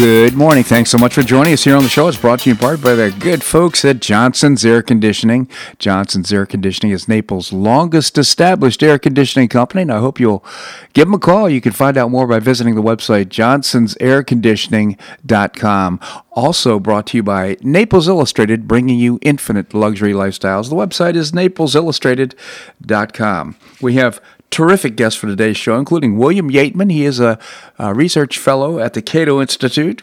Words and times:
Good 0.00 0.32
morning. 0.32 0.64
Thanks 0.64 0.88
so 0.88 0.96
much 0.96 1.12
for 1.12 1.20
joining 1.20 1.52
us 1.52 1.64
here 1.64 1.76
on 1.76 1.82
the 1.82 1.90
show. 1.90 2.08
It's 2.08 2.16
brought 2.16 2.40
to 2.40 2.48
you 2.48 2.54
in 2.54 2.58
part 2.58 2.80
by 2.80 2.94
the 2.94 3.14
good 3.20 3.44
folks 3.44 3.84
at 3.84 4.00
Johnson's 4.00 4.64
Air 4.64 4.80
Conditioning. 4.80 5.46
Johnson's 5.78 6.32
Air 6.32 6.46
Conditioning 6.46 6.90
is 6.90 7.06
Naples' 7.06 7.52
longest 7.52 8.16
established 8.16 8.82
air 8.82 8.98
conditioning 8.98 9.48
company, 9.48 9.82
and 9.82 9.92
I 9.92 9.98
hope 9.98 10.18
you'll 10.18 10.42
give 10.94 11.06
them 11.06 11.12
a 11.12 11.18
call. 11.18 11.50
You 11.50 11.60
can 11.60 11.72
find 11.72 11.98
out 11.98 12.10
more 12.10 12.26
by 12.26 12.38
visiting 12.38 12.76
the 12.76 12.82
website 12.82 13.26
johnsonsairconditioning.com. 13.26 16.00
Also 16.32 16.80
brought 16.80 17.06
to 17.08 17.18
you 17.18 17.22
by 17.22 17.58
Naples 17.60 18.08
Illustrated, 18.08 18.66
bringing 18.66 18.98
you 18.98 19.18
infinite 19.20 19.74
luxury 19.74 20.14
lifestyles. 20.14 20.70
The 20.70 20.76
website 20.76 21.14
is 21.14 21.32
naplesillustrated.com. 21.32 23.56
We 23.82 23.96
have 23.96 24.22
terrific 24.50 24.96
guests 24.96 25.18
for 25.18 25.26
today's 25.26 25.56
show, 25.56 25.78
including 25.78 26.18
William 26.18 26.50
Yeatman. 26.50 26.90
He 26.90 27.04
is 27.04 27.20
a, 27.20 27.38
a, 27.78 27.94
research 27.94 28.38
fellow 28.38 28.78
at 28.78 28.94
the 28.94 29.02
Cato 29.02 29.40
Institute. 29.40 30.02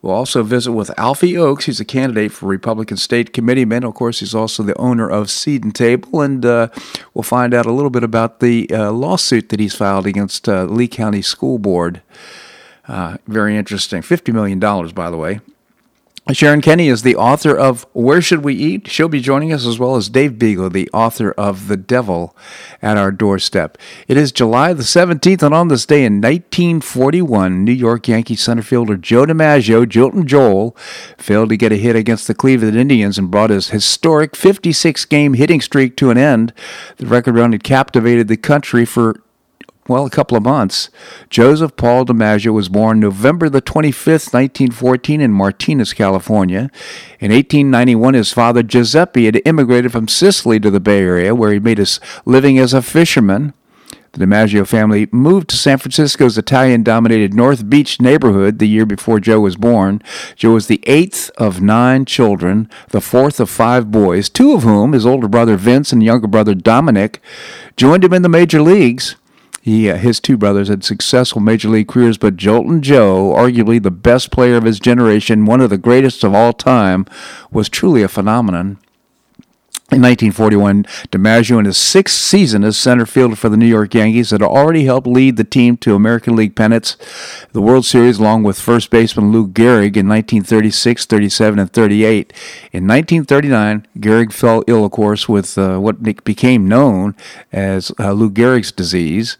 We'll 0.00 0.14
also 0.14 0.44
visit 0.44 0.72
with 0.72 0.96
Alfie 0.96 1.36
Oakes. 1.36 1.64
He's 1.64 1.80
a 1.80 1.84
candidate 1.84 2.30
for 2.30 2.46
Republican 2.46 2.96
State 2.96 3.32
Committeeman. 3.32 3.82
Of 3.82 3.94
course, 3.94 4.20
he's 4.20 4.34
also 4.34 4.62
the 4.62 4.76
owner 4.78 5.10
of 5.10 5.28
Seed 5.28 5.64
to 5.64 5.72
Table, 5.72 6.20
and 6.20 6.46
uh, 6.46 6.68
we'll 7.14 7.24
find 7.24 7.52
out 7.52 7.66
a 7.66 7.72
little 7.72 7.90
bit 7.90 8.04
about 8.04 8.38
the 8.38 8.70
uh, 8.70 8.92
lawsuit 8.92 9.48
that 9.48 9.58
he's 9.58 9.74
filed 9.74 10.06
against 10.06 10.48
uh, 10.48 10.64
Lee 10.64 10.86
County 10.86 11.20
School 11.20 11.58
Board. 11.58 12.00
Uh, 12.86 13.18
very 13.26 13.56
interesting. 13.56 14.00
$50 14.00 14.32
million, 14.32 14.60
by 14.94 15.10
the 15.10 15.16
way. 15.16 15.40
Sharon 16.30 16.60
Kenny 16.60 16.88
is 16.88 17.02
the 17.02 17.16
author 17.16 17.56
of 17.56 17.86
Where 17.94 18.20
Should 18.20 18.44
We 18.44 18.54
Eat? 18.54 18.86
She'll 18.88 19.08
be 19.08 19.22
joining 19.22 19.50
us 19.50 19.64
as 19.64 19.78
well 19.78 19.96
as 19.96 20.10
Dave 20.10 20.32
Bego, 20.32 20.70
the 20.70 20.90
author 20.92 21.32
of 21.32 21.68
The 21.68 21.76
Devil 21.78 22.36
at 22.82 22.98
Our 22.98 23.10
Doorstep. 23.10 23.78
It 24.08 24.18
is 24.18 24.30
July 24.30 24.74
the 24.74 24.82
17th, 24.82 25.42
and 25.42 25.54
on 25.54 25.68
this 25.68 25.86
day 25.86 26.04
in 26.04 26.20
1941, 26.20 27.64
New 27.64 27.72
York 27.72 28.08
Yankee 28.08 28.36
center 28.36 28.60
fielder 28.60 28.98
Joe 28.98 29.24
DiMaggio, 29.24 29.86
Joltin' 29.86 30.26
Joel, 30.26 30.76
failed 31.16 31.48
to 31.48 31.56
get 31.56 31.72
a 31.72 31.76
hit 31.76 31.96
against 31.96 32.26
the 32.26 32.34
Cleveland 32.34 32.76
Indians 32.76 33.16
and 33.16 33.30
brought 33.30 33.48
his 33.48 33.70
historic 33.70 34.36
56 34.36 35.06
game 35.06 35.32
hitting 35.32 35.62
streak 35.62 35.96
to 35.96 36.10
an 36.10 36.18
end. 36.18 36.52
The 36.98 37.06
record 37.06 37.36
run 37.36 37.52
had 37.52 37.64
captivated 37.64 38.28
the 38.28 38.36
country 38.36 38.84
for 38.84 39.22
well, 39.88 40.04
a 40.04 40.10
couple 40.10 40.36
of 40.36 40.44
months. 40.44 40.90
Joseph 41.30 41.76
Paul 41.76 42.04
DiMaggio 42.04 42.52
was 42.52 42.68
born 42.68 43.00
November 43.00 43.48
the 43.48 43.62
25th, 43.62 44.34
1914, 44.34 45.20
in 45.20 45.32
Martinez, 45.32 45.94
California. 45.94 46.70
In 47.18 47.32
1891, 47.32 48.14
his 48.14 48.32
father 48.32 48.62
Giuseppe 48.62 49.24
had 49.24 49.40
immigrated 49.44 49.90
from 49.90 50.06
Sicily 50.06 50.60
to 50.60 50.70
the 50.70 50.78
Bay 50.78 51.00
Area, 51.00 51.34
where 51.34 51.52
he 51.52 51.58
made 51.58 51.78
his 51.78 52.00
living 52.26 52.58
as 52.58 52.74
a 52.74 52.82
fisherman. 52.82 53.54
The 54.12 54.24
DiMaggio 54.24 54.66
family 54.66 55.08
moved 55.12 55.48
to 55.50 55.56
San 55.56 55.78
Francisco's 55.78 56.38
Italian 56.38 56.82
dominated 56.82 57.34
North 57.34 57.68
Beach 57.68 58.00
neighborhood 58.00 58.58
the 58.58 58.68
year 58.68 58.86
before 58.86 59.20
Joe 59.20 59.40
was 59.40 59.56
born. 59.56 60.02
Joe 60.34 60.54
was 60.54 60.66
the 60.66 60.82
eighth 60.86 61.30
of 61.36 61.60
nine 61.60 62.04
children, 62.04 62.70
the 62.88 63.02
fourth 63.02 63.38
of 63.38 63.50
five 63.50 63.90
boys, 63.90 64.28
two 64.28 64.54
of 64.54 64.62
whom, 64.62 64.92
his 64.92 65.06
older 65.06 65.28
brother 65.28 65.56
Vince 65.56 65.92
and 65.92 66.02
younger 66.02 66.26
brother 66.26 66.54
Dominic, 66.54 67.20
joined 67.76 68.02
him 68.02 68.14
in 68.14 68.22
the 68.22 68.28
major 68.28 68.62
leagues. 68.62 69.16
He, 69.68 69.90
uh, 69.90 69.98
his 69.98 70.18
two 70.18 70.38
brothers 70.38 70.68
had 70.68 70.82
successful 70.82 71.42
major 71.42 71.68
league 71.68 71.88
careers, 71.88 72.16
but 72.16 72.38
Joltin' 72.38 72.80
Joe, 72.80 73.34
arguably 73.36 73.82
the 73.82 73.90
best 73.90 74.30
player 74.30 74.56
of 74.56 74.64
his 74.64 74.80
generation, 74.80 75.44
one 75.44 75.60
of 75.60 75.68
the 75.68 75.76
greatest 75.76 76.24
of 76.24 76.34
all 76.34 76.54
time, 76.54 77.04
was 77.50 77.68
truly 77.68 78.02
a 78.02 78.08
phenomenon. 78.08 78.78
In 79.90 80.02
1941, 80.02 80.84
DiMaggio, 81.10 81.58
in 81.58 81.64
his 81.64 81.78
sixth 81.78 82.14
season 82.14 82.62
as 82.62 82.76
center 82.76 83.06
fielder 83.06 83.34
for 83.34 83.48
the 83.48 83.56
New 83.56 83.64
York 83.64 83.94
Yankees, 83.94 84.32
had 84.32 84.42
already 84.42 84.84
helped 84.84 85.06
lead 85.06 85.38
the 85.38 85.44
team 85.44 85.78
to 85.78 85.94
American 85.94 86.36
League 86.36 86.54
pennants, 86.54 86.98
the 87.52 87.62
World 87.62 87.86
Series, 87.86 88.18
along 88.18 88.42
with 88.42 88.60
first 88.60 88.90
baseman 88.90 89.32
Lou 89.32 89.48
Gehrig 89.48 89.96
in 89.96 90.06
1936, 90.06 91.06
37, 91.06 91.58
and 91.58 91.72
38. 91.72 92.34
In 92.70 92.86
1939, 92.86 93.86
Gehrig 93.96 94.30
fell 94.30 94.62
ill, 94.66 94.84
of 94.84 94.92
course, 94.92 95.26
with 95.26 95.56
uh, 95.56 95.78
what 95.78 96.02
became 96.22 96.68
known 96.68 97.16
as 97.50 97.90
uh, 97.98 98.12
Lou 98.12 98.30
Gehrig's 98.30 98.70
disease. 98.70 99.38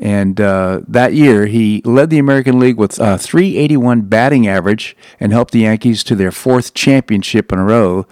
And 0.00 0.40
uh, 0.40 0.80
that 0.88 1.12
year, 1.12 1.44
he 1.48 1.82
led 1.84 2.08
the 2.08 2.18
American 2.18 2.58
League 2.58 2.78
with 2.78 2.98
a 2.98 3.18
381 3.18 4.00
batting 4.02 4.48
average 4.48 4.96
and 5.20 5.32
helped 5.32 5.52
the 5.52 5.60
Yankees 5.60 6.02
to 6.04 6.16
their 6.16 6.32
fourth 6.32 6.72
championship 6.72 7.52
in 7.52 7.58
a 7.58 7.64
row. 7.64 8.06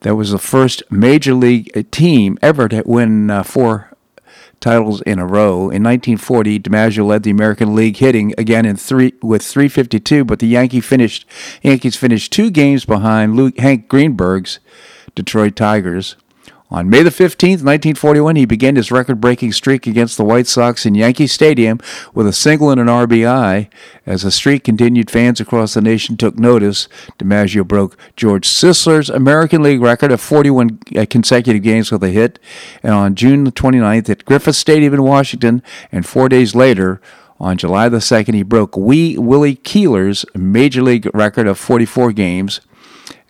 That 0.00 0.14
was 0.14 0.30
the 0.30 0.38
first 0.38 0.82
major 0.90 1.34
league 1.34 1.90
team 1.90 2.38
ever 2.40 2.68
to 2.68 2.82
win 2.86 3.30
uh, 3.30 3.42
four 3.42 3.90
titles 4.60 5.00
in 5.02 5.18
a 5.18 5.26
row. 5.26 5.70
In 5.70 5.82
1940, 5.82 6.60
DiMaggio 6.60 7.06
led 7.06 7.22
the 7.22 7.30
American 7.30 7.74
League 7.74 7.96
hitting 7.96 8.34
again 8.38 8.66
in 8.66 8.76
three 8.76 9.14
with 9.22 9.42
352, 9.42 10.24
but 10.24 10.38
the 10.38 10.46
Yankee 10.46 10.80
finished 10.80 11.26
Yankees 11.62 11.96
finished 11.96 12.32
two 12.32 12.50
games 12.50 12.84
behind 12.84 13.36
Luke, 13.36 13.58
Hank 13.58 13.88
Greenberg's 13.88 14.58
Detroit 15.14 15.56
Tigers. 15.56 16.16
On 16.70 16.90
May 16.90 17.02
the 17.02 17.08
15th, 17.08 17.64
1941, 17.64 18.36
he 18.36 18.44
began 18.44 18.76
his 18.76 18.92
record 18.92 19.22
breaking 19.22 19.52
streak 19.52 19.86
against 19.86 20.18
the 20.18 20.24
White 20.24 20.46
Sox 20.46 20.84
in 20.84 20.94
Yankee 20.94 21.26
Stadium 21.26 21.80
with 22.12 22.26
a 22.26 22.32
single 22.32 22.70
and 22.70 22.78
an 22.78 22.88
RBI. 22.88 23.70
As 24.04 24.20
the 24.20 24.30
streak 24.30 24.64
continued, 24.64 25.10
fans 25.10 25.40
across 25.40 25.72
the 25.72 25.80
nation 25.80 26.18
took 26.18 26.38
notice. 26.38 26.86
DiMaggio 27.18 27.66
broke 27.66 27.96
George 28.16 28.46
Sisler's 28.46 29.08
American 29.08 29.62
League 29.62 29.80
record 29.80 30.12
of 30.12 30.20
41 30.20 30.78
uh, 30.94 31.06
consecutive 31.08 31.62
games 31.62 31.90
with 31.90 32.04
a 32.04 32.10
hit. 32.10 32.38
And 32.82 32.92
on 32.92 33.14
June 33.14 33.44
the 33.44 33.52
29th 33.52 34.10
at 34.10 34.26
Griffith 34.26 34.56
Stadium 34.56 34.92
in 34.92 35.02
Washington, 35.02 35.62
and 35.90 36.04
four 36.04 36.28
days 36.28 36.54
later, 36.54 37.00
on 37.40 37.56
July 37.56 37.88
the 37.88 37.98
2nd, 37.98 38.34
he 38.34 38.42
broke 38.42 38.76
Wee 38.76 39.16
Willie 39.16 39.54
Keeler's 39.54 40.26
Major 40.34 40.82
League 40.82 41.08
record 41.14 41.46
of 41.46 41.58
44 41.58 42.12
games 42.12 42.60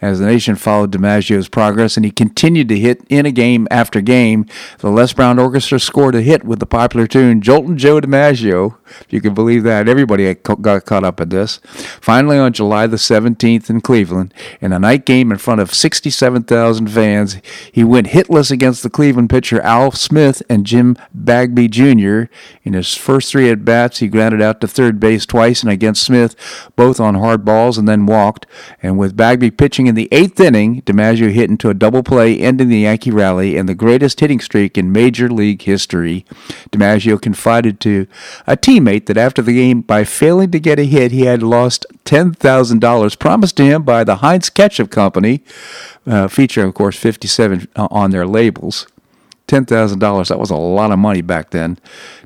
as 0.00 0.20
the 0.20 0.26
nation 0.26 0.54
followed 0.54 0.92
DiMaggio's 0.92 1.48
progress, 1.48 1.96
and 1.96 2.04
he 2.04 2.10
continued 2.10 2.68
to 2.68 2.78
hit 2.78 3.02
in 3.08 3.26
a 3.26 3.32
game 3.32 3.66
after 3.70 4.00
game. 4.00 4.46
The 4.78 4.90
Les 4.90 5.12
Brown 5.12 5.38
Orchestra 5.38 5.80
scored 5.80 6.14
a 6.14 6.22
hit 6.22 6.44
with 6.44 6.60
the 6.60 6.66
popular 6.66 7.06
tune 7.06 7.40
Joltin' 7.40 7.76
Joe 7.76 8.00
DiMaggio, 8.00 8.76
if 9.00 9.12
you 9.12 9.20
can 9.20 9.34
believe 9.34 9.64
that. 9.64 9.88
Everybody 9.88 10.34
got 10.34 10.84
caught 10.84 11.04
up 11.04 11.20
in 11.20 11.30
this. 11.30 11.60
Finally, 12.00 12.38
on 12.38 12.52
July 12.52 12.86
the 12.86 12.96
17th 12.96 13.68
in 13.68 13.80
Cleveland, 13.80 14.32
in 14.60 14.72
a 14.72 14.78
night 14.78 15.04
game 15.04 15.32
in 15.32 15.38
front 15.38 15.60
of 15.60 15.74
67,000 15.74 16.88
fans, 16.88 17.40
he 17.72 17.82
went 17.82 18.08
hitless 18.08 18.50
against 18.50 18.82
the 18.82 18.90
Cleveland 18.90 19.30
pitcher 19.30 19.60
Al 19.62 19.90
Smith 19.90 20.42
and 20.48 20.64
Jim 20.64 20.96
Bagby 21.12 21.68
Jr. 21.68 22.24
In 22.62 22.74
his 22.74 22.94
first 22.94 23.32
three 23.32 23.50
at 23.50 23.64
bats, 23.64 23.98
he 23.98 24.08
grounded 24.08 24.40
out 24.40 24.60
to 24.60 24.68
third 24.68 25.00
base 25.00 25.26
twice 25.26 25.62
and 25.62 25.72
against 25.72 26.02
Smith, 26.02 26.36
both 26.76 27.00
on 27.00 27.16
hard 27.16 27.44
balls, 27.44 27.78
and 27.78 27.88
then 27.88 28.06
walked. 28.06 28.46
And 28.82 28.98
with 28.98 29.16
Bagby 29.16 29.50
pitching 29.50 29.87
in 29.88 29.94
the 29.94 30.08
eighth 30.12 30.38
inning, 30.38 30.82
DiMaggio 30.82 31.32
hit 31.32 31.50
into 31.50 31.70
a 31.70 31.74
double 31.74 32.02
play, 32.02 32.38
ending 32.38 32.68
the 32.68 32.80
Yankee 32.80 33.10
rally 33.10 33.56
and 33.56 33.68
the 33.68 33.74
greatest 33.74 34.20
hitting 34.20 34.38
streak 34.38 34.78
in 34.78 34.92
Major 34.92 35.28
League 35.28 35.62
history. 35.62 36.24
DiMaggio 36.70 37.20
confided 37.20 37.80
to 37.80 38.06
a 38.46 38.56
teammate 38.56 39.06
that 39.06 39.16
after 39.16 39.42
the 39.42 39.54
game, 39.54 39.80
by 39.80 40.04
failing 40.04 40.50
to 40.52 40.60
get 40.60 40.78
a 40.78 40.84
hit, 40.84 41.10
he 41.10 41.22
had 41.22 41.42
lost 41.42 41.86
$10,000 42.04 43.18
promised 43.18 43.56
to 43.56 43.64
him 43.64 43.82
by 43.82 44.04
the 44.04 44.16
Heinz 44.16 44.50
Ketchup 44.50 44.90
Company, 44.90 45.42
uh, 46.06 46.28
featuring, 46.28 46.68
of 46.68 46.74
course, 46.74 46.96
57 46.96 47.66
on 47.74 48.10
their 48.10 48.26
labels. 48.26 48.86
$10,000. 49.48 50.28
That 50.28 50.38
was 50.38 50.50
a 50.50 50.56
lot 50.56 50.92
of 50.92 50.98
money 50.98 51.22
back 51.22 51.50
then. 51.50 51.78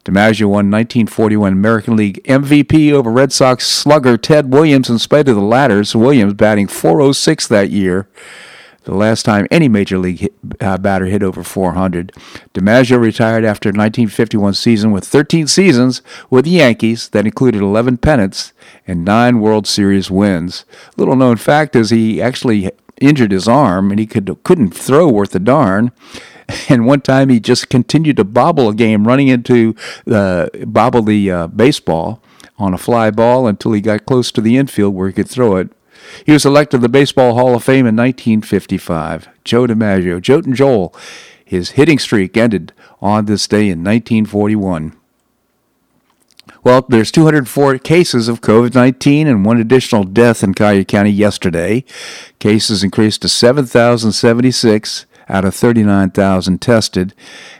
DiMaggio 0.04 0.46
won 0.46 0.70
1941 0.70 1.52
American 1.52 1.96
League 1.96 2.22
MVP 2.24 2.92
over 2.92 3.10
Red 3.10 3.32
Sox 3.32 3.66
slugger 3.66 4.18
Ted 4.18 4.52
Williams 4.52 4.90
in 4.90 4.98
spite 4.98 5.28
of 5.28 5.36
the 5.36 5.42
latter's 5.42 5.96
Williams 5.96 6.34
batting 6.34 6.66
406 6.66 7.46
that 7.48 7.70
year. 7.70 8.08
The 8.84 8.94
last 8.94 9.22
time 9.22 9.46
any 9.50 9.68
major 9.68 9.96
league 9.96 10.18
hit, 10.18 10.34
uh, 10.60 10.76
batter 10.76 11.06
hit 11.06 11.22
over 11.22 11.44
400. 11.44 12.12
DiMaggio 12.52 13.00
retired 13.00 13.44
after 13.44 13.68
1951 13.68 14.54
season 14.54 14.90
with 14.90 15.04
13 15.04 15.46
seasons 15.46 16.02
with 16.30 16.46
the 16.46 16.50
Yankees 16.52 17.08
that 17.10 17.24
included 17.24 17.62
11 17.62 17.98
pennants 17.98 18.52
and 18.86 19.04
9 19.04 19.38
World 19.38 19.68
Series 19.68 20.10
wins. 20.10 20.64
Little 20.96 21.14
known 21.14 21.36
fact 21.36 21.76
is 21.76 21.90
he 21.90 22.20
actually 22.20 22.72
injured 23.00 23.30
his 23.30 23.46
arm 23.46 23.90
and 23.90 24.00
he 24.00 24.06
could, 24.06 24.36
couldn't 24.42 24.74
throw 24.74 25.08
worth 25.08 25.34
a 25.36 25.38
darn. 25.38 25.92
And 26.68 26.86
one 26.86 27.00
time 27.00 27.28
he 27.28 27.40
just 27.40 27.68
continued 27.68 28.16
to 28.16 28.24
bobble 28.24 28.68
a 28.68 28.74
game, 28.74 29.06
running 29.06 29.28
into 29.28 29.74
uh, 30.10 30.48
bobble 30.66 31.02
the 31.02 31.30
uh, 31.30 31.46
baseball 31.48 32.22
on 32.58 32.72
a 32.72 32.78
fly 32.78 33.10
ball 33.10 33.46
until 33.46 33.72
he 33.72 33.80
got 33.80 34.06
close 34.06 34.30
to 34.32 34.40
the 34.40 34.56
infield 34.56 34.94
where 34.94 35.08
he 35.08 35.12
could 35.12 35.28
throw 35.28 35.56
it. 35.56 35.70
He 36.24 36.32
was 36.32 36.44
elected 36.44 36.78
to 36.78 36.82
the 36.82 36.88
Baseball 36.88 37.34
Hall 37.34 37.54
of 37.54 37.64
Fame 37.64 37.86
in 37.86 37.96
1955. 37.96 39.28
Joe 39.44 39.66
DiMaggio, 39.66 40.20
Joltin' 40.20 40.54
Joel, 40.54 40.94
his 41.44 41.70
hitting 41.72 41.98
streak 41.98 42.36
ended 42.36 42.72
on 43.00 43.26
this 43.26 43.46
day 43.46 43.68
in 43.68 43.84
1941. 43.84 44.96
Well, 46.64 46.86
there's 46.88 47.10
204 47.10 47.78
cases 47.78 48.28
of 48.28 48.40
COVID 48.40 48.74
19 48.74 49.26
and 49.26 49.44
one 49.44 49.60
additional 49.60 50.04
death 50.04 50.42
in 50.44 50.54
Collier 50.54 50.84
County 50.84 51.10
yesterday. 51.10 51.84
Cases 52.38 52.84
increased 52.84 53.22
to 53.22 53.28
7,076 53.28 55.06
out 55.32 55.46
of 55.46 55.54
39,000 55.54 56.60
tested, 56.60 57.14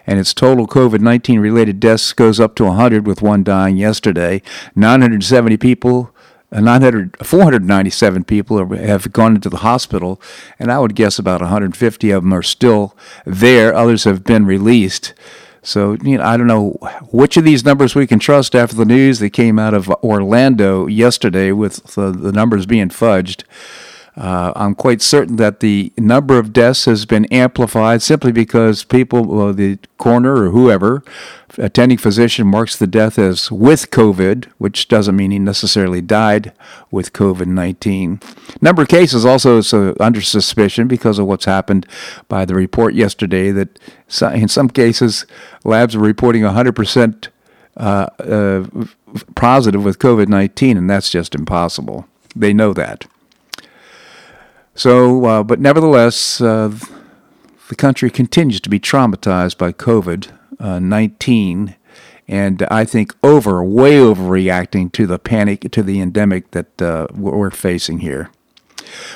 and 0.06 0.20
its 0.20 0.34
total 0.34 0.68
COVID 0.68 1.00
19 1.00 1.40
related 1.40 1.80
deaths 1.80 2.12
goes 2.12 2.38
up 2.38 2.54
to 2.56 2.64
100, 2.64 3.06
with 3.06 3.22
one 3.22 3.42
dying 3.42 3.76
yesterday. 3.76 4.42
970 4.76 5.56
people. 5.56 6.14
Uh, 6.52 6.60
900, 6.60 7.16
497 7.26 8.24
people 8.24 8.74
have 8.76 9.10
gone 9.10 9.34
into 9.34 9.48
the 9.48 9.58
hospital, 9.58 10.20
and 10.58 10.70
I 10.70 10.78
would 10.80 10.94
guess 10.94 11.18
about 11.18 11.40
150 11.40 12.10
of 12.10 12.22
them 12.22 12.32
are 12.34 12.42
still 12.42 12.94
there. 13.24 13.74
Others 13.74 14.04
have 14.04 14.22
been 14.22 14.44
released. 14.44 15.14
So, 15.62 15.96
you 16.02 16.18
know, 16.18 16.24
I 16.24 16.36
don't 16.36 16.48
know 16.48 16.72
which 17.10 17.38
of 17.38 17.44
these 17.44 17.64
numbers 17.64 17.94
we 17.94 18.06
can 18.06 18.18
trust 18.18 18.54
after 18.54 18.76
the 18.76 18.84
news 18.84 19.18
that 19.20 19.30
came 19.30 19.58
out 19.58 19.72
of 19.72 19.88
Orlando 20.02 20.88
yesterday 20.88 21.52
with 21.52 21.94
the, 21.94 22.10
the 22.10 22.32
numbers 22.32 22.66
being 22.66 22.90
fudged. 22.90 23.44
Uh, 24.14 24.52
I'm 24.54 24.74
quite 24.74 25.00
certain 25.00 25.36
that 25.36 25.60
the 25.60 25.90
number 25.96 26.38
of 26.38 26.52
deaths 26.52 26.84
has 26.84 27.06
been 27.06 27.24
amplified 27.26 28.02
simply 28.02 28.30
because 28.30 28.84
people, 28.84 29.24
well, 29.24 29.54
the 29.54 29.78
coroner 29.96 30.34
or 30.34 30.50
whoever, 30.50 31.02
attending 31.56 31.96
physician 31.96 32.46
marks 32.46 32.76
the 32.76 32.86
death 32.86 33.18
as 33.18 33.50
with 33.50 33.90
COVID, 33.90 34.46
which 34.58 34.88
doesn't 34.88 35.16
mean 35.16 35.30
he 35.30 35.38
necessarily 35.38 36.02
died 36.02 36.52
with 36.90 37.14
COVID 37.14 37.46
19. 37.46 38.20
Number 38.60 38.82
of 38.82 38.88
cases 38.88 39.24
also 39.24 39.58
is 39.58 39.72
uh, 39.72 39.94
under 39.98 40.20
suspicion 40.20 40.88
because 40.88 41.18
of 41.18 41.26
what's 41.26 41.46
happened 41.46 41.86
by 42.28 42.44
the 42.44 42.54
report 42.54 42.94
yesterday 42.94 43.50
that 43.50 43.78
in 44.34 44.48
some 44.48 44.68
cases 44.68 45.24
labs 45.64 45.96
are 45.96 46.00
reporting 46.00 46.42
100% 46.42 47.28
uh, 47.78 47.80
uh, 48.18 48.66
positive 49.34 49.82
with 49.82 49.98
COVID 49.98 50.28
19, 50.28 50.76
and 50.76 50.90
that's 50.90 51.08
just 51.08 51.34
impossible. 51.34 52.06
They 52.36 52.52
know 52.52 52.74
that. 52.74 53.06
So, 54.74 55.24
uh, 55.26 55.42
but 55.42 55.60
nevertheless, 55.60 56.40
uh, 56.40 56.74
the 57.68 57.74
country 57.76 58.10
continues 58.10 58.60
to 58.62 58.70
be 58.70 58.80
traumatized 58.80 59.58
by 59.58 59.72
COVID 59.72 60.30
uh, 60.58 60.78
19, 60.78 61.76
and 62.28 62.62
I 62.70 62.84
think 62.84 63.14
over, 63.22 63.62
way 63.62 63.96
overreacting 63.96 64.92
to 64.92 65.06
the 65.06 65.18
panic, 65.18 65.70
to 65.72 65.82
the 65.82 66.00
endemic 66.00 66.52
that 66.52 66.80
uh, 66.80 67.06
we're 67.12 67.50
facing 67.50 67.98
here. 67.98 68.30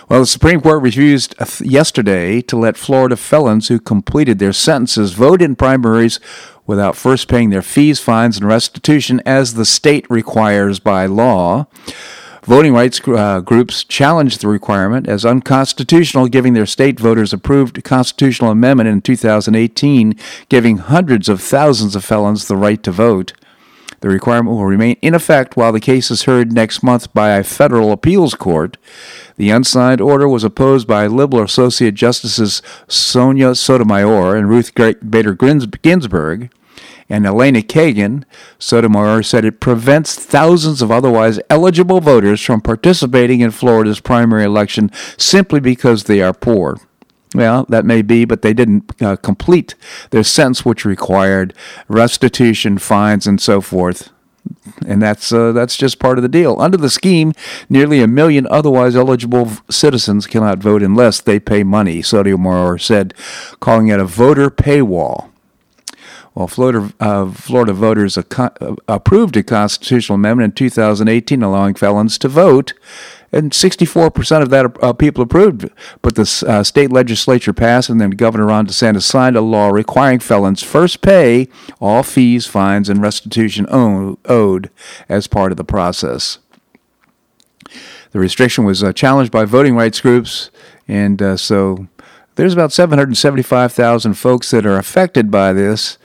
Well, 0.09 0.21
the 0.21 0.27
Supreme 0.27 0.61
Court 0.61 0.83
refused 0.83 1.35
yesterday 1.61 2.41
to 2.43 2.57
let 2.57 2.77
Florida 2.77 3.17
felons 3.17 3.69
who 3.69 3.79
completed 3.79 4.39
their 4.39 4.53
sentences 4.53 5.13
vote 5.13 5.43
in 5.43 5.57
primaries 5.57 6.21
without 6.67 6.97
first 6.97 7.29
paying 7.29 7.51
their 7.51 7.63
fees, 7.63 8.01
fines, 8.01 8.37
and 8.37 8.47
restitution 8.47 9.21
as 9.25 9.55
the 9.55 9.65
state 9.65 10.07
requires 10.11 10.81
by 10.81 11.07
law. 11.07 11.67
Voting 12.47 12.75
rights 12.75 13.01
uh, 13.09 13.41
groups 13.41 13.83
challenged 13.83 14.41
the 14.41 14.47
requirement 14.47 15.09
as 15.09 15.25
unconstitutional, 15.25 16.29
giving 16.29 16.53
their 16.53 16.65
state 16.65 17.01
voters 17.01 17.33
approved 17.33 17.83
constitutional 17.83 18.53
amendment 18.53 18.89
in 18.89 19.01
2018, 19.01 20.15
giving 20.49 20.79
hundreds 20.79 21.29
of 21.29 21.41
thousands 21.41 21.97
of 21.97 22.05
felons 22.05 22.47
the 22.47 22.57
right 22.57 22.85
to 22.85 22.93
vote. 22.93 23.33
The 23.99 24.09
requirement 24.09 24.55
will 24.57 24.65
remain 24.65 24.95
in 25.03 25.13
effect 25.13 25.57
while 25.57 25.73
the 25.73 25.81
case 25.81 26.09
is 26.09 26.23
heard 26.23 26.53
next 26.53 26.85
month 26.85 27.13
by 27.13 27.31
a 27.31 27.43
federal 27.43 27.91
appeals 27.91 28.37
court. 28.37 28.77
The 29.37 29.51
unsigned 29.51 30.01
order 30.01 30.29
was 30.29 30.45
opposed 30.45 30.87
by 30.87 31.09
Liberal 31.09 31.43
Associate 31.43 31.93
Justices 31.93 32.63
Sonia 32.87 33.57
Sotomayor 33.57 34.37
and 34.37 34.49
Ruth 34.49 34.73
Bader 34.73 35.35
Ginsburg 35.35 36.51
and 37.09 37.27
Elena 37.27 37.61
Kagan, 37.61 38.25
Sotomayor 38.59 39.23
said 39.23 39.45
it 39.45 39.61
prevents 39.61 40.15
thousands 40.15 40.83
of 40.83 40.91
otherwise 40.91 41.39
eligible 41.49 42.01
voters 42.01 42.41
from 42.41 42.61
participating 42.61 43.41
in 43.41 43.51
Florida's 43.51 44.01
primary 44.01 44.45
election 44.45 44.91
simply 45.17 45.61
because 45.61 46.05
they 46.05 46.21
are 46.21 46.33
poor. 46.33 46.79
Well, 47.35 47.67
that 47.69 47.85
may 47.85 48.03
be, 48.03 48.25
but 48.25 48.43
they 48.43 48.55
didn't 48.55 48.91
uh, 49.03 49.17
complete 49.17 49.75
their 50.11 50.25
sentence, 50.25 50.65
which 50.65 50.85
required 50.85 51.55
restitution, 51.89 52.79
fines, 52.79 53.27
and 53.27 53.41
so 53.41 53.61
forth. 53.61 54.11
And 54.87 55.03
that's 55.03 55.33
uh, 55.33 55.53
that's 55.53 55.77
just 55.77 55.99
part 55.99 56.19
of 56.19 56.23
the 56.23 56.29
deal. 56.29 56.61
Under 56.61 56.77
the 56.77 56.89
scheme, 56.89 57.33
nearly 57.69 58.01
a 58.01 58.07
million 58.07 58.47
otherwise 58.49 58.95
eligible 58.97 59.51
citizens 59.69 60.27
cannot 60.27 60.59
vote 60.59 60.83
unless 60.83 61.21
they 61.21 61.41
pay 61.41 61.65
money. 61.65 62.01
Sotomayor 62.01 62.79
said, 62.79 63.13
calling 63.61 63.89
it 63.89 64.01
a 64.01 64.05
voter 64.05 64.49
paywall. 64.49 65.31
Well, 66.37 66.49
Florida, 66.49 66.93
uh, 67.01 67.31
Florida 67.31 67.73
voters 67.73 68.19
uh, 68.19 68.49
approved 68.87 69.39
a 69.39 69.43
constitutional 69.43 70.17
amendment 70.17 70.51
in 70.51 70.55
2018 70.55 71.43
allowing 71.43 71.75
felons 71.75 72.19
to 72.19 72.29
vote, 72.29 72.75
and 73.33 73.53
64% 73.53 74.43
of 74.43 74.51
that 74.51 74.77
uh, 74.83 74.93
people 74.93 75.23
approved. 75.23 75.71
But 76.03 76.15
the 76.15 76.45
uh, 76.47 76.63
state 76.63 76.93
legislature 76.93 77.55
passed, 77.55 77.89
and 77.89 77.99
then 77.99 78.11
Governor 78.11 78.49
Ron 78.49 78.67
DeSantis 78.67 79.05
signed 79.05 79.35
a 79.35 79.41
law 79.41 79.71
requiring 79.71 80.19
felons 80.19 80.63
first 80.63 81.01
pay 81.01 81.49
all 81.81 82.03
fees, 82.03 82.47
fines, 82.47 82.91
and 82.91 83.01
restitution 83.01 83.67
owed 83.71 84.71
as 85.09 85.27
part 85.27 85.53
of 85.53 85.57
the 85.57 85.65
process. 85.65 86.39
The 88.11 88.19
restriction 88.19 88.65
was 88.65 88.85
uh, 88.85 88.93
challenged 88.93 89.33
by 89.33 89.47
voting 89.47 89.75
rights 89.75 90.03
groups, 90.03 90.51
and 90.87 91.23
uh, 91.23 91.39
so 91.39 91.87
there's 92.35 92.53
about 92.53 92.73
775,000 92.73 94.13
folks 94.13 94.51
that 94.51 94.67
are 94.67 94.77
affected 94.77 95.31
by 95.31 95.55
this. 95.55 95.97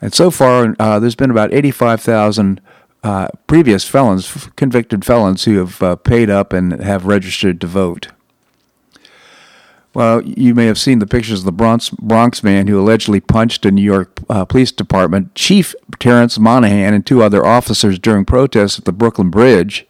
And 0.00 0.14
so 0.14 0.30
far, 0.30 0.74
uh, 0.78 0.98
there's 0.98 1.14
been 1.14 1.30
about 1.30 1.52
85,000 1.52 2.60
uh, 3.02 3.28
previous 3.46 3.84
felons, 3.86 4.48
convicted 4.56 5.04
felons, 5.04 5.44
who 5.44 5.58
have 5.58 5.82
uh, 5.82 5.96
paid 5.96 6.30
up 6.30 6.52
and 6.52 6.80
have 6.80 7.06
registered 7.06 7.60
to 7.60 7.66
vote. 7.66 8.08
Well, 9.92 10.22
you 10.22 10.54
may 10.54 10.66
have 10.66 10.78
seen 10.78 11.00
the 11.00 11.06
pictures 11.06 11.40
of 11.40 11.44
the 11.44 11.52
Bronx, 11.52 11.90
Bronx 11.90 12.44
man 12.44 12.68
who 12.68 12.80
allegedly 12.80 13.20
punched 13.20 13.66
a 13.66 13.72
New 13.72 13.82
York 13.82 14.20
uh, 14.28 14.44
Police 14.44 14.70
Department 14.70 15.34
Chief 15.34 15.74
Terrence 15.98 16.38
Monahan 16.38 16.94
and 16.94 17.04
two 17.04 17.22
other 17.22 17.44
officers 17.44 17.98
during 17.98 18.24
protests 18.24 18.78
at 18.78 18.84
the 18.84 18.92
Brooklyn 18.92 19.30
Bridge. 19.30 19.86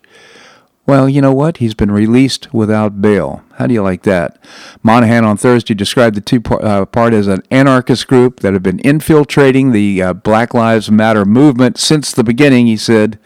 Well, 0.91 1.09
you 1.09 1.21
know 1.21 1.33
what? 1.33 1.59
He's 1.59 1.75
been 1.75 1.93
released 1.93 2.53
without 2.53 3.01
bail. 3.01 3.45
How 3.59 3.69
do 3.69 3.75
you 3.75 3.81
like 3.81 4.03
that? 4.03 4.37
Monahan 4.83 5.25
on 5.25 5.37
Thursday 5.37 5.73
described 5.73 6.17
the 6.17 6.21
two 6.21 6.41
part, 6.41 6.65
uh, 6.65 6.85
part 6.85 7.15
as 7.15 7.29
an 7.29 7.45
anarchist 7.49 8.09
group 8.09 8.41
that 8.41 8.55
have 8.55 8.65
been 8.65 8.81
infiltrating 8.81 9.71
the 9.71 10.03
uh, 10.03 10.13
Black 10.15 10.53
Lives 10.53 10.91
Matter 10.91 11.25
movement 11.25 11.79
since 11.79 12.11
the 12.11 12.25
beginning, 12.25 12.67
he 12.67 12.77
said 12.77 13.21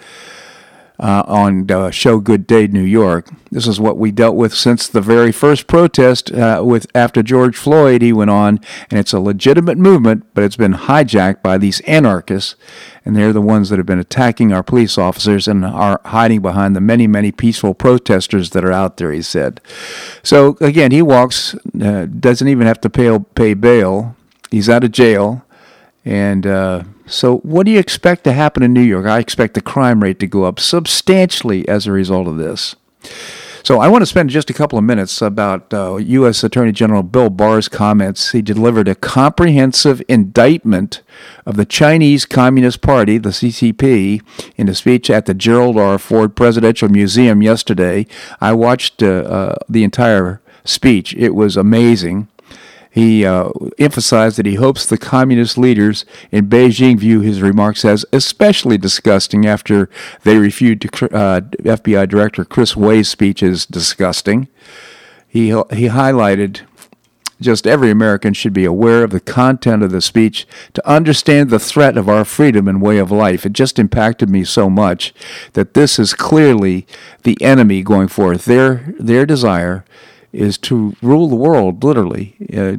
uh, 0.98 1.24
on 1.26 1.66
the 1.66 1.90
show 1.90 2.18
Good 2.20 2.46
Day 2.46 2.66
New 2.66 2.82
York. 2.82 3.28
This 3.50 3.66
is 3.66 3.80
what 3.80 3.98
we 3.98 4.10
dealt 4.10 4.36
with 4.36 4.54
since 4.54 4.88
the 4.88 5.00
very 5.00 5.32
first 5.32 5.66
protest 5.66 6.32
uh, 6.32 6.62
with 6.64 6.86
after 6.94 7.22
George 7.22 7.56
Floyd. 7.56 8.02
He 8.02 8.12
went 8.12 8.30
on, 8.30 8.60
and 8.90 8.98
it's 8.98 9.12
a 9.12 9.20
legitimate 9.20 9.78
movement, 9.78 10.26
but 10.34 10.44
it's 10.44 10.56
been 10.56 10.74
hijacked 10.74 11.42
by 11.42 11.58
these 11.58 11.80
anarchists, 11.80 12.56
and 13.04 13.16
they're 13.16 13.32
the 13.32 13.40
ones 13.40 13.70
that 13.70 13.78
have 13.78 13.86
been 13.86 13.98
attacking 13.98 14.52
our 14.52 14.62
police 14.62 14.96
officers 14.96 15.48
and 15.48 15.64
are 15.64 16.00
hiding 16.06 16.42
behind 16.42 16.74
the 16.76 16.80
many, 16.80 17.06
many 17.06 17.32
peaceful 17.32 17.74
protesters 17.74 18.50
that 18.50 18.64
are 18.64 18.72
out 18.72 18.96
there. 18.96 19.12
He 19.12 19.22
said. 19.22 19.60
So 20.22 20.56
again, 20.60 20.90
he 20.90 21.02
walks, 21.02 21.54
uh, 21.80 22.06
doesn't 22.06 22.48
even 22.48 22.66
have 22.66 22.80
to 22.82 22.90
pay 22.90 23.18
pay 23.34 23.54
bail. 23.54 24.16
He's 24.50 24.68
out 24.68 24.84
of 24.84 24.92
jail, 24.92 25.43
and 26.04 26.46
uh, 26.46 26.84
so, 27.06 27.38
what 27.38 27.64
do 27.66 27.72
you 27.72 27.78
expect 27.78 28.24
to 28.24 28.32
happen 28.32 28.62
in 28.62 28.72
New 28.72 28.82
York? 28.82 29.06
I 29.06 29.18
expect 29.18 29.54
the 29.54 29.60
crime 29.60 30.02
rate 30.02 30.18
to 30.20 30.26
go 30.26 30.44
up 30.44 30.60
substantially 30.60 31.66
as 31.68 31.86
a 31.86 31.92
result 31.92 32.26
of 32.26 32.36
this. 32.38 32.76
So, 33.62 33.80
I 33.80 33.88
want 33.88 34.02
to 34.02 34.06
spend 34.06 34.28
just 34.28 34.50
a 34.50 34.54
couple 34.54 34.78
of 34.78 34.84
minutes 34.84 35.22
about 35.22 35.72
uh, 35.72 35.96
U.S. 35.96 36.44
Attorney 36.44 36.72
General 36.72 37.02
Bill 37.02 37.30
Barr's 37.30 37.68
comments. 37.68 38.32
He 38.32 38.42
delivered 38.42 38.88
a 38.88 38.94
comprehensive 38.94 40.02
indictment 40.08 41.02
of 41.46 41.56
the 41.56 41.64
Chinese 41.64 42.26
Communist 42.26 42.82
Party, 42.82 43.16
the 43.16 43.30
CCP, 43.30 44.22
in 44.56 44.68
a 44.68 44.74
speech 44.74 45.08
at 45.08 45.24
the 45.24 45.34
Gerald 45.34 45.78
R. 45.78 45.98
Ford 45.98 46.36
Presidential 46.36 46.90
Museum 46.90 47.42
yesterday. 47.42 48.06
I 48.40 48.52
watched 48.52 49.02
uh, 49.02 49.06
uh, 49.06 49.54
the 49.68 49.84
entire 49.84 50.42
speech, 50.64 51.14
it 51.14 51.34
was 51.34 51.56
amazing. 51.56 52.28
He 52.94 53.26
uh, 53.26 53.50
emphasized 53.76 54.38
that 54.38 54.46
he 54.46 54.54
hopes 54.54 54.86
the 54.86 54.96
communist 54.96 55.58
leaders 55.58 56.04
in 56.30 56.46
Beijing 56.46 56.96
view 56.96 57.22
his 57.22 57.42
remarks 57.42 57.84
as 57.84 58.06
especially 58.12 58.78
disgusting 58.78 59.44
after 59.44 59.90
they 60.22 60.36
to, 60.48 61.12
uh, 61.12 61.40
FBI 61.40 62.08
Director 62.08 62.44
Chris 62.44 62.76
Wray's 62.76 63.08
speech 63.08 63.42
as 63.42 63.66
disgusting. 63.66 64.46
He, 65.26 65.48
he 65.48 65.88
highlighted 65.88 66.60
just 67.40 67.66
every 67.66 67.90
American 67.90 68.32
should 68.32 68.52
be 68.52 68.64
aware 68.64 69.02
of 69.02 69.10
the 69.10 69.18
content 69.18 69.82
of 69.82 69.90
the 69.90 70.00
speech 70.00 70.46
to 70.74 70.88
understand 70.88 71.50
the 71.50 71.58
threat 71.58 71.96
of 71.96 72.08
our 72.08 72.24
freedom 72.24 72.68
and 72.68 72.80
way 72.80 72.98
of 72.98 73.10
life. 73.10 73.44
It 73.44 73.54
just 73.54 73.80
impacted 73.80 74.30
me 74.30 74.44
so 74.44 74.70
much 74.70 75.12
that 75.54 75.74
this 75.74 75.98
is 75.98 76.14
clearly 76.14 76.86
the 77.24 77.36
enemy 77.42 77.82
going 77.82 78.06
forth. 78.06 78.44
Their, 78.44 78.94
their 79.00 79.26
desire 79.26 79.84
is 80.34 80.58
to 80.58 80.96
rule 81.02 81.28
the 81.28 81.36
world, 81.36 81.82
literally. 81.84 82.36
Uh, 82.56 82.76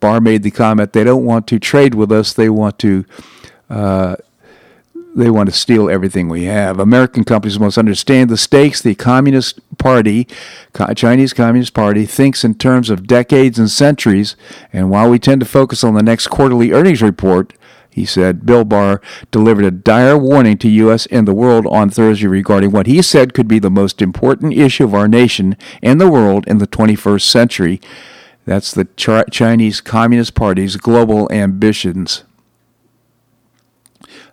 Barr 0.00 0.20
made 0.20 0.42
the 0.42 0.50
comment 0.50 0.92
they 0.92 1.04
don't 1.04 1.24
want 1.24 1.46
to 1.48 1.58
trade 1.58 1.94
with 1.94 2.10
us, 2.10 2.32
they 2.32 2.48
want 2.48 2.78
to 2.80 3.04
uh, 3.70 4.16
they 5.14 5.30
want 5.30 5.48
to 5.48 5.54
steal 5.54 5.90
everything 5.90 6.28
we 6.28 6.44
have. 6.44 6.78
American 6.78 7.24
companies 7.24 7.58
must 7.58 7.76
understand 7.76 8.30
the 8.30 8.36
stakes 8.36 8.80
the 8.80 8.94
Communist 8.94 9.60
Party, 9.78 10.26
Chinese 10.96 11.32
Communist 11.32 11.74
Party, 11.74 12.06
thinks 12.06 12.44
in 12.44 12.54
terms 12.54 12.88
of 12.88 13.06
decades 13.06 13.58
and 13.58 13.70
centuries. 13.70 14.36
And 14.72 14.90
while 14.90 15.10
we 15.10 15.18
tend 15.18 15.40
to 15.40 15.46
focus 15.46 15.84
on 15.84 15.94
the 15.94 16.02
next 16.02 16.28
quarterly 16.28 16.72
earnings 16.72 17.02
report, 17.02 17.52
he 17.92 18.06
said 18.06 18.46
Bill 18.46 18.64
Barr 18.64 19.02
delivered 19.30 19.66
a 19.66 19.70
dire 19.70 20.16
warning 20.16 20.56
to 20.58 20.68
U.S. 20.68 21.06
and 21.06 21.28
the 21.28 21.34
world 21.34 21.66
on 21.66 21.90
Thursday 21.90 22.26
regarding 22.26 22.70
what 22.70 22.86
he 22.86 23.02
said 23.02 23.34
could 23.34 23.46
be 23.46 23.58
the 23.58 23.70
most 23.70 24.00
important 24.00 24.54
issue 24.54 24.84
of 24.84 24.94
our 24.94 25.06
nation 25.06 25.56
and 25.82 26.00
the 26.00 26.10
world 26.10 26.44
in 26.46 26.56
the 26.56 26.66
21st 26.66 27.22
century. 27.22 27.80
That's 28.46 28.72
the 28.72 28.86
Ch- 28.96 29.30
Chinese 29.30 29.82
Communist 29.82 30.34
Party's 30.34 30.76
global 30.76 31.30
ambitions. 31.30 32.24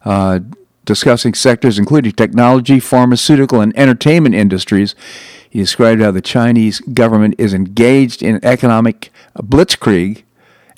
Uh, 0.06 0.40
discussing 0.86 1.34
sectors 1.34 1.78
including 1.78 2.14
technology, 2.14 2.80
pharmaceutical, 2.80 3.60
and 3.60 3.78
entertainment 3.78 4.36
industries. 4.36 4.96
He 5.50 5.60
described 5.60 6.02
how 6.02 6.12
the 6.12 6.22
Chinese 6.22 6.80
government 6.80 7.36
is 7.38 7.54
engaged 7.54 8.24
in 8.24 8.44
economic 8.44 9.12
blitzkrieg 9.38 10.24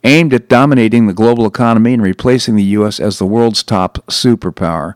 aimed 0.04 0.34
at 0.34 0.50
dominating 0.50 1.08
the 1.08 1.14
global 1.14 1.46
economy 1.46 1.94
and 1.94 2.02
replacing 2.02 2.56
the 2.56 2.64
U.S. 2.64 3.00
as 3.00 3.20
the 3.20 3.26
world's 3.26 3.64
top 3.64 3.98
superpower. 4.08 4.94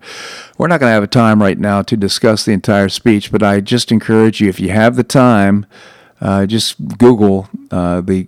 We're 0.58 0.68
not 0.68 0.80
going 0.80 0.90
to 0.90 0.94
have 0.94 1.04
a 1.04 1.08
time 1.08 1.42
right 1.42 1.58
now 1.58 1.82
to 1.84 1.98
discuss 1.98 2.46
the 2.46 2.54
entire 2.54 2.90
speech, 2.90 3.32
but 3.32 3.44
I 3.44 3.62
just 3.62 3.92
encourage 3.92 4.42
you, 4.42 4.50
if 4.50 4.60
you 4.60 4.72
have 4.72 4.96
the 4.96 5.04
time, 5.04 5.66
uh, 6.22 6.46
just 6.46 6.98
Google 6.98 7.50
uh, 7.72 8.02
the 8.02 8.28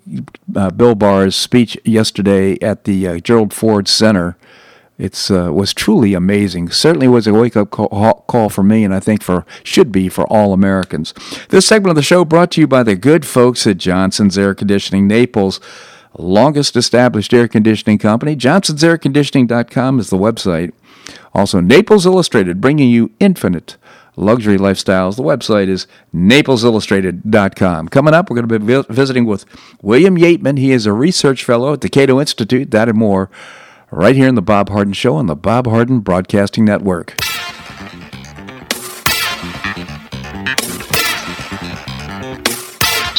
uh, 0.56 0.70
Bill 0.72 0.96
Barr's 0.96 1.36
speech 1.36 1.78
yesterday 1.84 2.58
at 2.62 2.84
the 2.84 3.08
uh, 3.08 3.20
Gerald 3.20 3.54
Ford 3.54 3.88
Center 3.88 4.38
it's 4.98 5.30
uh, 5.30 5.52
was 5.54 5.74
truly 5.74 6.14
amazing. 6.14 6.70
Certainly 6.70 7.08
was 7.08 7.28
a 7.28 7.34
wake 7.34 7.56
up 7.56 7.70
call, 7.70 8.24
call, 8.28 8.50
for 8.50 8.64
me, 8.64 8.84
and 8.84 8.94
I 8.94 9.00
think 9.00 9.22
for 9.22 9.46
should 9.64 9.92
be 9.92 10.10
for 10.10 10.26
all 10.26 10.54
Americans. 10.54 11.14
This 11.50 11.68
segment 11.68 11.92
of 11.92 11.96
the 11.96 12.02
show 12.02 12.26
brought 12.26 12.52
to 12.52 12.62
you 12.62 12.68
by 12.68 12.84
the 12.84 12.96
good 12.96 13.26
folks 13.26 13.68
at 13.68 13.78
Johnson's 13.78 14.38
Air 14.38 14.56
Conditioning 14.56 15.08
Naples, 15.08 15.60
longest 16.18 16.76
established 16.76 17.34
air 17.34 17.48
conditioning 17.48 17.98
company. 17.98 18.36
Johnson'sAirConditioning.com 18.36 20.00
is 20.00 20.10
the 20.10 20.18
website. 20.18 20.74
Also, 21.34 21.60
Naples 21.60 22.06
Illustrated, 22.06 22.60
bringing 22.60 22.90
you 22.90 23.12
infinite 23.20 23.78
luxury 24.18 24.58
lifestyles. 24.58 25.16
The 25.16 25.24
website 25.24 25.70
is 25.70 25.88
naplesillustrated.com. 26.14 27.88
Coming 27.90 28.14
up, 28.14 28.30
we're 28.30 28.42
going 28.42 28.50
to 28.50 28.84
be 28.84 28.94
visiting 28.94 29.26
with 29.26 29.46
William 29.82 30.18
Yeatman. 30.18 30.58
He 30.58 30.72
is 30.72 30.86
a 30.86 30.94
research 30.94 31.44
fellow 31.44 31.74
at 31.74 31.82
the 31.82 31.90
Cato 31.90 32.20
Institute. 32.20 32.72
That 32.72 32.90
and 32.90 32.98
more 32.98 33.30
right 33.92 34.16
here 34.16 34.28
in 34.28 34.36
the 34.36 34.42
Bob 34.42 34.70
Harden 34.70 34.94
Show 34.94 35.16
on 35.16 35.28
the 35.28 35.36
Bob 35.36 35.68
Harden 35.68 36.00
Broadcasting 36.00 36.66
Network. 36.66 37.16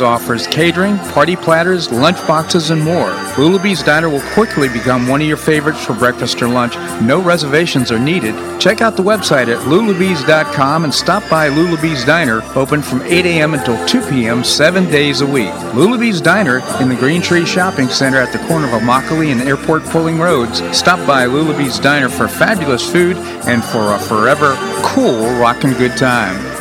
offers 0.00 0.46
catering, 0.46 0.96
party 1.10 1.36
platters, 1.36 1.90
lunch 1.90 2.16
boxes, 2.26 2.70
and 2.70 2.80
more. 2.80 3.10
Lulabee's 3.36 3.82
Diner 3.82 4.08
will 4.08 4.22
quickly 4.32 4.68
become 4.68 5.08
one 5.08 5.20
of 5.20 5.26
your 5.26 5.36
favorites 5.36 5.84
for 5.84 5.94
breakfast 5.94 6.40
or 6.40 6.48
lunch. 6.48 6.76
No 7.02 7.20
reservations 7.20 7.90
are 7.90 7.98
needed. 7.98 8.34
Check 8.60 8.80
out 8.80 8.96
the 8.96 9.02
website 9.02 9.48
at 9.48 9.66
lulabees.com 9.66 10.84
and 10.84 10.94
stop 10.94 11.28
by 11.28 11.48
Lulabee's 11.48 12.04
Diner, 12.04 12.42
open 12.54 12.80
from 12.80 13.02
8 13.02 13.26
a.m. 13.26 13.54
until 13.54 13.84
2 13.86 14.08
p.m. 14.08 14.44
seven 14.44 14.84
days 14.90 15.20
a 15.20 15.26
week. 15.26 15.52
Lulabee's 15.74 16.20
Diner 16.20 16.58
in 16.80 16.88
the 16.88 16.96
Green 16.96 17.20
Tree 17.20 17.44
Shopping 17.44 17.88
Center 17.88 18.18
at 18.18 18.32
the 18.32 18.46
corner 18.46 18.66
of 18.66 18.80
Immokalee 18.80 19.32
and 19.32 19.42
Airport 19.42 19.82
Pulling 19.84 20.18
Roads. 20.18 20.62
Stop 20.76 21.04
by 21.06 21.26
Lulabee's 21.26 21.80
Diner 21.80 22.08
for 22.08 22.28
fabulous 22.28 22.90
food 22.90 23.16
and 23.46 23.62
for 23.64 23.94
a 23.94 23.98
forever 23.98 24.54
cool 24.84 25.28
rockin' 25.40 25.72
good 25.74 25.96
time. 25.96 26.51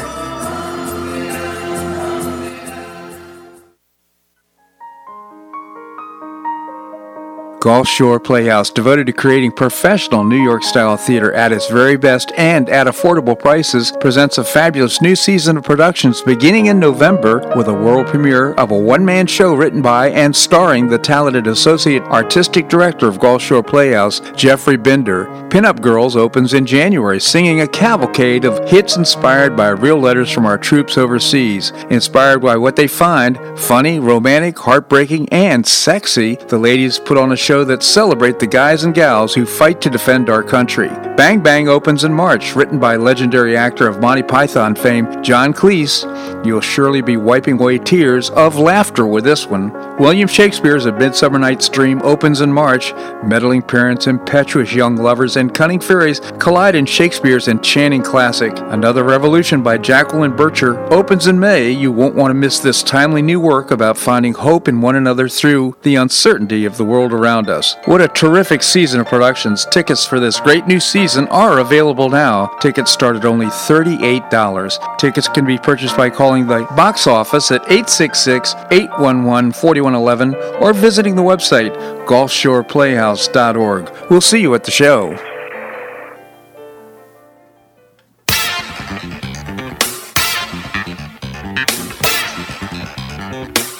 Gulf 7.62 7.88
Shore 7.88 8.20
Playhouse, 8.20 8.72
devoted 8.72 9.06
to 9.06 9.14
creating 9.14 9.52
professional 9.52 10.24
New 10.24 10.44
York 10.44 10.64
style 10.64 10.98
theater 10.98 11.32
at 11.34 11.52
its 11.52 11.70
very 11.70 11.96
best 11.96 12.32
and 12.36 12.68
at 12.70 12.88
affordable 12.88 13.38
prices, 13.38 13.94
presents 14.00 14.40
a 14.40 14.44
fabulous 14.44 15.00
new 15.00 15.16
season 15.16 15.58
of 15.58 15.64
productions 15.64 16.24
beginning 16.24 16.66
in 16.66 16.80
November 16.80 17.54
with 17.56 17.68
a 17.68 17.74
world 17.74 18.08
premiere 18.08 18.54
of 18.54 18.72
a 18.72 18.76
one 18.76 19.06
man 19.06 19.28
show 19.28 19.54
written 19.54 19.80
by 19.80 20.10
and 20.10 20.36
starring 20.36 20.88
the 20.88 20.98
talented 20.98 21.46
Associate 21.46 22.02
Artistic 22.06 22.68
Director 22.68 23.08
of 23.08 23.20
Gulf 23.20 23.44
Shore 23.44 23.62
Playhouse, 23.62 24.22
Jeffrey 24.36 24.76
Bender. 24.76 25.26
Pinup 25.52 25.82
Girls 25.82 26.16
opens 26.16 26.56
in 26.56 26.66
January, 26.66 27.22
singing 27.22 27.62
a 27.62 27.68
cavalcade 27.68 28.44
of 28.44 28.68
hits 28.68 28.98
inspired 28.98 29.56
by 29.56 29.70
real 29.70 30.00
letters 30.00 30.32
from 30.32 30.48
our 30.48 30.58
troops 30.58 30.98
overseas. 30.98 31.70
Inspired 31.92 32.40
by 32.40 32.58
what 32.58 32.76
they 32.76 32.88
find 32.88 33.38
funny, 33.60 34.00
romantic, 34.00 34.58
heartbreaking, 34.58 35.30
and 35.30 35.68
sexy, 35.68 36.38
the 36.48 36.58
ladies 36.58 36.98
put 36.98 37.20
on 37.20 37.32
a 37.32 37.36
show 37.36 37.51
show 37.52 37.66
that 37.66 37.84
celebrate 37.84 38.40
the 38.40 38.48
guys 38.48 38.86
and 38.86 38.96
gals 38.96 39.34
who 39.34 39.46
fight 39.46 39.82
to 39.82 39.90
defend 39.90 40.30
our 40.30 40.42
country. 40.42 40.88
Bang 41.18 41.42
Bang 41.42 41.68
opens 41.68 42.06
in 42.06 42.14
March, 42.14 42.56
written 42.56 42.80
by 42.80 42.96
legendary 42.96 43.58
actor 43.58 43.90
of 43.90 44.00
Monty 44.00 44.24
Python 44.24 44.74
fame 44.74 45.22
John 45.22 45.54
Cleese. 45.54 46.06
You'll 46.46 46.62
surely 46.62 47.02
be 47.02 47.18
wiping 47.18 47.60
away 47.60 47.78
tears 47.78 48.30
of 48.30 48.58
laughter 48.58 49.06
with 49.06 49.26
this 49.26 49.48
one. 49.48 49.74
William 49.98 50.30
Shakespeare's 50.30 50.86
A 50.86 50.94
Midsummer 50.94 51.38
Night's 51.38 51.68
Dream 51.68 52.02
opens 52.04 52.40
in 52.40 52.54
March. 52.54 52.94
Meddling 53.22 53.62
parents, 53.62 54.08
impetuous 54.08 54.74
young 54.74 54.96
lovers, 54.96 55.36
and 55.36 55.54
cunning 55.54 55.82
fairies 55.82 56.22
collide 56.40 56.76
in 56.76 56.86
Shakespeare's 56.86 57.50
enchanting 57.50 58.02
classic. 58.02 58.54
Another 58.58 59.04
Revolution 59.04 59.62
by 59.62 59.78
Jacqueline 59.78 60.36
Burcher 60.38 60.80
opens 60.92 61.28
in 61.28 61.38
May. 61.38 61.70
You 61.70 61.92
won't 61.92 62.16
want 62.16 62.32
to 62.32 62.36
miss 62.36 62.60
this 62.60 62.82
timely 62.82 63.22
new 63.22 63.42
work 63.42 63.72
about 63.72 63.98
finding 63.98 64.34
hope 64.34 64.70
in 64.70 64.80
one 64.80 64.96
another 64.96 65.28
through 65.28 65.76
the 65.82 65.96
uncertainty 65.96 66.64
of 66.64 66.78
the 66.78 66.86
world 66.86 67.12
around 67.12 67.41
around 67.42 67.50
us. 67.50 67.76
What 67.86 68.02
a 68.02 68.08
terrific 68.08 68.64
season 68.64 69.00
of 69.00 69.08
productions. 69.08 69.66
Tickets 69.66 70.06
for 70.06 70.20
this 70.20 70.40
great 70.40 70.68
new 70.68 70.80
season 70.80 71.28
are 71.28 71.60
available 71.60 72.10
now. 72.10 72.48
Tickets 72.60 72.92
start 72.92 73.16
at 73.16 73.26
only 73.26 73.48
$38. 73.48 74.98
Tickets 74.98 75.28
can 75.28 75.46
be 75.46 75.58
purchased 75.58 75.98
by 75.98 76.10
calling 76.10 76.48
the 76.48 76.64
box 76.76 77.08
office 77.08 77.52
at 77.52 77.62
866 77.64 78.56
811 78.72 79.52
4111 79.54 80.36
or 80.62 80.74
visiting 80.74 81.16
the 81.16 81.22
website 81.22 81.76
gulfshoreplayhouse.org. 82.06 84.10
We'll 84.10 84.22
see 84.22 84.42
you 84.42 84.56
at 84.56 84.64
the 84.64 84.72
show. 84.72 85.18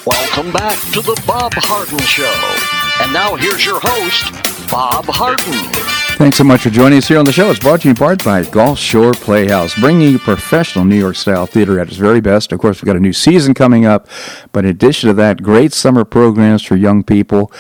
Welcome 0.04 0.52
back 0.52 0.76
to 0.94 1.02
the 1.02 1.22
Bob 1.28 1.54
Harden 1.54 2.00
Show. 2.00 2.81
And 3.02 3.12
now 3.14 3.36
here's 3.36 3.66
your 3.66 3.80
host, 3.82 4.32
Bob 4.70 5.06
Harden. 5.08 5.54
Thanks 6.20 6.38
so 6.38 6.44
much 6.44 6.62
for 6.62 6.70
joining 6.70 7.00
us 7.00 7.08
here 7.08 7.18
on 7.18 7.26
the 7.26 7.32
show. 7.32 7.50
It's 7.50 7.60
brought 7.60 7.82
to 7.82 7.88
you 7.88 7.90
in 7.90 7.96
part 7.96 8.24
by 8.24 8.44
Gulf 8.44 8.78
Shore 8.78 9.12
Playhouse, 9.12 9.74
bringing 9.74 10.12
you 10.12 10.20
professional 10.20 10.86
New 10.86 11.00
York 11.00 11.16
style 11.16 11.48
theater 11.48 11.80
at 11.80 11.88
its 11.88 11.98
very 11.98 12.22
best. 12.22 12.52
Of 12.52 12.60
course, 12.60 12.80
we've 12.80 12.86
got 12.86 12.96
a 12.96 13.00
new 13.00 13.12
season 13.12 13.56
coming 13.56 13.88
up, 13.88 14.08
but 14.52 14.66
in 14.66 14.70
addition 14.70 15.08
to 15.08 15.16
that, 15.16 15.42
great 15.42 15.74
summer 15.74 16.06
programs 16.06 16.62
for 16.62 16.76
young 16.76 17.04
people. 17.04 17.52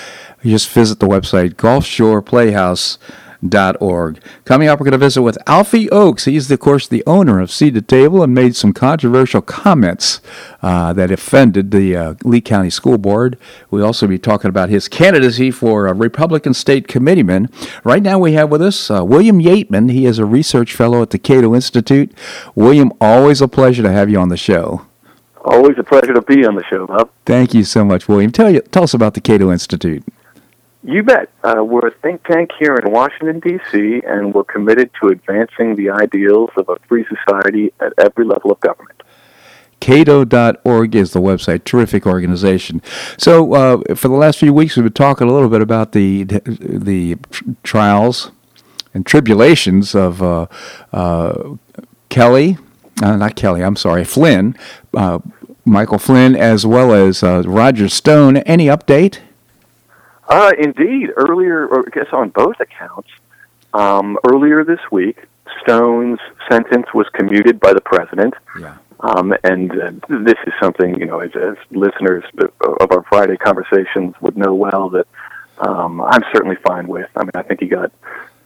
Just 0.44 0.70
visit 0.70 1.00
the 1.00 1.08
website, 1.08 1.58
Gulf 1.58 1.86
Shore 1.86 2.22
Playhouse 2.22 3.00
Cato.org. 3.42 4.22
Coming 4.46 4.68
up, 4.68 4.80
we're 4.80 4.86
going 4.86 4.92
to 4.92 4.98
visit 4.98 5.22
with 5.22 5.38
Alfie 5.48 5.90
Oakes. 5.90 6.26
He's, 6.26 6.50
of 6.50 6.60
course, 6.60 6.88
the 6.88 7.04
owner 7.08 7.40
of 7.40 7.52
Seed 7.52 7.74
to 7.76 7.82
Table 7.82 8.24
and 8.24 8.34
made 8.34 8.56
some 8.56 8.74
controversial 8.74 9.42
comments 9.42 10.22
uh, 10.62 10.94
that 10.94 11.12
offended 11.12 11.72
the 11.72 11.96
uh, 11.96 12.14
Lee 12.24 12.42
County 12.42 12.70
School 12.70 12.98
Board. 12.98 13.38
We'll 13.70 13.86
also 13.86 14.08
be 14.08 14.20
talking 14.20 14.50
about 14.50 14.70
his 14.70 14.88
candidacy 14.88 15.52
for 15.52 15.88
a 15.88 15.94
Republican 15.94 16.54
state 16.54 16.88
committeeman. 16.88 17.50
Right 17.84 18.04
now, 18.04 18.20
we 18.20 18.34
have 18.34 18.50
with 18.50 18.62
us 18.62 18.92
uh, 18.92 19.04
William 19.04 19.40
Yeatman. 19.40 19.92
He 19.92 20.06
is 20.06 20.20
a 20.20 20.26
research 20.26 20.76
fellow 20.76 21.02
at 21.02 21.10
the 21.10 21.20
Cato 21.20 21.56
Institute. 21.56 22.12
William, 22.56 22.92
always 23.02 23.42
a 23.42 23.48
pleasure 23.48 23.84
to 23.84 23.92
have 23.92 24.10
you 24.10 24.20
on 24.20 24.30
the 24.30 24.38
show. 24.38 24.86
Always 25.44 25.78
a 25.80 25.84
pleasure 25.84 26.14
to 26.14 26.22
be 26.22 26.46
on 26.46 26.54
the 26.56 26.64
show, 26.66 26.86
Bob. 26.86 27.10
Thank 27.26 27.56
you 27.56 27.64
so 27.64 27.84
much, 27.84 28.08
William. 28.08 28.32
Tell 28.32 28.52
you, 28.52 28.62
tell 28.62 28.84
us 28.84 28.94
about 28.94 29.16
the 29.16 29.22
Cato 29.22 29.52
Institute. 29.52 30.04
You 30.84 31.04
bet. 31.04 31.30
Uh, 31.44 31.64
we're 31.64 31.88
a 31.88 31.92
think 31.92 32.24
tank 32.24 32.50
here 32.58 32.76
in 32.76 32.92
Washington, 32.92 33.40
D.C., 33.40 34.02
and 34.06 34.34
we're 34.34 34.44
committed 34.44 34.90
to 35.02 35.10
advancing 35.10 35.76
the 35.76 35.92
ideals 35.92 36.50
of 36.58 36.70
a 36.70 36.78
free 36.88 37.06
society 37.06 37.72
at 37.80 37.94
every 38.00 38.26
level 38.26 38.52
of 38.52 38.60
government. 38.62 39.04
Cato.org 39.80 40.96
is 40.96 41.14
the 41.14 41.22
website. 41.22 41.66
Terrific 41.66 42.08
organization. 42.08 42.82
So, 43.18 43.54
uh, 43.54 43.96
for 43.96 44.08
the 44.08 44.16
last 44.16 44.40
few 44.40 44.54
weeks, 44.54 44.76
we've 44.76 44.84
been 44.84 44.94
talking 44.94 45.28
a 45.28 45.32
little 45.32 45.50
bit 45.50 45.62
about 45.62 45.92
the 45.92 46.24
the 46.24 47.18
trials 47.64 48.32
and 48.94 49.06
tribulations 49.06 49.96
of 49.96 50.22
uh, 50.22 50.48
uh, 50.94 51.56
Kelly, 52.10 52.58
uh, 53.02 53.16
not 53.16 53.36
Kelly, 53.36 53.64
I'm 53.64 53.76
sorry, 53.76 54.04
Flynn, 54.04 54.56
uh, 54.96 55.20
Michael 55.66 56.00
Flynn, 56.00 56.36
as 56.36 56.66
well 56.66 56.94
as 56.94 57.24
Roger 57.24 57.90
Stone. 57.90 58.38
Any 58.38 58.66
update? 58.66 59.20
Uh, 60.32 60.54
indeed. 60.58 61.10
Earlier, 61.18 61.68
or 61.68 61.86
I 61.86 61.90
guess 61.92 62.08
on 62.14 62.30
both 62.30 62.60
accounts, 62.60 63.10
um, 63.74 64.18
earlier 64.26 64.64
this 64.64 64.80
week, 64.90 65.18
Stone's 65.62 66.20
sentence 66.50 66.88
was 66.94 67.08
commuted 67.14 67.60
by 67.60 67.74
the 67.74 67.82
president. 67.82 68.34
Yeah. 68.58 68.78
Um, 69.02 69.34
and 69.44 69.72
uh, 69.72 69.92
this 70.08 70.38
is 70.46 70.54
something, 70.62 70.98
you 70.98 71.06
know, 71.06 71.20
as, 71.20 71.32
as 71.36 71.56
listeners 71.72 72.24
of 72.62 72.92
our 72.92 73.04
Friday 73.10 73.36
conversations 73.36 74.16
would 74.22 74.38
know 74.38 74.54
well 74.54 74.90
that 74.90 75.08
um, 75.58 76.00
I'm 76.02 76.24
certainly 76.34 76.56
fine 76.66 76.88
with. 76.88 77.10
I 77.16 77.24
mean, 77.24 77.32
I 77.36 77.42
think 77.42 77.60
he 77.60 77.68
got 77.68 77.92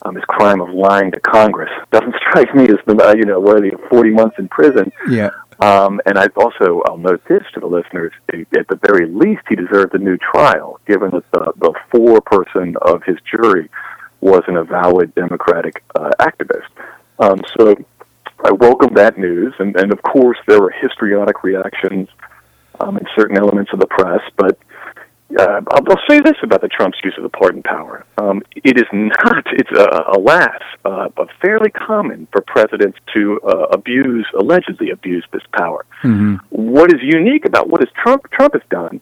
um, 0.01 0.15
his 0.15 0.23
crime 0.25 0.61
of 0.61 0.69
lying 0.69 1.11
to 1.11 1.19
Congress 1.19 1.71
doesn't 1.91 2.15
strike 2.15 2.53
me 2.55 2.63
as 2.63 2.77
the, 2.85 3.15
you 3.17 3.25
know, 3.25 3.39
worthy 3.39 3.71
of 3.73 3.81
40 3.89 4.11
months 4.11 4.39
in 4.39 4.47
prison. 4.47 4.91
Yeah. 5.09 5.29
Um, 5.59 6.01
and 6.05 6.17
I 6.17 6.27
also 6.35 6.83
I'll 6.85 6.97
note 6.97 7.23
this 7.29 7.43
to 7.53 7.59
the 7.59 7.67
listeners: 7.67 8.11
at 8.33 8.67
the 8.67 8.79
very 8.87 9.07
least, 9.07 9.43
he 9.47 9.55
deserved 9.55 9.93
a 9.93 9.97
new 9.97 10.17
trial, 10.17 10.79
given 10.85 11.11
that 11.11 11.23
the, 11.31 11.53
the 11.57 11.73
four-person 11.91 12.75
of 12.81 13.03
his 13.03 13.17
jury 13.31 13.69
was 14.21 14.43
an 14.47 14.57
avowed 14.57 15.13
Democratic 15.15 15.83
uh, 15.95 16.11
activist. 16.19 16.67
Um, 17.19 17.39
so 17.57 17.75
I 18.43 18.51
welcome 18.51 18.93
that 18.95 19.17
news, 19.17 19.53
and, 19.59 19.75
and 19.77 19.93
of 19.93 20.01
course 20.01 20.37
there 20.47 20.61
were 20.61 20.71
histrionic 20.71 21.43
reactions 21.43 22.09
um, 22.81 22.97
in 22.97 23.05
certain 23.15 23.37
elements 23.37 23.71
of 23.71 23.79
the 23.79 23.87
press, 23.87 24.21
but 24.35 24.57
uh, 25.37 25.61
I'll 25.71 26.01
say 26.09 26.19
this 26.19 26.35
about 26.43 26.61
the 26.61 26.67
Trump's 26.67 26.99
use 27.03 27.15
of 27.17 27.23
the 27.23 27.29
pardon 27.29 27.63
power. 27.63 28.05
Um, 28.17 28.41
it 28.55 28.77
is 28.77 28.85
not, 28.93 29.45
it's 29.53 29.71
uh, 29.71 30.03
alas, 30.13 30.61
uh, 30.85 31.09
but 31.15 31.29
fairly 31.41 31.71
common 31.71 32.27
for 32.31 32.41
presidents 32.41 32.97
to 33.13 33.39
uh, 33.41 33.67
abuse, 33.71 34.27
allegedly 34.37 34.91
abuse 34.91 35.25
this 35.31 35.43
power. 35.53 35.85
Mm-hmm. 36.03 36.35
What 36.49 36.93
is 36.93 37.01
unique 37.01 37.45
about 37.45 37.69
what 37.69 37.83
is 37.83 37.89
Trump, 38.01 38.29
Trump 38.31 38.53
has 38.53 38.63
done 38.69 39.01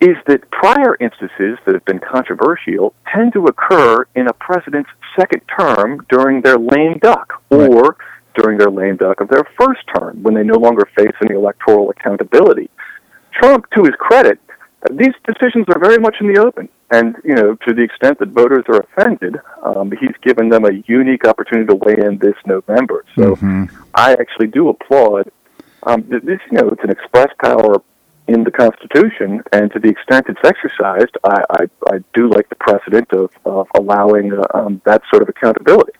is 0.00 0.16
that 0.28 0.48
prior 0.52 0.96
instances 1.00 1.58
that 1.66 1.74
have 1.74 1.84
been 1.84 1.98
controversial 1.98 2.94
tend 3.12 3.32
to 3.32 3.46
occur 3.46 4.06
in 4.14 4.28
a 4.28 4.32
president's 4.34 4.90
second 5.18 5.42
term 5.58 6.06
during 6.08 6.40
their 6.40 6.56
lame 6.56 6.98
duck 7.02 7.42
or 7.50 7.68
right. 7.68 7.96
during 8.36 8.58
their 8.58 8.70
lame 8.70 8.96
duck 8.96 9.20
of 9.20 9.28
their 9.28 9.42
first 9.58 9.80
term 9.96 10.22
when 10.22 10.34
they 10.34 10.44
no 10.44 10.56
longer 10.56 10.88
face 10.96 11.14
any 11.28 11.34
electoral 11.34 11.90
accountability. 11.90 12.70
Trump, 13.32 13.66
to 13.74 13.82
his 13.82 13.94
credit, 13.98 14.38
these 14.92 15.14
decisions 15.26 15.66
are 15.68 15.78
very 15.78 15.98
much 15.98 16.16
in 16.20 16.32
the 16.32 16.40
open. 16.40 16.68
And, 16.90 17.16
you 17.24 17.34
know, 17.34 17.54
to 17.66 17.74
the 17.74 17.82
extent 17.82 18.18
that 18.20 18.28
voters 18.28 18.64
are 18.68 18.80
offended, 18.80 19.36
um, 19.62 19.92
he's 20.00 20.16
given 20.22 20.48
them 20.48 20.64
a 20.64 20.72
unique 20.86 21.26
opportunity 21.26 21.66
to 21.66 21.74
weigh 21.74 21.98
in 21.98 22.18
this 22.18 22.36
November. 22.46 23.04
So 23.14 23.34
mm-hmm. 23.34 23.64
I 23.94 24.12
actually 24.12 24.46
do 24.46 24.68
applaud 24.68 25.30
um, 25.82 26.04
this, 26.08 26.40
you 26.50 26.58
know, 26.58 26.68
it's 26.68 26.82
an 26.82 26.90
express 26.90 27.28
power 27.42 27.82
in 28.26 28.44
the 28.44 28.50
Constitution, 28.50 29.42
and 29.52 29.72
to 29.72 29.78
the 29.78 29.88
extent 29.88 30.26
it's 30.28 30.40
exercised, 30.44 31.16
I, 31.24 31.44
I, 31.50 31.62
I 31.90 32.04
do 32.14 32.28
like 32.28 32.48
the 32.50 32.56
precedent 32.56 33.10
of, 33.12 33.30
of 33.46 33.66
allowing 33.74 34.32
uh, 34.32 34.44
um, 34.52 34.82
that 34.84 35.02
sort 35.10 35.22
of 35.22 35.30
accountability. 35.30 35.92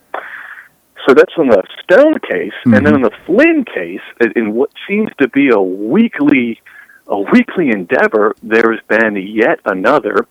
So 1.07 1.14
that's 1.14 1.33
on 1.38 1.48
the 1.48 1.62
Stone 1.83 2.18
case, 2.29 2.52
mm-hmm. 2.52 2.74
and 2.74 2.85
then 2.85 2.94
on 2.94 3.02
the 3.02 3.12
Flynn 3.24 3.64
case, 3.64 4.02
in 4.37 4.52
what 4.52 4.70
seems 4.87 5.11
to 5.20 5.29
be 5.29 5.48
a 5.48 5.61
weekly 5.61 6.61
a 7.09 7.18
weekly 7.18 7.71
endeavor, 7.71 8.35
there's 8.42 8.81
been 8.88 9.16
yet 9.16 9.61
another 9.64 10.27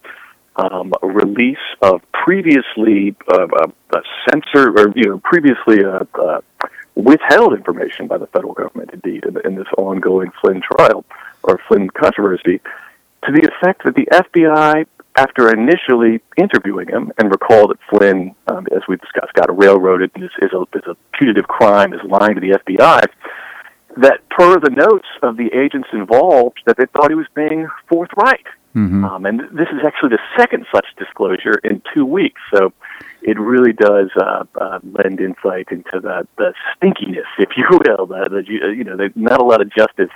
um, 0.55 0.93
release 1.01 1.57
of 1.81 2.01
previously 2.11 3.15
uh, 3.31 3.47
censored 4.29 4.79
or 4.79 4.91
you 4.95 5.09
know 5.09 5.19
previously 5.23 5.83
uh, 5.83 6.03
uh, 6.15 6.41
withheld 6.95 7.53
information 7.53 8.07
by 8.07 8.17
the 8.17 8.27
federal 8.27 8.53
government, 8.53 8.91
indeed, 8.93 9.23
in, 9.25 9.37
in, 9.45 9.55
this 9.55 9.67
ongoing 9.77 10.31
Flynn 10.41 10.61
trial 10.61 11.05
or 11.43 11.59
Flynn 11.67 11.89
controversy, 11.89 12.59
to 13.23 13.31
the 13.31 13.47
effect 13.47 13.83
that 13.85 13.93
the 13.95 14.07
FBI, 14.11 14.85
after 15.15 15.53
initially 15.53 16.21
interviewing 16.37 16.87
him, 16.87 17.11
and 17.19 17.29
recall 17.29 17.67
that 17.67 17.77
Flynn, 17.89 18.33
um, 18.47 18.65
as 18.75 18.81
we 18.87 18.95
discussed, 18.97 19.33
got 19.33 19.55
railroaded 19.55 20.09
is, 20.15 20.31
is, 20.41 20.51
a, 20.53 20.61
is 20.75 20.85
a 20.87 20.97
putative 21.17 21.47
crime, 21.47 21.93
is 21.93 22.01
lying 22.03 22.33
to 22.33 22.41
the 22.41 22.57
FBI 22.65 23.05
that 23.97 24.27
per 24.29 24.59
the 24.59 24.69
notes 24.69 25.07
of 25.21 25.37
the 25.37 25.49
agents 25.53 25.89
involved, 25.93 26.59
that 26.65 26.77
they 26.77 26.85
thought 26.87 27.09
he 27.09 27.15
was 27.15 27.27
being 27.35 27.67
forthright. 27.87 28.45
Mm-hmm. 28.75 29.05
Um, 29.05 29.25
and 29.25 29.39
this 29.51 29.67
is 29.73 29.81
actually 29.85 30.09
the 30.09 30.19
second 30.37 30.65
such 30.73 30.85
disclosure 30.97 31.59
in 31.63 31.81
two 31.93 32.05
weeks. 32.05 32.39
So 32.53 32.73
it 33.23 33.39
really 33.39 33.73
does 33.73 34.09
uh, 34.15 34.43
uh, 34.59 34.79
lend 34.83 35.19
insight 35.19 35.69
into 35.71 35.99
the, 35.99 36.27
the 36.37 36.53
stinkiness, 36.75 37.25
if 37.39 37.49
you 37.57 37.65
will. 37.71 38.05
The, 38.05 38.29
the 38.29 38.43
you 38.47 38.83
know, 38.83 39.09
not 39.15 39.41
a 39.41 39.43
lot 39.43 39.61
of 39.61 39.73
justice 39.73 40.11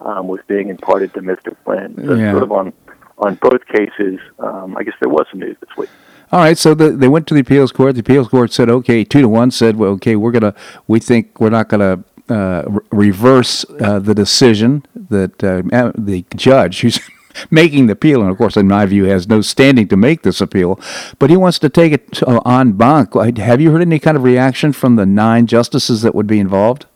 um, 0.00 0.28
was 0.28 0.40
being 0.46 0.68
imparted 0.68 1.14
to 1.14 1.20
Mr. 1.20 1.56
Flynn. 1.64 1.94
So 2.06 2.14
yeah. 2.14 2.30
sort 2.32 2.42
of 2.42 2.52
on 2.52 2.72
on 3.18 3.34
both 3.36 3.66
cases, 3.66 4.20
um, 4.38 4.76
I 4.76 4.82
guess 4.82 4.92
there 5.00 5.08
was 5.08 5.26
some 5.30 5.40
news 5.40 5.56
this 5.60 5.74
week. 5.78 5.88
All 6.32 6.40
right, 6.40 6.58
so 6.58 6.74
the, 6.74 6.90
they 6.90 7.08
went 7.08 7.26
to 7.28 7.34
the 7.34 7.40
appeals 7.40 7.72
court. 7.72 7.94
The 7.94 8.00
appeals 8.00 8.28
court 8.28 8.52
said, 8.52 8.68
okay, 8.68 9.04
two 9.04 9.22
to 9.22 9.28
one 9.28 9.50
said, 9.50 9.76
well, 9.76 9.92
okay, 9.92 10.16
we're 10.16 10.32
gonna, 10.32 10.54
we 10.86 11.00
think 11.00 11.40
we're 11.40 11.50
not 11.50 11.68
gonna 11.68 12.04
re- 12.28 12.80
reverse 12.90 13.64
uh, 13.80 13.98
the 13.98 14.14
decision 14.14 14.84
that 14.94 15.42
uh, 15.42 15.92
the 15.96 16.24
judge 16.34 16.80
who's 16.80 17.00
making 17.50 17.86
the 17.86 17.92
appeal, 17.92 18.22
and 18.22 18.30
of 18.30 18.38
course, 18.38 18.56
in 18.56 18.68
my 18.68 18.86
view, 18.86 19.04
has 19.04 19.28
no 19.28 19.40
standing 19.40 19.88
to 19.88 19.96
make 19.96 20.22
this 20.22 20.40
appeal, 20.40 20.80
but 21.18 21.30
he 21.30 21.36
wants 21.36 21.58
to 21.58 21.68
take 21.68 21.92
it 21.92 22.22
en 22.46 22.72
banc. 22.72 23.14
Have 23.38 23.60
you 23.60 23.70
heard 23.72 23.82
any 23.82 23.98
kind 23.98 24.16
of 24.16 24.22
reaction 24.22 24.72
from 24.72 24.96
the 24.96 25.06
nine 25.06 25.46
justices 25.46 26.02
that 26.02 26.14
would 26.14 26.26
be 26.26 26.38
involved? 26.38 26.86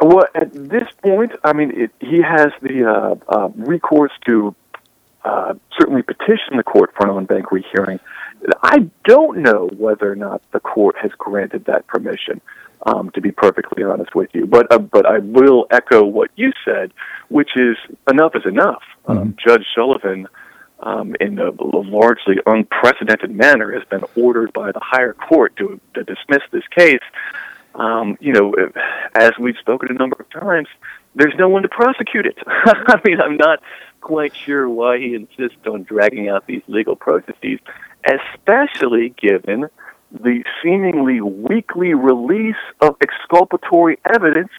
Well, 0.00 0.26
at 0.34 0.52
this 0.52 0.86
point, 1.02 1.32
I 1.42 1.52
mean, 1.52 1.72
it, 1.74 1.90
he 2.00 2.22
has 2.22 2.52
the 2.62 2.84
uh, 2.88 3.16
uh, 3.28 3.48
recourse 3.56 4.12
to 4.26 4.54
uh, 5.24 5.54
certainly 5.76 6.02
petition 6.02 6.56
the 6.56 6.62
court 6.62 6.94
for 6.96 7.08
an 7.08 7.16
en 7.16 7.24
banc 7.24 7.50
rehearing. 7.50 7.98
I 8.62 8.88
don't 9.04 9.38
know 9.38 9.68
whether 9.76 10.10
or 10.10 10.14
not 10.14 10.40
the 10.52 10.60
court 10.60 10.96
has 11.02 11.10
granted 11.18 11.64
that 11.64 11.88
permission 11.88 12.40
um, 12.86 13.10
to 13.10 13.20
be 13.20 13.30
perfectly 13.30 13.82
honest 13.82 14.14
with 14.14 14.30
you. 14.32 14.46
But 14.46 14.72
uh, 14.72 14.78
but 14.78 15.06
I 15.06 15.18
will 15.18 15.66
echo 15.70 16.04
what 16.04 16.30
you 16.36 16.52
said, 16.64 16.92
which 17.28 17.50
is 17.56 17.76
enough 18.10 18.34
is 18.34 18.46
enough. 18.46 18.82
Um, 19.06 19.16
mm-hmm. 19.16 19.22
Um, 19.28 19.36
Judge 19.44 19.66
Sullivan, 19.74 20.28
um, 20.80 21.16
in 21.20 21.38
a, 21.38 21.50
largely 21.50 22.36
unprecedented 22.46 23.30
manner, 23.30 23.72
has 23.72 23.84
been 23.88 24.04
ordered 24.16 24.52
by 24.52 24.72
the 24.72 24.80
higher 24.80 25.12
court 25.14 25.56
to, 25.56 25.80
to 25.94 26.04
dismiss 26.04 26.42
this 26.52 26.66
case. 26.74 27.02
Um, 27.74 28.16
you 28.20 28.32
know, 28.32 28.54
as 29.14 29.32
we've 29.38 29.56
spoken 29.60 29.90
a 29.90 29.94
number 29.94 30.16
of 30.18 30.28
times, 30.30 30.68
there's 31.14 31.34
no 31.38 31.48
one 31.48 31.62
to 31.62 31.68
prosecute 31.68 32.26
it. 32.26 32.38
I 32.46 33.00
mean, 33.04 33.20
I'm 33.20 33.36
not 33.36 33.60
quite 34.00 34.34
sure 34.34 34.68
why 34.68 34.98
he 34.98 35.14
insists 35.14 35.66
on 35.66 35.82
dragging 35.82 36.28
out 36.28 36.46
these 36.46 36.62
legal 36.66 36.96
processes, 36.96 37.60
especially 38.04 39.10
given 39.10 39.68
the 40.12 40.42
seemingly 40.62 41.20
weekly 41.20 41.94
release 41.94 42.56
of 42.80 42.96
exculpatory 43.00 43.98
evidence 44.12 44.50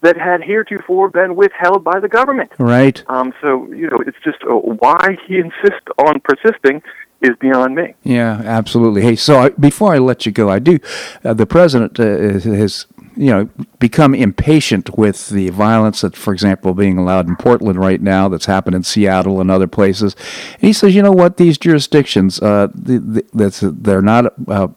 that 0.00 0.16
had 0.16 0.42
heretofore 0.42 1.08
been 1.08 1.36
withheld 1.36 1.84
by 1.84 2.00
the 2.00 2.08
government. 2.08 2.52
Right. 2.58 3.02
Um, 3.08 3.32
so, 3.40 3.66
you 3.72 3.88
know, 3.88 3.98
it's 4.06 4.18
just 4.24 4.38
uh, 4.42 4.54
why 4.54 5.16
he 5.26 5.38
insists 5.38 5.86
on 5.98 6.20
persisting 6.20 6.82
is 7.22 7.30
beyond 7.40 7.74
me. 7.74 7.94
Yeah, 8.02 8.42
absolutely. 8.44 9.02
Hey, 9.02 9.16
so 9.16 9.38
I, 9.38 9.48
before 9.50 9.94
I 9.94 9.98
let 9.98 10.26
you 10.26 10.32
go, 10.32 10.50
I 10.50 10.58
do, 10.58 10.78
uh, 11.24 11.34
the 11.34 11.46
president 11.46 11.98
uh, 11.98 12.04
has 12.40 12.86
you 13.16 13.30
know, 13.30 13.48
become 13.78 14.14
impatient 14.14 14.96
with 14.96 15.30
the 15.30 15.48
violence 15.48 16.02
that, 16.02 16.14
for 16.14 16.34
example, 16.34 16.74
being 16.74 16.98
allowed 16.98 17.26
in 17.26 17.36
Portland 17.36 17.78
right 17.78 18.00
now, 18.00 18.28
that's 18.28 18.44
happened 18.44 18.76
in 18.76 18.82
Seattle 18.82 19.40
and 19.40 19.50
other 19.50 19.66
places. 19.66 20.14
And 20.54 20.62
he 20.62 20.72
says, 20.72 20.94
you 20.94 21.02
know 21.02 21.12
what, 21.12 21.38
these 21.38 21.56
jurisdictions, 21.56 22.40
uh, 22.40 22.68
the, 22.74 22.98
the, 22.98 23.26
that's 23.32 23.60
they're 23.60 24.02
not 24.02 24.34
uh, 24.48 24.68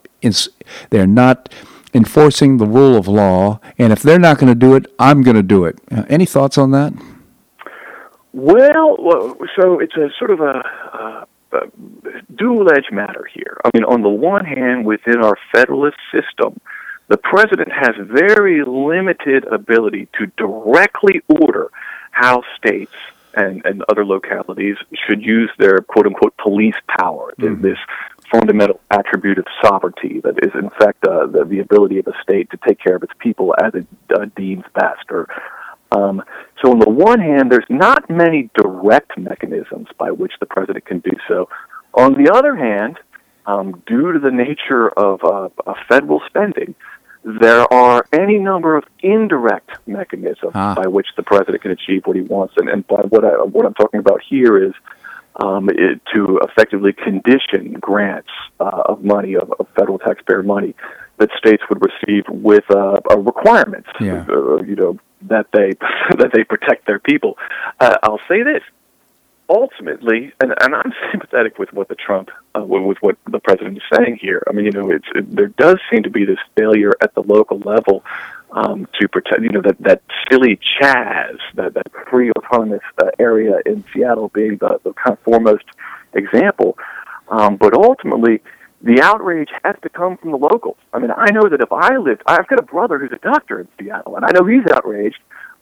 they're 0.89 1.08
not 1.08 1.53
enforcing 1.93 2.58
the 2.58 2.65
rule 2.65 2.95
of 2.95 3.08
law, 3.08 3.60
and 3.77 3.91
if 3.91 4.01
they're 4.01 4.19
not 4.19 4.38
going 4.38 4.51
to 4.51 4.60
do 4.60 4.75
it, 4.75 4.86
I'm 4.99 5.23
going 5.23 5.38
to 5.38 5.43
do 5.43 5.65
it. 5.65 5.79
Uh, 5.91 6.03
any 6.10 6.25
thoughts 6.25 6.58
on 6.58 6.71
that? 6.71 6.93
Well, 8.32 8.97
so 9.60 9.79
it's 9.79 9.95
a 9.95 10.10
sort 10.19 10.32
of 10.32 10.39
a, 10.39 10.53
a, 10.53 11.27
a 11.53 11.62
dual-edged 12.36 12.91
matter 12.91 13.27
here. 13.34 13.58
I 13.65 13.71
mean, 13.73 13.84
on 13.84 14.03
the 14.03 14.10
one 14.10 14.45
hand, 14.45 14.86
within 14.86 15.17
our 15.17 15.36
federalist 15.51 15.97
system, 16.12 16.60
the 17.08 17.17
president 17.17 17.71
has 17.71 17.95
very 18.08 18.63
limited 18.63 19.45
ability 19.45 20.08
to 20.19 20.27
directly 20.38 21.21
order 21.27 21.71
how 22.12 22.43
states 22.55 22.93
and, 23.34 23.65
and 23.65 23.84
other 23.89 24.05
localities 24.05 24.77
should 25.08 25.23
use 25.23 25.49
their 25.58 25.79
quote 25.79 26.05
unquote 26.05 26.38
police 26.38 26.75
power, 26.99 27.34
mm-hmm. 27.39 27.62
this 27.62 27.77
fundamental 28.32 28.80
attribute 28.92 29.38
of 29.38 29.46
sovereignty 29.63 30.22
that 30.24 30.44
is, 30.44 30.52
in 30.56 30.70
fact, 30.72 31.06
uh, 31.08 31.26
the, 31.28 31.46
the 31.46 31.60
ability 31.60 32.00
of 32.00 32.08
a 32.08 32.13
state 32.22 32.50
to 32.52 32.58
take 32.68 32.80
care 32.80 32.96
of 32.96 33.04
its 33.04 33.13
people 33.20 33.56
as 33.63 33.74
it 33.74 33.88
uh, 34.15 34.26
deems 34.36 34.63
best. 34.74 35.06
Or, 35.10 35.28
um, 35.92 36.24
so, 36.63 36.72
on 36.72 36.80
the 36.80 36.89
one 36.89 37.20
hand, 37.20 37.52
there's 37.52 37.65
not 37.70 38.10
many 38.10 38.50
direct 38.56 39.18
mechanisms 39.18 39.88
by 39.98 40.12
which 40.12 40.34
the 40.39 40.46
president 40.46 40.86
can 40.86 41.00
do 41.00 41.12
so. 41.28 41.50
On 41.94 42.13
the 42.13 42.32
other 42.32 42.56
hand, 42.56 43.00
um, 43.46 43.82
due 43.88 44.13
to 44.13 44.20
the 44.20 44.32
nature 44.32 44.89
of 44.89 45.24
uh, 45.24 45.74
federal 45.88 46.22
spending, 46.28 46.76
there 47.24 47.72
are 47.74 48.06
any 48.13 48.38
number 48.38 48.78
of 48.78 48.86
indirect 49.02 49.72
mechanisms 49.88 50.52
ah. 50.56 50.76
by 50.76 50.88
which 50.88 51.08
the 51.18 51.24
president 51.24 51.62
can 51.62 51.72
achieve 51.72 52.04
what 52.06 52.15
he 52.15 52.22
wants. 52.22 52.54
And, 52.58 52.70
and 52.70 52.88
by 52.88 53.02
what, 53.10 53.26
I, 53.26 53.44
what 53.44 53.65
I'm 53.65 53.74
talking 53.74 54.00
about 54.00 54.22
here 54.28 54.63
is 54.63 54.74
um, 55.36 55.70
it, 55.70 56.02
to 56.13 56.39
effectively 56.44 56.94
condition 56.94 57.74
grants 57.74 58.30
uh, 58.60 58.84
of 58.86 59.04
money, 59.04 59.36
of, 59.36 59.54
of, 59.60 59.68
federal 59.76 60.00
taxpayer 60.00 60.44
money, 60.44 60.76
that 61.18 61.30
states 61.38 61.63
would 61.70 61.82
receive 61.82 62.24
with 62.30 62.63
uh, 62.72 63.00
requirements, 63.18 63.89
yeah. 64.00 64.26
uh, 64.30 64.62
you 64.63 64.76
know, 64.76 65.00
that 65.24 65.48
they 65.54 65.74
that 66.18 66.32
they 66.34 66.44
protect 66.44 66.88
their 66.88 67.00
people. 67.00 67.38
Uh, 67.80 67.98
I'll 68.04 68.22
say 68.28 68.44
this: 68.44 68.63
ultimately, 69.50 70.32
and, 70.39 70.54
and 70.62 70.76
I'm 70.76 70.94
sympathetic 71.12 71.58
with 71.58 71.74
what 71.74 71.89
the 71.89 71.96
Trump, 71.96 72.30
uh, 72.56 72.63
with 72.63 72.98
what 73.02 73.18
the 73.30 73.39
president 73.39 73.78
is 73.78 73.84
saying 73.98 74.20
here. 74.22 74.44
I 74.48 74.54
mean, 74.54 74.65
you 74.65 74.72
know, 74.72 74.92
it's 74.92 75.08
it, 75.15 75.36
there 75.36 75.48
does 75.48 75.80
seem 75.92 76.04
to 76.04 76.10
be 76.10 76.26
this 76.26 76.39
failure 76.56 76.94
at 77.02 77.13
the 77.15 77.24
local 77.24 77.60
level 77.60 78.04
um, 78.52 78.88
to 79.00 79.08
protect, 79.08 79.42
you 79.42 79.50
know, 79.50 79.62
that 79.62 79.78
that 79.80 80.02
silly 80.30 80.60
Chaz, 80.80 81.38
that 81.56 81.74
that 81.74 81.88
free 82.10 82.32
autonomous 82.32 82.82
uh, 83.02 83.10
area 83.20 83.60
in 83.66 83.84
Seattle 83.94 84.30
being 84.30 84.58
the, 84.58 84.80
the 84.84 84.94
kind 84.94 85.18
of 85.18 85.20
foremost 85.20 85.66
example. 86.14 86.78
Um, 87.30 87.58
but 87.58 87.74
ultimately, 87.74 88.42
the 88.82 89.02
outrage 89.02 89.50
has 89.64 89.76
to 89.84 89.90
come 89.90 90.18
from 90.18 90.32
the 90.32 90.38
locals. 90.38 90.78
I 90.94 91.00
mean, 91.00 91.12
I 91.16 91.32
know 91.32 91.48
that 91.50 91.62
if 91.62 91.72
I 91.72 91.98
lived, 91.98 92.24
I've 92.26 92.48
got 92.48 92.60
a 92.60 92.64
brother 92.64 92.98
who's 92.98 93.12
a 93.12 93.24
doctor 93.24 93.60
in 93.60 93.68
Seattle, 93.80 94.16
and 94.16 94.26
I 94.26 94.32
know 94.32 94.46
he's 94.46 94.66
outraged 94.72 95.20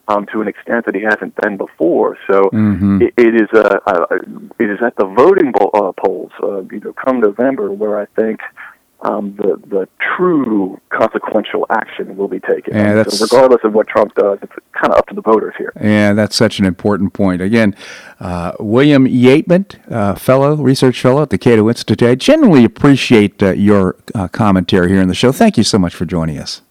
um, 0.08 0.26
to 0.32 0.42
an 0.42 0.48
extent 0.48 0.86
that 0.86 0.96
he 0.96 1.02
hasn't 1.02 1.36
been 1.42 1.58
before. 1.58 2.18
So 2.28 2.44
mm-hmm. 2.54 3.02
it, 3.02 3.14
it 3.18 3.36
is 3.36 3.50
uh, 3.54 3.80
uh, 3.86 4.06
it 4.60 4.70
is 4.70 4.80
at 4.86 4.96
the 4.96 5.06
voting 5.06 5.52
bo- 5.52 5.72
uh, 5.74 5.92
polls, 5.92 6.32
uh, 6.42 6.62
you 6.72 6.80
know, 6.80 6.94
come 6.94 7.20
November, 7.20 7.72
where 7.72 8.00
I 8.00 8.06
think 8.16 8.40
um, 9.02 9.36
the 9.38 9.62
the 9.68 9.88
true 10.16 10.80
consequential 10.90 11.66
action 11.70 12.18
will 12.18 12.28
be 12.28 12.40
taken. 12.40 12.76
Yeah, 12.76 13.04
so 13.04 13.26
regardless 13.26 13.62
of 13.64 13.74
what 13.74 13.88
Trump 13.88 14.16
does, 14.16 14.40
it's 14.42 14.54
kind 14.74 14.92
of 14.92 14.98
up 14.98 15.08
to 15.08 15.16
the 15.16 15.22
voters 15.22 15.54
here. 15.58 15.72
Yeah, 15.80 16.14
that's 16.14 16.36
such 16.36 16.60
an 16.60 16.66
important 16.66 17.14
point. 17.14 17.42
Again, 17.42 17.76
uh, 18.20 18.54
William 18.60 19.06
Yeatman, 19.06 19.80
uh, 19.92 20.16
fellow 20.16 20.56
research 20.56 21.00
fellow 21.00 21.22
at 21.22 21.30
the 21.30 21.38
Cato 21.38 21.70
Institute. 21.70 22.10
I 22.10 22.16
genuinely 22.16 22.66
appreciate 22.66 23.42
uh, 23.44 23.52
your 23.52 23.96
uh, 24.16 24.28
commentary 24.30 24.90
here 24.90 25.02
in 25.02 25.08
the 25.08 25.16
show. 25.16 25.32
Thank 25.32 25.58
you 25.58 25.64
so 25.64 25.78
much 25.78 25.94
for 25.94 26.06
joining 26.06 26.40
us. 26.40 26.62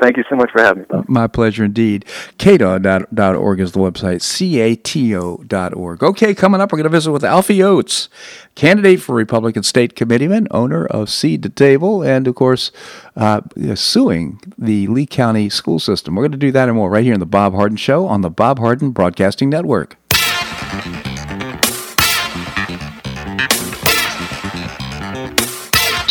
Thank 0.00 0.16
you 0.16 0.24
so 0.30 0.36
much 0.36 0.50
for 0.50 0.62
having 0.62 0.82
me. 0.82 0.86
Bob. 0.88 1.08
My 1.08 1.26
pleasure 1.26 1.64
indeed. 1.64 2.06
Cato.org 2.38 3.60
is 3.60 3.72
the 3.72 3.78
website, 3.78 4.22
C-A-T-O.org. 4.22 6.02
Okay, 6.02 6.34
coming 6.34 6.60
up, 6.60 6.72
we're 6.72 6.78
going 6.78 6.84
to 6.84 6.88
visit 6.88 7.12
with 7.12 7.24
Alfie 7.24 7.62
Oakes, 7.62 8.08
candidate 8.54 9.02
for 9.02 9.14
Republican 9.14 9.62
State 9.62 9.94
Committeeman, 9.94 10.48
owner 10.50 10.86
of 10.86 11.10
Seed 11.10 11.42
to 11.42 11.50
Table, 11.50 12.02
and 12.02 12.26
of 12.26 12.34
course, 12.34 12.72
uh, 13.14 13.42
suing 13.74 14.40
the 14.56 14.86
Lee 14.86 15.06
County 15.06 15.50
school 15.50 15.78
system. 15.78 16.14
We're 16.14 16.22
going 16.22 16.32
to 16.32 16.38
do 16.38 16.52
that 16.52 16.68
and 16.68 16.76
more 16.76 16.90
right 16.90 17.04
here 17.04 17.14
in 17.14 17.20
the 17.20 17.26
Bob 17.26 17.54
Harden 17.54 17.76
Show 17.76 18.06
on 18.06 18.22
the 18.22 18.30
Bob 18.30 18.58
Harden 18.58 18.92
Broadcasting 18.92 19.50
Network. 19.50 19.96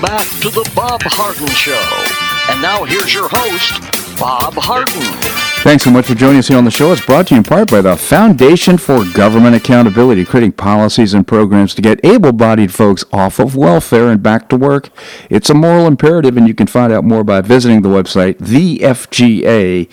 Welcome 0.00 0.16
back 0.16 0.40
to 0.42 0.50
the 0.50 0.70
Bob 0.76 1.02
Harden 1.02 1.48
Show. 1.48 2.52
And 2.52 2.62
now 2.62 2.84
here's 2.84 3.12
your 3.12 3.28
host, 3.28 3.80
Bob 4.16 4.54
Harden. 4.54 5.02
Thanks 5.64 5.82
so 5.82 5.90
much 5.90 6.06
for 6.06 6.14
joining 6.14 6.38
us 6.38 6.46
here 6.46 6.56
on 6.56 6.64
the 6.64 6.70
show. 6.70 6.92
It's 6.92 7.04
brought 7.04 7.26
to 7.28 7.34
you 7.34 7.38
in 7.38 7.44
part 7.44 7.68
by 7.68 7.80
the 7.80 7.96
Foundation 7.96 8.78
for 8.78 9.04
Government 9.12 9.56
Accountability, 9.56 10.24
creating 10.24 10.52
policies 10.52 11.14
and 11.14 11.26
programs 11.26 11.74
to 11.74 11.82
get 11.82 11.98
able 12.04 12.30
bodied 12.30 12.72
folks 12.72 13.04
off 13.12 13.40
of 13.40 13.56
welfare 13.56 14.06
and 14.08 14.22
back 14.22 14.48
to 14.50 14.56
work. 14.56 14.90
It's 15.30 15.50
a 15.50 15.54
moral 15.54 15.88
imperative, 15.88 16.36
and 16.36 16.46
you 16.46 16.54
can 16.54 16.68
find 16.68 16.92
out 16.92 17.02
more 17.02 17.24
by 17.24 17.40
visiting 17.40 17.82
the 17.82 17.88
website, 17.88 18.38
thefga.org. 18.38 19.90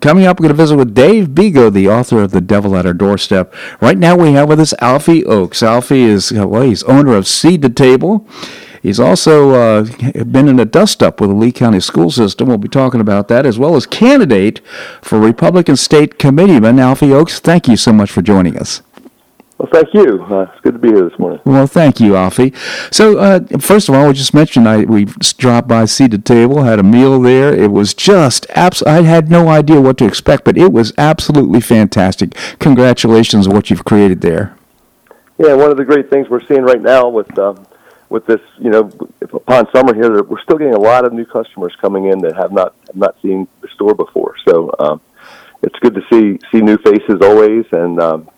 Coming 0.00 0.24
up, 0.24 0.38
we're 0.38 0.44
going 0.44 0.56
to 0.56 0.62
visit 0.62 0.76
with 0.76 0.94
Dave 0.94 1.30
Bego, 1.30 1.72
the 1.72 1.88
author 1.88 2.22
of 2.22 2.30
The 2.30 2.40
Devil 2.40 2.76
at 2.76 2.86
Our 2.86 2.94
Doorstep. 2.94 3.52
Right 3.80 3.98
now, 3.98 4.16
we 4.16 4.34
have 4.34 4.48
with 4.48 4.60
us 4.60 4.72
Alfie 4.78 5.24
Oakes. 5.24 5.64
Alfie 5.64 6.02
is, 6.02 6.30
well, 6.32 6.62
he's 6.62 6.84
owner 6.84 7.16
of 7.16 7.26
Seed 7.26 7.62
to 7.62 7.68
Table. 7.68 8.24
He's 8.82 9.00
also 9.00 9.50
uh, 9.50 10.24
been 10.24 10.48
in 10.48 10.60
a 10.60 10.64
dust 10.64 11.02
up 11.02 11.20
with 11.20 11.30
the 11.30 11.36
Lee 11.36 11.52
County 11.52 11.80
school 11.80 12.10
system. 12.10 12.48
We'll 12.48 12.58
be 12.58 12.68
talking 12.68 13.00
about 13.00 13.28
that, 13.28 13.46
as 13.46 13.58
well 13.58 13.76
as 13.76 13.86
candidate 13.86 14.60
for 15.02 15.18
Republican 15.18 15.76
State 15.76 16.18
Committeeman 16.18 16.78
Alfie 16.78 17.12
Oakes. 17.12 17.40
Thank 17.40 17.68
you 17.68 17.76
so 17.76 17.92
much 17.92 18.10
for 18.10 18.22
joining 18.22 18.56
us. 18.56 18.82
Well, 19.58 19.68
thank 19.72 19.92
you. 19.92 20.22
Uh, 20.22 20.42
it's 20.42 20.60
good 20.60 20.74
to 20.74 20.78
be 20.78 20.90
here 20.90 21.08
this 21.08 21.18
morning. 21.18 21.40
Well, 21.44 21.66
thank 21.66 21.98
you, 21.98 22.14
Alfie. 22.14 22.54
So, 22.92 23.18
uh, 23.18 23.40
first 23.58 23.88
of 23.88 23.96
all, 23.96 24.06
we 24.06 24.12
just 24.12 24.32
mentioned 24.32 24.68
I 24.68 24.84
we 24.84 25.06
dropped 25.06 25.66
by 25.66 25.84
to 25.84 26.18
Table, 26.18 26.62
had 26.62 26.78
a 26.78 26.84
meal 26.84 27.20
there. 27.20 27.52
It 27.52 27.72
was 27.72 27.92
just 27.92 28.46
abs- 28.50 28.84
I 28.84 29.02
had 29.02 29.28
no 29.28 29.48
idea 29.48 29.80
what 29.80 29.98
to 29.98 30.06
expect, 30.06 30.44
but 30.44 30.56
it 30.56 30.72
was 30.72 30.92
absolutely 30.96 31.60
fantastic. 31.60 32.36
Congratulations 32.60 33.48
on 33.48 33.54
what 33.54 33.68
you've 33.68 33.84
created 33.84 34.20
there. 34.20 34.56
Yeah, 35.38 35.54
one 35.54 35.72
of 35.72 35.76
the 35.76 35.84
great 35.84 36.08
things 36.08 36.28
we're 36.28 36.46
seeing 36.46 36.62
right 36.62 36.80
now 36.80 37.08
with 37.08 37.36
um, 37.36 37.66
with 38.10 38.26
this, 38.26 38.40
you 38.58 38.70
know, 38.70 38.90
upon 39.20 39.70
summer 39.74 39.94
here, 39.94 40.22
we're 40.22 40.40
still 40.40 40.58
getting 40.58 40.74
a 40.74 40.80
lot 40.80 41.04
of 41.04 41.12
new 41.12 41.26
customers 41.26 41.74
coming 41.80 42.06
in 42.06 42.20
that 42.20 42.36
have 42.36 42.52
not 42.52 42.74
have 42.86 42.96
not 42.96 43.20
seen 43.20 43.46
the 43.60 43.68
store 43.68 43.94
before. 43.94 44.34
So 44.46 44.74
um, 44.78 45.00
it's 45.62 45.78
good 45.80 45.94
to 45.94 46.02
see 46.10 46.40
see 46.50 46.62
new 46.62 46.78
faces 46.78 47.20
always, 47.22 47.66
and 47.72 48.00
um, 48.00 48.30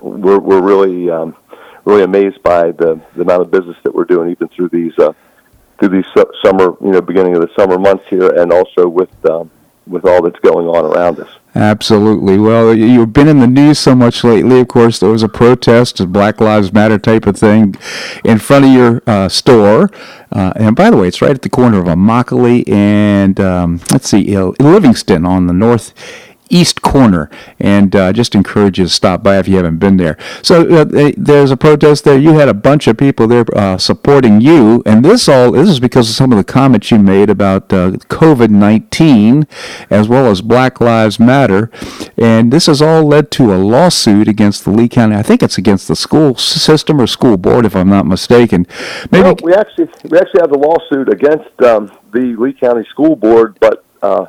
we're 0.00 0.38
we're 0.38 0.62
really 0.62 1.10
um, 1.10 1.34
really 1.84 2.02
amazed 2.02 2.42
by 2.42 2.72
the 2.72 3.00
the 3.14 3.22
amount 3.22 3.42
of 3.42 3.50
business 3.50 3.76
that 3.84 3.94
we're 3.94 4.04
doing 4.04 4.30
even 4.30 4.48
through 4.48 4.68
these 4.68 4.98
uh, 4.98 5.12
through 5.78 5.88
these 5.88 6.06
su- 6.14 6.32
summer, 6.44 6.74
you 6.80 6.90
know, 6.90 7.00
beginning 7.00 7.36
of 7.36 7.42
the 7.42 7.50
summer 7.58 7.78
months 7.78 8.04
here, 8.08 8.28
and 8.40 8.52
also 8.52 8.88
with 8.88 9.30
um, 9.30 9.50
with 9.86 10.04
all 10.04 10.22
that's 10.22 10.38
going 10.40 10.66
on 10.66 10.84
around 10.84 11.20
us. 11.20 11.30
Absolutely. 11.56 12.36
Well, 12.36 12.74
you've 12.74 13.14
been 13.14 13.28
in 13.28 13.40
the 13.40 13.46
news 13.46 13.78
so 13.78 13.94
much 13.94 14.22
lately. 14.22 14.60
Of 14.60 14.68
course, 14.68 14.98
there 14.98 15.08
was 15.08 15.22
a 15.22 15.28
protest, 15.28 15.98
a 16.00 16.06
Black 16.06 16.38
Lives 16.38 16.70
Matter 16.70 16.98
type 16.98 17.26
of 17.26 17.38
thing, 17.38 17.74
in 18.24 18.38
front 18.38 18.66
of 18.66 18.72
your 18.72 19.02
uh, 19.06 19.30
store. 19.30 19.90
Uh, 20.30 20.52
and 20.56 20.76
by 20.76 20.90
the 20.90 20.98
way, 20.98 21.08
it's 21.08 21.22
right 21.22 21.30
at 21.30 21.40
the 21.40 21.48
corner 21.48 21.78
of 21.80 21.86
Immokalee 21.86 22.68
and 22.68 23.40
um, 23.40 23.80
let's 23.90 24.10
see, 24.10 24.36
uh, 24.36 24.52
Livingston 24.60 25.24
on 25.24 25.46
the 25.46 25.54
north 25.54 25.94
east 26.50 26.82
corner, 26.82 27.30
and 27.58 27.94
uh, 27.94 28.12
just 28.12 28.34
encourage 28.34 28.78
you 28.78 28.84
to 28.84 28.90
stop 28.90 29.22
by 29.22 29.38
if 29.38 29.48
you 29.48 29.56
haven't 29.56 29.78
been 29.78 29.96
there. 29.96 30.16
So 30.42 30.66
uh, 30.68 31.12
there's 31.16 31.50
a 31.50 31.56
protest 31.56 32.04
there. 32.04 32.18
You 32.18 32.34
had 32.34 32.48
a 32.48 32.54
bunch 32.54 32.86
of 32.86 32.96
people 32.96 33.26
there 33.26 33.44
uh, 33.54 33.78
supporting 33.78 34.40
you, 34.40 34.82
and 34.86 35.04
this 35.04 35.28
all 35.28 35.52
this 35.52 35.68
is 35.68 35.80
because 35.80 36.08
of 36.08 36.16
some 36.16 36.32
of 36.32 36.38
the 36.38 36.44
comments 36.44 36.90
you 36.90 36.98
made 36.98 37.30
about 37.30 37.72
uh, 37.72 37.92
COVID 38.08 38.50
nineteen, 38.50 39.46
as 39.90 40.08
well 40.08 40.26
as 40.26 40.40
Black 40.40 40.80
Lives 40.80 41.18
Matter, 41.18 41.70
and 42.16 42.52
this 42.52 42.66
has 42.66 42.80
all 42.80 43.04
led 43.04 43.30
to 43.32 43.52
a 43.52 43.56
lawsuit 43.56 44.28
against 44.28 44.64
the 44.64 44.70
Lee 44.70 44.88
County. 44.88 45.16
I 45.16 45.22
think 45.22 45.42
it's 45.42 45.58
against 45.58 45.88
the 45.88 45.96
school 45.96 46.34
system 46.36 47.00
or 47.00 47.06
school 47.06 47.36
board, 47.36 47.66
if 47.66 47.74
I'm 47.74 47.88
not 47.88 48.06
mistaken. 48.06 48.66
Maybe 49.10 49.22
well, 49.22 49.36
we 49.42 49.54
actually 49.54 49.88
we 50.10 50.18
actually 50.18 50.40
have 50.40 50.52
a 50.52 50.58
lawsuit 50.58 51.12
against 51.12 51.60
um, 51.62 51.90
the 52.12 52.34
Lee 52.38 52.52
County 52.52 52.86
School 52.90 53.16
Board, 53.16 53.58
but 53.60 53.84
uh, 54.02 54.26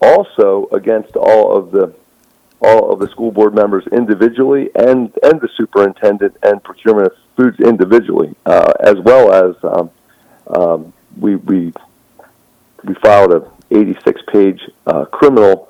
also 0.00 0.68
against 0.72 1.16
all 1.16 1.56
of 1.56 1.70
the 1.70 1.94
all 2.60 2.90
of 2.92 2.98
the 2.98 3.08
school 3.08 3.30
board 3.30 3.54
members 3.54 3.86
individually 3.92 4.68
and 4.74 5.12
and 5.22 5.40
the 5.40 5.48
superintendent 5.56 6.36
and 6.42 6.62
procurement 6.62 7.06
of 7.06 7.12
foods 7.36 7.60
individually, 7.60 8.34
uh, 8.46 8.72
as 8.80 8.96
well 8.96 9.32
as 9.32 9.56
um, 9.62 9.90
um, 10.48 10.92
we 11.18 11.36
we 11.36 11.72
we 12.84 12.94
filed 12.94 13.32
a 13.32 13.50
86 13.70 14.22
page 14.32 14.60
uh, 14.86 15.04
criminal 15.06 15.68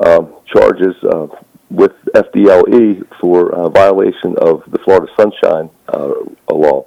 um, 0.00 0.34
charges 0.46 0.94
uh, 1.04 1.26
with 1.70 1.92
FDLE 2.14 3.06
for 3.20 3.54
uh, 3.54 3.68
violation 3.68 4.36
of 4.38 4.62
the 4.70 4.78
Florida 4.78 5.06
Sunshine 5.16 5.70
uh, 5.88 6.12
law. 6.50 6.84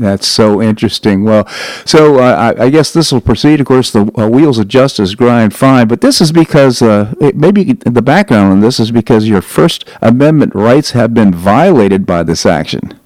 That's 0.00 0.26
so 0.26 0.62
interesting. 0.62 1.24
Well, 1.24 1.46
so 1.84 2.18
uh, 2.20 2.54
I, 2.58 2.64
I, 2.64 2.70
guess 2.70 2.90
this 2.90 3.12
will 3.12 3.20
proceed. 3.20 3.60
Of 3.60 3.66
course, 3.66 3.90
the 3.90 4.10
uh, 4.18 4.28
wheels 4.28 4.58
of 4.58 4.66
justice 4.66 5.14
grind 5.14 5.54
fine, 5.54 5.88
but 5.88 6.00
this 6.00 6.22
is 6.22 6.32
because 6.32 6.80
uh, 6.80 7.12
it, 7.20 7.36
maybe 7.36 7.74
the 7.74 8.00
background 8.00 8.50
on 8.50 8.60
this 8.60 8.80
is 8.80 8.90
because 8.90 9.28
your 9.28 9.42
First 9.42 9.84
Amendment 10.00 10.54
rights 10.54 10.92
have 10.92 11.12
been 11.12 11.34
violated 11.34 12.06
by 12.06 12.22
this 12.22 12.46
action. 12.46 12.98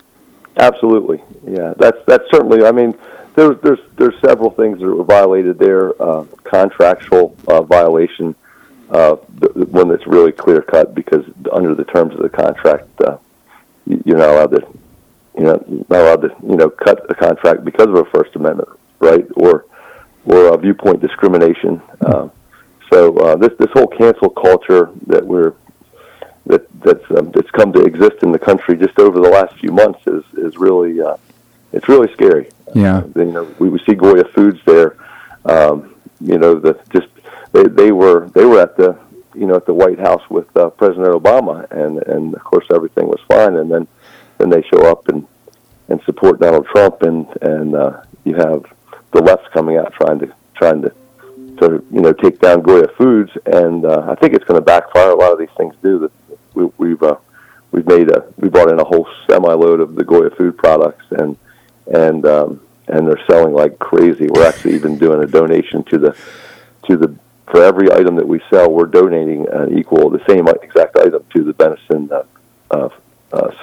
Absolutely, 0.56 1.20
yeah. 1.44 1.74
That's 1.76 1.98
that's 2.06 2.30
certainly. 2.30 2.64
I 2.64 2.70
mean, 2.70 2.96
there's 3.34 3.60
there's 3.62 3.80
there's 3.96 4.14
several 4.20 4.50
things 4.50 4.78
that 4.78 4.86
were 4.86 5.02
violated 5.02 5.58
there. 5.58 6.00
Uh, 6.00 6.26
contractual 6.44 7.36
uh, 7.48 7.62
violation, 7.62 8.36
uh, 8.90 9.16
one 9.16 9.88
that's 9.88 10.06
really 10.06 10.30
clear 10.30 10.62
cut 10.62 10.94
because 10.94 11.24
under 11.52 11.74
the 11.74 11.84
terms 11.86 12.14
of 12.14 12.20
the 12.20 12.28
contract, 12.28 12.86
you're 13.84 14.18
not 14.18 14.28
allowed 14.28 14.52
to 14.52 14.78
you 15.36 15.44
know, 15.44 15.84
not 15.88 16.00
allowed 16.00 16.22
to, 16.22 16.36
you 16.48 16.56
know, 16.56 16.70
cut 16.70 17.10
a 17.10 17.14
contract 17.14 17.64
because 17.64 17.88
of 17.88 17.96
a 17.96 18.04
First 18.06 18.36
Amendment 18.36 18.68
right 19.00 19.26
or 19.36 19.66
or 20.24 20.54
a 20.54 20.56
viewpoint 20.56 21.00
discrimination. 21.00 21.82
Uh, 22.00 22.28
so 22.92 23.16
uh, 23.18 23.36
this 23.36 23.52
this 23.58 23.70
whole 23.72 23.86
cancel 23.86 24.30
culture 24.30 24.90
that 25.06 25.24
we're 25.24 25.54
that 26.46 26.66
that's 26.80 27.04
um, 27.18 27.30
that's 27.32 27.50
come 27.50 27.72
to 27.72 27.82
exist 27.82 28.22
in 28.22 28.32
the 28.32 28.38
country 28.38 28.76
just 28.76 28.98
over 28.98 29.20
the 29.20 29.28
last 29.28 29.58
few 29.58 29.72
months 29.72 30.00
is 30.06 30.24
is 30.34 30.56
really 30.56 31.00
uh, 31.00 31.16
it's 31.72 31.88
really 31.88 32.12
scary. 32.12 32.48
Yeah, 32.74 32.98
uh, 32.98 33.08
you 33.16 33.32
know, 33.32 33.54
we, 33.58 33.68
we 33.68 33.78
see 33.86 33.94
Goya 33.94 34.24
Foods 34.24 34.60
there. 34.64 34.96
Um, 35.44 35.94
you 36.20 36.38
know, 36.38 36.58
that 36.60 36.88
just 36.90 37.08
they, 37.52 37.64
they 37.64 37.92
were 37.92 38.28
they 38.30 38.44
were 38.44 38.60
at 38.60 38.76
the 38.76 38.98
you 39.34 39.46
know 39.46 39.56
at 39.56 39.66
the 39.66 39.74
White 39.74 39.98
House 39.98 40.22
with 40.30 40.54
uh, 40.56 40.70
President 40.70 41.08
Obama, 41.08 41.70
and 41.70 42.02
and 42.04 42.34
of 42.34 42.44
course 42.44 42.66
everything 42.72 43.06
was 43.06 43.20
fine, 43.28 43.56
and 43.56 43.70
then 43.70 43.86
then 44.38 44.50
they 44.50 44.62
show 44.62 44.90
up 44.90 45.08
and 45.08 45.26
and 45.88 46.00
support 46.02 46.40
Donald 46.40 46.66
Trump, 46.66 47.02
and 47.02 47.26
and 47.42 47.74
uh, 47.74 48.02
you 48.24 48.34
have 48.34 48.64
the 49.12 49.22
left 49.22 49.50
coming 49.52 49.76
out 49.76 49.92
trying 49.94 50.18
to 50.20 50.32
trying 50.54 50.82
to 50.82 50.92
to 51.60 51.84
you 51.90 52.00
know 52.00 52.12
take 52.12 52.40
down 52.40 52.62
Goya 52.62 52.88
Foods, 52.98 53.32
and 53.46 53.84
uh, 53.84 54.06
I 54.08 54.14
think 54.16 54.34
it's 54.34 54.44
going 54.44 54.60
to 54.60 54.64
backfire. 54.64 55.10
A 55.10 55.16
lot 55.16 55.32
of 55.32 55.38
these 55.38 55.54
things 55.56 55.74
do. 55.82 55.98
That 56.00 56.38
we, 56.54 56.64
we've 56.78 57.02
uh, 57.02 57.16
we've 57.70 57.86
made 57.86 58.10
a 58.10 58.26
we 58.36 58.48
brought 58.48 58.70
in 58.70 58.80
a 58.80 58.84
whole 58.84 59.08
semi 59.28 59.52
load 59.52 59.80
of 59.80 59.94
the 59.94 60.04
Goya 60.04 60.30
food 60.30 60.56
products, 60.56 61.04
and 61.10 61.36
and 61.86 62.26
um, 62.26 62.60
and 62.88 63.06
they're 63.06 63.24
selling 63.26 63.54
like 63.54 63.78
crazy. 63.78 64.26
We're 64.26 64.46
actually 64.46 64.74
even 64.74 64.98
doing 64.98 65.22
a 65.22 65.26
donation 65.26 65.84
to 65.84 65.98
the 65.98 66.16
to 66.88 66.96
the 66.96 67.14
for 67.50 67.62
every 67.62 67.92
item 67.92 68.16
that 68.16 68.26
we 68.26 68.40
sell, 68.50 68.70
we're 68.70 68.86
donating 68.86 69.48
uh, 69.48 69.68
equal 69.70 70.10
the 70.10 70.24
same 70.28 70.48
exact 70.48 70.96
item 70.96 71.24
to 71.34 71.44
the 71.44 71.52
Benison 71.52 72.10
uh, 72.10 72.22
uh, 72.70 72.88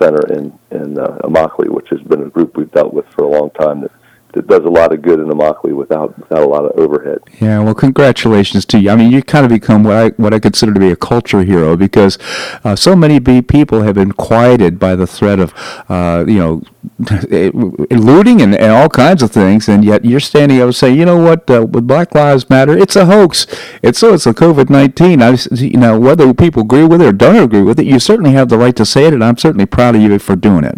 center 0.02 0.26
in 0.34 0.58
in 0.72 1.00
uh, 1.00 1.18
Immokalee, 1.24 1.70
which 1.70 1.90
has 1.90 2.02
been 2.02 2.24
a 2.24 2.30
group 2.30 2.58
we've 2.58 2.72
dealt 2.72 2.94
with 2.94 3.06
for 3.14 3.24
a 3.24 3.30
long 3.30 3.50
time 3.52 3.82
that 3.82 3.92
that 4.34 4.48
does 4.48 4.64
a 4.64 4.70
lot 4.70 4.94
of 4.94 5.02
good 5.02 5.20
in 5.20 5.28
Immokalee 5.28 5.76
without 5.76 6.18
without 6.18 6.44
a 6.44 6.48
lot 6.48 6.66
of 6.66 6.72
overhead. 6.80 7.20
Yeah, 7.40 7.60
well, 7.60 7.74
congratulations 7.74 8.66
to 8.66 8.80
you. 8.80 8.90
I 8.90 8.96
mean, 8.96 9.12
you 9.12 9.22
kind 9.22 9.46
of 9.46 9.50
become 9.50 9.84
what 9.84 9.96
I 9.96 10.10
what 10.12 10.34
I 10.34 10.40
consider 10.40 10.74
to 10.74 10.80
be 10.80 10.92
a 10.92 10.96
culture 10.96 11.44
hero 11.44 11.76
because 11.76 12.18
uh, 12.64 12.76
so 12.76 12.96
many 12.96 13.20
people 13.20 13.82
have 13.84 13.96
been 13.96 14.14
quieted 14.14 14.80
by 14.80 14.96
the 14.96 15.08
threat 15.08 15.40
of 15.40 15.54
uh, 15.90 16.26
you 16.28 16.40
know 16.40 16.62
looting 17.92 18.42
and, 18.42 18.56
and 18.56 18.72
all 18.72 18.90
kinds 18.90 19.22
of 19.22 19.32
things, 19.32 19.68
and 19.68 19.84
yet 19.84 20.06
you're 20.06 20.20
standing 20.20 20.60
up 20.60 20.66
and 20.66 20.76
saying, 20.76 20.98
you 20.98 21.06
know 21.06 21.18
what, 21.18 21.50
uh, 21.50 21.66
with 21.66 21.88
Black 21.88 22.16
Lives 22.16 22.50
Matter, 22.50 22.78
it's 22.78 22.96
a 22.96 23.06
hoax. 23.06 23.46
It's 23.82 24.00
so 24.00 24.14
it's 24.14 24.26
a 24.26 24.34
COVID 24.34 24.70
nineteen. 24.70 25.22
I 25.22 25.38
you 25.52 25.78
know 25.78 26.00
whether 26.00 26.34
people 26.34 26.62
agree 26.64 26.86
with 26.86 27.02
it 27.02 27.08
or 27.08 27.12
don't 27.12 27.36
agree 27.36 27.64
with 27.64 27.80
it, 27.80 27.86
you 27.86 28.00
certainly 28.00 28.32
have 28.32 28.50
the 28.50 28.58
right 28.58 28.76
to 28.76 28.86
say 28.86 29.08
it, 29.08 29.14
and 29.14 29.24
I'm 29.24 29.38
certainly 29.38 29.66
proud 29.66 29.96
of 29.96 30.02
you 30.02 30.18
for 30.20 30.36
doing 30.36 30.64
it. 30.64 30.78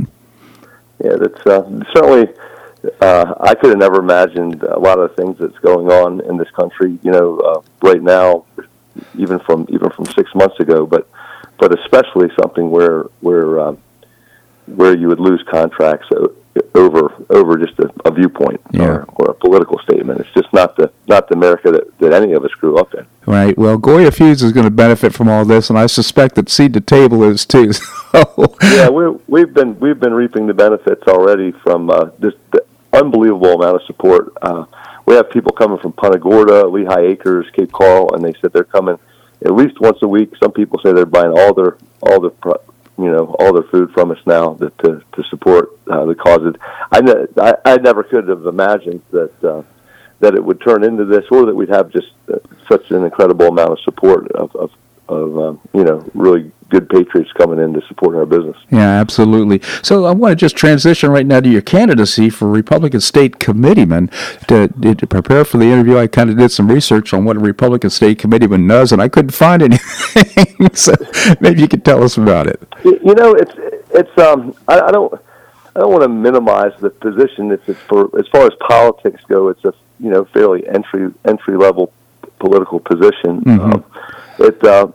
Yeah, 1.03 1.17
that's 1.19 1.45
uh, 1.45 1.83
certainly 1.93 2.33
uh, 3.01 3.35
I 3.39 3.55
could 3.55 3.69
have 3.69 3.79
never 3.79 3.99
imagined 3.99 4.63
a 4.63 4.79
lot 4.79 4.99
of 4.99 5.09
the 5.09 5.15
things 5.15 5.37
that's 5.39 5.57
going 5.59 5.89
on 5.89 6.21
in 6.21 6.37
this 6.37 6.49
country. 6.51 6.99
You 7.01 7.11
know, 7.11 7.39
uh, 7.39 7.61
right 7.81 8.01
now, 8.01 8.45
even 9.17 9.39
from 9.39 9.65
even 9.69 9.89
from 9.91 10.05
six 10.05 10.33
months 10.35 10.59
ago, 10.59 10.85
but 10.85 11.07
but 11.59 11.77
especially 11.79 12.29
something 12.39 12.69
where 12.69 13.03
where 13.21 13.59
um, 13.59 13.77
where 14.65 14.95
you 14.95 15.07
would 15.07 15.19
lose 15.19 15.43
contracts 15.49 16.07
over 16.75 17.13
over 17.29 17.57
just 17.57 17.79
a, 17.79 17.89
a 18.05 18.11
viewpoint 18.11 18.61
yeah. 18.71 18.83
or, 18.83 19.05
or 19.15 19.31
a 19.31 19.33
political 19.33 19.79
statement. 19.79 20.19
It's 20.19 20.31
just 20.33 20.51
not 20.53 20.75
the 20.75 20.91
not 21.07 21.27
the 21.27 21.35
America 21.35 21.71
that, 21.71 21.97
that 21.99 22.13
any 22.13 22.33
of 22.33 22.43
us 22.43 22.51
grew 22.51 22.77
up 22.77 22.93
in. 22.93 23.05
Right. 23.25 23.57
Well, 23.57 23.77
Goya 23.77 24.11
Foods 24.11 24.43
is 24.43 24.51
going 24.51 24.65
to 24.65 24.71
benefit 24.71 25.13
from 25.13 25.29
all 25.29 25.45
this, 25.45 25.69
and 25.69 25.79
I 25.79 25.87
suspect 25.87 26.35
that 26.35 26.49
Seed 26.49 26.73
to 26.73 26.81
Table 26.81 27.23
is 27.23 27.45
too. 27.45 27.71
Yeah, 28.61 28.89
we 28.89 29.09
we've 29.27 29.53
been 29.53 29.79
we've 29.79 29.99
been 29.99 30.13
reaping 30.13 30.45
the 30.45 30.53
benefits 30.53 31.03
already 31.07 31.51
from 31.51 31.89
uh, 31.89 32.11
just 32.21 32.37
the 32.51 32.63
unbelievable 32.93 33.53
amount 33.53 33.77
of 33.77 33.84
support. 33.88 34.34
Uh, 34.41 34.65
we 35.06 35.15
have 35.15 35.29
people 35.29 35.51
coming 35.51 35.79
from 35.79 35.93
Punta 35.93 36.19
Gorda, 36.19 36.67
Lehigh 36.67 37.08
Acres, 37.08 37.45
Cape 37.53 37.71
Coral, 37.71 38.13
and 38.13 38.23
they 38.23 38.34
said 38.39 38.53
they're 38.53 38.63
coming 38.63 38.97
at 39.43 39.53
least 39.53 39.79
once 39.79 39.97
a 40.01 40.08
week. 40.08 40.34
Some 40.41 40.51
people 40.51 40.79
say 40.79 40.93
they're 40.93 41.06
buying 41.06 41.38
all 41.38 41.53
their 41.53 41.77
all 42.01 42.19
their 42.21 42.32
you 42.97 43.12
know 43.12 43.36
all 43.39 43.53
their 43.53 43.63
food 43.63 43.91
from 43.91 44.12
us 44.12 44.19
now 44.25 44.53
that, 44.56 44.77
to 44.79 45.03
to 45.13 45.23
support 45.29 45.77
uh, 45.88 46.06
the 46.06 46.15
causes. 46.15 46.56
I, 46.91 47.01
ne- 47.01 47.27
I 47.38 47.56
I 47.65 47.77
never 47.77 48.03
could 48.03 48.27
have 48.27 48.45
imagined 48.45 49.01
that 49.12 49.43
uh, 49.43 49.63
that 50.19 50.36
it 50.36 50.43
would 50.43 50.62
turn 50.62 50.84
into 50.84 51.06
this, 51.06 51.25
or 51.32 51.45
that 51.45 51.56
we'd 51.56 51.69
have 51.69 51.89
just 51.91 52.12
uh, 52.32 52.38
such 52.69 52.91
an 52.91 53.03
incredible 53.03 53.47
amount 53.47 53.71
of 53.71 53.79
support 53.82 54.32
of 54.32 54.56
of, 54.56 54.71
of 55.09 55.37
um, 55.37 55.61
you 55.73 55.83
know 55.83 56.09
really 56.13 56.51
good 56.73 56.89
patriots 56.89 57.31
coming 57.33 57.59
in 57.59 57.71
to 57.73 57.85
support 57.87 58.15
our 58.15 58.25
business. 58.25 58.57
Yeah, 58.71 58.99
absolutely. 58.99 59.61
So 59.83 60.05
I 60.05 60.11
want 60.11 60.31
to 60.31 60.35
just 60.35 60.55
transition 60.55 61.11
right 61.11 61.25
now 61.25 61.39
to 61.39 61.47
your 61.47 61.61
candidacy 61.61 62.31
for 62.31 62.49
Republican 62.49 62.99
State 62.99 63.37
Committeeman. 63.39 64.09
To, 64.47 64.67
to 64.95 65.07
prepare 65.07 65.45
for 65.45 65.57
the 65.57 65.65
interview, 65.65 65.99
I 65.99 66.07
kind 66.07 66.31
of 66.31 66.37
did 66.37 66.51
some 66.51 66.71
research 66.71 67.13
on 67.13 67.25
what 67.25 67.37
a 67.37 67.39
Republican 67.39 67.91
State 67.91 68.17
Committeeman 68.17 68.67
does, 68.67 68.91
and 68.91 69.01
I 69.01 69.07
couldn't 69.07 69.31
find 69.31 69.61
anything. 69.63 70.73
so 70.73 70.95
maybe 71.39 71.61
you 71.61 71.67
could 71.67 71.85
tell 71.85 72.03
us 72.03 72.17
about 72.17 72.47
it. 72.47 72.61
You 72.83 73.13
know, 73.13 73.35
it's 73.35 73.53
it's 73.91 74.17
um 74.17 74.55
I, 74.67 74.81
I 74.81 74.91
don't. 74.91 75.13
I 75.75 75.79
don't 75.79 75.91
want 75.91 76.03
to 76.03 76.09
minimize 76.09 76.73
the 76.81 76.91
position. 76.91 77.51
It's, 77.51 77.67
it's 77.67 77.79
for 77.81 78.19
as 78.19 78.27
far 78.27 78.45
as 78.45 78.53
politics 78.59 79.23
go. 79.27 79.47
It's 79.49 79.65
a 79.65 79.73
you 79.99 80.11
know 80.11 80.25
fairly 80.25 80.67
entry 80.67 81.11
entry 81.25 81.57
level 81.57 81.91
political 82.43 82.79
position. 82.79 83.32
Mhm. 83.41 83.60
Um, 83.73 83.84
it 84.39 84.63
uh, 84.63 84.88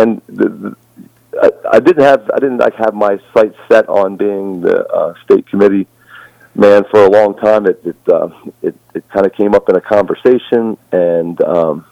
and 0.00 0.20
the, 0.38 0.48
the, 0.62 0.70
I, 1.44 1.48
I 1.76 1.80
didn't 1.80 2.04
have 2.04 2.22
I 2.36 2.38
didn't 2.44 2.58
like 2.58 2.74
have 2.86 2.94
my 2.94 3.14
sights 3.34 3.58
set 3.70 3.88
on 3.88 4.16
being 4.16 4.60
the 4.62 4.76
uh, 4.98 5.14
state 5.24 5.46
committee 5.52 5.86
man 6.54 6.84
for 6.90 7.00
a 7.04 7.10
long 7.10 7.34
time. 7.36 7.66
It 7.66 7.78
it 7.84 7.96
uh, 8.08 8.28
it, 8.62 8.74
it 8.94 9.04
kind 9.14 9.26
of 9.26 9.32
came 9.34 9.54
up 9.54 9.68
in 9.68 9.76
a 9.76 9.80
conversation, 9.96 10.76
and 10.92 11.36
um, 11.42 11.84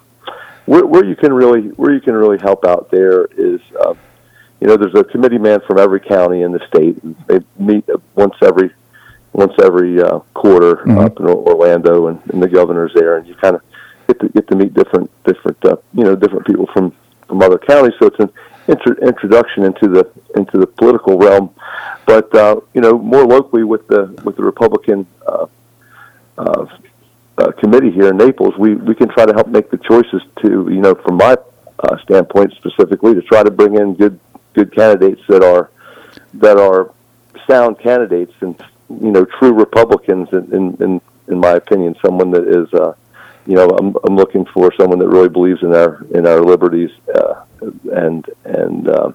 where, 0.65 0.85
where 0.85 1.05
you 1.05 1.15
can 1.15 1.31
really 1.33 1.63
where 1.79 1.93
you 1.93 2.01
can 2.01 2.13
really 2.15 2.39
help 2.39 2.65
out 2.65 2.89
there 2.91 3.25
is. 3.25 3.61
Um, 3.85 3.97
you 4.61 4.67
know, 4.67 4.75
there's 4.75 4.93
a 4.95 5.05
committee 5.05 5.37
man 5.37 5.61
from 5.65 5.77
every 5.79 6.01
county 6.01 6.41
in 6.41 6.51
the 6.51 6.59
state. 6.67 7.01
and 7.01 7.15
They 7.27 7.39
meet 7.57 7.85
once 8.15 8.35
every 8.43 8.71
once 9.31 9.53
every 9.67 10.01
uh, 10.01 10.19
quarter 10.33 10.75
Mhm. 10.83 11.05
up 11.05 11.17
in 11.21 11.25
Orlando, 11.27 12.07
and, 12.07 12.19
and 12.33 12.43
the 12.43 12.47
governor's 12.49 12.93
there, 12.93 13.15
and 13.17 13.25
you 13.25 13.35
kind 13.35 13.55
of 13.55 13.61
get 14.09 14.19
to 14.19 14.29
get 14.29 14.47
to 14.49 14.55
meet 14.55 14.73
different 14.73 15.09
different 15.23 15.57
uh, 15.65 15.77
you 15.93 16.03
know 16.03 16.15
different 16.15 16.45
people 16.45 16.67
from 16.73 16.85
from 17.27 17.41
other 17.41 17.59
counties. 17.59 17.93
So 17.99 18.07
it's 18.07 18.19
an 18.19 18.31
intro, 18.67 18.95
introduction 19.11 19.63
into 19.63 19.87
the 19.87 20.03
into 20.35 20.57
the 20.57 20.67
political 20.67 21.17
realm, 21.17 21.45
but 22.05 22.33
uh, 22.35 22.59
you 22.73 22.81
know 22.81 22.97
more 22.97 23.25
locally 23.25 23.63
with 23.63 23.87
the 23.87 24.01
with 24.25 24.35
the 24.35 24.43
Republican. 24.43 25.05
Uh, 25.27 25.47
uh, 26.37 26.65
uh, 27.37 27.51
committee 27.53 27.91
here 27.91 28.09
in 28.09 28.17
Naples, 28.17 28.53
we, 28.57 28.75
we 28.75 28.93
can 28.93 29.07
try 29.07 29.25
to 29.25 29.33
help 29.33 29.47
make 29.47 29.69
the 29.69 29.77
choices 29.77 30.21
to, 30.41 30.67
you 30.69 30.81
know, 30.81 30.93
from 30.95 31.15
my 31.15 31.37
uh, 31.79 31.97
standpoint 32.03 32.53
specifically, 32.53 33.13
to 33.13 33.21
try 33.21 33.43
to 33.43 33.51
bring 33.51 33.75
in 33.75 33.93
good 33.93 34.19
good 34.53 34.73
candidates 34.75 35.21
that 35.27 35.43
are 35.43 35.69
that 36.33 36.57
are 36.57 36.91
sound 37.47 37.79
candidates 37.79 38.33
and 38.41 38.61
you 38.89 39.11
know 39.11 39.25
true 39.37 39.53
Republicans. 39.53 40.27
In 40.33 40.53
in 40.53 40.63
in, 40.83 41.01
in 41.29 41.39
my 41.39 41.51
opinion, 41.51 41.95
someone 42.05 42.31
that 42.31 42.47
is, 42.47 42.73
uh, 42.73 42.93
you 43.49 43.55
know, 43.55 43.67
I'm 43.67 43.95
I'm 44.05 44.15
looking 44.15 44.45
for 44.53 44.71
someone 44.77 44.99
that 44.99 45.09
really 45.09 45.27
believes 45.27 45.63
in 45.63 45.73
our 45.73 46.05
in 46.11 46.27
our 46.27 46.41
liberties 46.41 46.91
uh, 47.13 47.43
and 47.91 48.25
and. 48.45 48.87
Uh, 48.87 49.11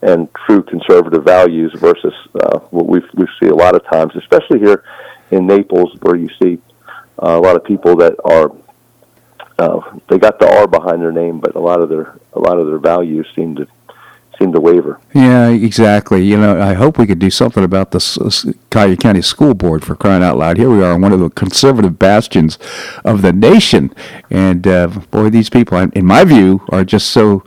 and 0.00 0.28
true 0.46 0.62
conservative 0.62 1.24
values 1.24 1.72
versus 1.74 2.14
uh, 2.40 2.60
what 2.70 2.86
we 2.86 3.00
we 3.14 3.26
see 3.40 3.48
a 3.48 3.54
lot 3.54 3.74
of 3.74 3.84
times, 3.86 4.14
especially 4.14 4.60
here 4.60 4.84
in 5.32 5.44
Naples, 5.44 5.92
where 6.02 6.14
you 6.14 6.28
see 6.40 6.60
uh, 7.20 7.36
a 7.36 7.40
lot 7.40 7.56
of 7.56 7.64
people 7.64 7.96
that 7.96 8.14
are 8.24 8.52
uh, 9.58 9.80
they 10.08 10.18
got 10.18 10.38
the 10.38 10.48
R 10.48 10.68
behind 10.68 11.02
their 11.02 11.10
name, 11.10 11.40
but 11.40 11.56
a 11.56 11.58
lot 11.58 11.80
of 11.80 11.88
their 11.88 12.16
a 12.32 12.38
lot 12.38 12.58
of 12.58 12.68
their 12.68 12.78
values 12.78 13.26
seem 13.34 13.56
to 13.56 13.66
seem 14.38 14.52
to 14.52 14.60
waver. 14.60 15.00
Yeah, 15.14 15.48
exactly. 15.48 16.24
You 16.24 16.36
know, 16.36 16.60
I 16.60 16.74
hope 16.74 16.98
we 16.98 17.06
could 17.06 17.18
do 17.18 17.30
something 17.30 17.64
about 17.64 17.90
the 17.90 17.98
S- 17.98 18.46
County 18.70 19.22
School 19.22 19.54
Board 19.54 19.84
for 19.84 19.96
crying 19.96 20.22
out 20.22 20.38
loud. 20.38 20.56
Here 20.56 20.70
we 20.70 20.82
are, 20.82 20.94
in 20.94 21.02
one 21.02 21.12
of 21.12 21.20
the 21.20 21.30
conservative 21.30 21.98
bastions 21.98 22.58
of 23.04 23.22
the 23.22 23.32
nation, 23.32 23.92
and 24.30 24.66
uh, 24.66 24.86
boy, 25.10 25.30
these 25.30 25.50
people, 25.50 25.78
in 25.78 26.06
my 26.06 26.24
view, 26.24 26.62
are 26.70 26.84
just 26.84 27.10
so 27.10 27.44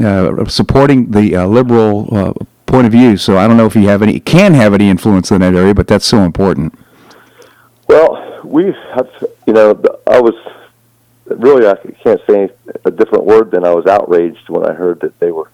uh, 0.00 0.44
supporting 0.46 1.10
the 1.10 1.36
uh, 1.36 1.46
liberal 1.46 2.08
uh, 2.12 2.32
point 2.66 2.86
of 2.86 2.92
view. 2.92 3.16
So 3.16 3.36
I 3.36 3.46
don't 3.46 3.56
know 3.56 3.66
if 3.66 3.74
you 3.74 3.88
have 3.88 4.02
any, 4.02 4.20
can 4.20 4.54
have 4.54 4.74
any 4.74 4.88
influence 4.88 5.30
in 5.30 5.40
that 5.40 5.54
area, 5.54 5.74
but 5.74 5.88
that's 5.88 6.06
so 6.06 6.20
important. 6.20 6.78
Well, 7.88 8.40
we 8.44 8.74
have, 8.94 9.08
you 9.46 9.52
know, 9.52 9.80
I 10.06 10.20
was 10.20 10.34
really 11.26 11.66
I 11.66 11.76
can't 12.02 12.20
say 12.28 12.50
a 12.84 12.90
different 12.90 13.24
word 13.24 13.50
than 13.50 13.64
I 13.64 13.74
was 13.74 13.86
outraged 13.86 14.48
when 14.48 14.64
I 14.64 14.72
heard 14.72 15.00
that 15.00 15.18
they 15.20 15.30
were 15.30 15.50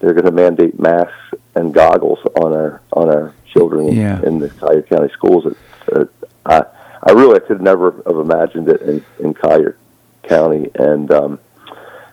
they're 0.00 0.14
going 0.14 0.24
to 0.24 0.30
mandate 0.32 0.78
masks 0.80 1.14
and 1.54 1.72
goggles 1.72 2.18
on 2.36 2.52
our 2.52 2.80
on 2.92 3.08
our 3.08 3.34
children 3.52 3.88
Yeah. 3.92 4.20
in 4.22 4.38
the 4.38 4.48
Collier 4.48 4.82
County 4.82 5.10
schools. 5.12 5.46
It, 5.46 5.56
uh, 5.92 6.04
I 6.46 6.64
I 7.02 7.12
really 7.12 7.40
could 7.40 7.60
never 7.62 7.92
have 8.06 8.16
imagined 8.16 8.68
it 8.68 8.80
in 8.82 9.04
in 9.20 9.34
Collier 9.34 9.76
County, 10.24 10.70
and 10.74 11.10
um, 11.12 11.38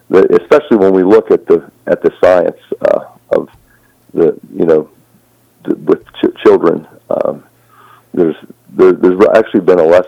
the, 0.09 0.21
especially 0.41 0.77
when 0.77 0.93
we 0.93 1.03
look 1.03 1.31
at 1.31 1.45
the 1.47 1.69
at 1.87 2.01
the 2.01 2.13
science 2.21 2.57
uh, 2.81 3.05
of 3.31 3.49
the 4.13 4.37
you 4.53 4.65
know 4.65 4.89
the, 5.63 5.75
with 5.75 6.05
ch- 6.15 6.35
children. 6.43 6.87
Um, 7.09 7.43
there's 8.13 8.35
there, 8.69 8.93
there's 8.93 9.23
actually 9.35 9.61
been 9.61 9.79
a 9.79 9.83
less 9.85 10.07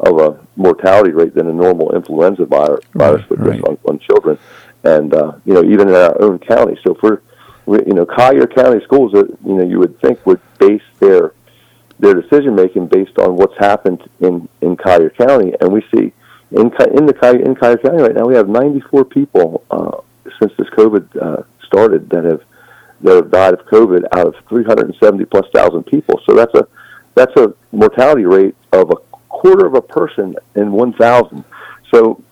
of 0.00 0.18
a 0.18 0.40
mortality 0.56 1.10
rate 1.10 1.34
than 1.34 1.46
a 1.48 1.52
normal 1.52 1.94
influenza 1.94 2.46
virus, 2.46 2.84
virus 2.94 3.20
Right, 3.22 3.30
with 3.30 3.40
this 3.44 3.62
on, 3.68 3.78
on 3.86 3.98
children, 3.98 4.38
and 4.84 5.14
uh, 5.14 5.32
you 5.44 5.54
know 5.54 5.64
even 5.64 5.88
in 5.88 5.94
our 5.94 6.20
own 6.20 6.38
county. 6.38 6.78
So 6.84 6.94
if 6.94 7.02
we're 7.02 7.20
we, 7.66 7.78
you 7.86 7.94
know 7.94 8.06
Collier 8.06 8.46
County 8.46 8.82
schools, 8.84 9.14
uh, 9.14 9.24
you 9.44 9.54
know 9.54 9.64
you 9.64 9.78
would 9.78 10.00
think 10.00 10.24
would 10.26 10.40
base 10.58 10.82
their 10.98 11.32
their 11.98 12.14
decision 12.14 12.54
making 12.54 12.86
based 12.86 13.18
on 13.18 13.36
what's 13.36 13.56
happened 13.58 14.08
in 14.20 14.48
in 14.60 14.76
Collier 14.76 15.10
County, 15.10 15.52
and 15.60 15.72
we 15.72 15.82
see 15.94 16.12
in 16.52 16.72
in 16.96 17.06
the 17.06 17.42
in 17.44 17.54
Collier 17.54 17.78
County 17.78 18.02
right 18.02 18.14
now 18.14 18.26
we 18.26 18.34
have 18.34 18.48
94 18.48 19.04
people 19.04 19.64
uh, 19.70 19.98
since 20.40 20.52
this 20.56 20.68
COVID 20.70 21.16
uh, 21.20 21.42
started 21.66 22.10
that 22.10 22.24
have 22.24 22.42
that 23.02 23.16
have 23.16 23.30
died 23.30 23.54
of 23.54 23.64
COVID 23.66 24.04
out 24.12 24.26
of 24.26 24.34
370 24.48 25.24
plus 25.26 25.46
thousand 25.54 25.84
people. 25.84 26.20
So 26.26 26.34
that's 26.34 26.54
a 26.54 26.66
that's 27.14 27.34
a 27.36 27.54
mortality 27.72 28.24
rate 28.24 28.54
of 28.72 28.90
a 28.90 28.96
quarter 29.28 29.66
of 29.66 29.74
a 29.74 29.82
person 29.82 30.36
in 30.54 30.72
1,000. 30.72 31.44
So 31.92 32.22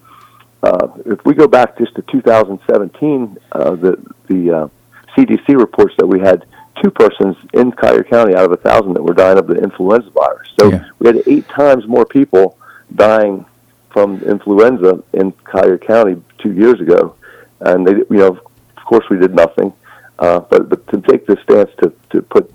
uh, 0.62 0.88
if 1.06 1.24
we 1.24 1.34
go 1.34 1.46
back 1.48 1.78
just 1.78 1.94
to 1.96 2.02
2017, 2.02 3.36
uh, 3.52 3.70
the 3.76 3.96
the 4.26 4.50
uh, 4.50 4.68
CDC 5.16 5.58
reports 5.58 5.94
that 5.98 6.06
we 6.06 6.20
had 6.20 6.44
two 6.82 6.90
persons 6.90 7.36
in 7.54 7.72
Collier 7.72 8.04
County 8.04 8.34
out 8.34 8.44
of 8.44 8.52
a 8.52 8.56
thousand 8.56 8.94
that 8.94 9.02
were 9.02 9.14
dying 9.14 9.38
of 9.38 9.46
the 9.46 9.56
influenza 9.56 10.10
virus. 10.10 10.48
So 10.58 10.70
Yeah. 10.70 10.84
we 10.98 11.06
had 11.08 11.22
eight 11.26 11.48
times 11.48 11.86
more 11.88 12.04
people 12.06 12.56
dying 12.94 13.44
from 13.90 14.22
influenza 14.22 15.02
in 15.12 15.32
Collier 15.44 15.78
County 15.78 16.22
two 16.38 16.52
years 16.52 16.80
ago, 16.80 17.14
and 17.60 17.86
they, 17.86 17.92
you 17.94 18.06
know, 18.10 18.38
of 18.76 18.84
course, 18.84 19.04
we 19.10 19.18
did 19.18 19.34
nothing. 19.34 19.72
Uh, 20.20 20.40
but, 20.40 20.68
but 20.68 20.86
to 20.88 21.00
take 21.02 21.26
this 21.26 21.38
stance 21.44 21.70
to, 21.82 21.92
to 22.10 22.22
put 22.22 22.52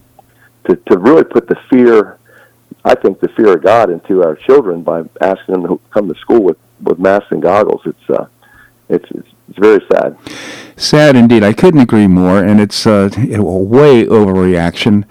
to, 0.65 0.75
to 0.75 0.97
really 0.97 1.23
put 1.25 1.47
the 1.47 1.55
fear, 1.69 2.17
I 2.85 2.95
think 2.95 3.19
the 3.19 3.27
fear 3.29 3.53
of 3.57 3.63
God 3.63 3.89
into 3.89 4.23
our 4.23 4.35
children 4.35 4.81
by 4.83 5.03
asking 5.21 5.53
them 5.53 5.63
to 5.67 5.81
come 5.91 6.07
to 6.13 6.17
school 6.19 6.41
with, 6.41 6.57
with 6.83 6.99
masks 6.99 7.31
and 7.31 7.41
goggles. 7.41 7.81
It's 7.85 8.09
uh, 8.09 8.27
it's, 8.89 9.09
it's 9.11 9.27
it's 9.49 9.59
very 9.59 9.81
sad. 9.91 10.17
Sad 10.77 11.15
indeed. 11.15 11.43
I 11.43 11.53
couldn't 11.53 11.81
agree 11.81 12.07
more, 12.07 12.43
and 12.43 12.59
it's 12.59 12.87
uh, 12.87 13.09
a 13.17 13.43
way 13.43 14.05
overreaction. 14.05 15.05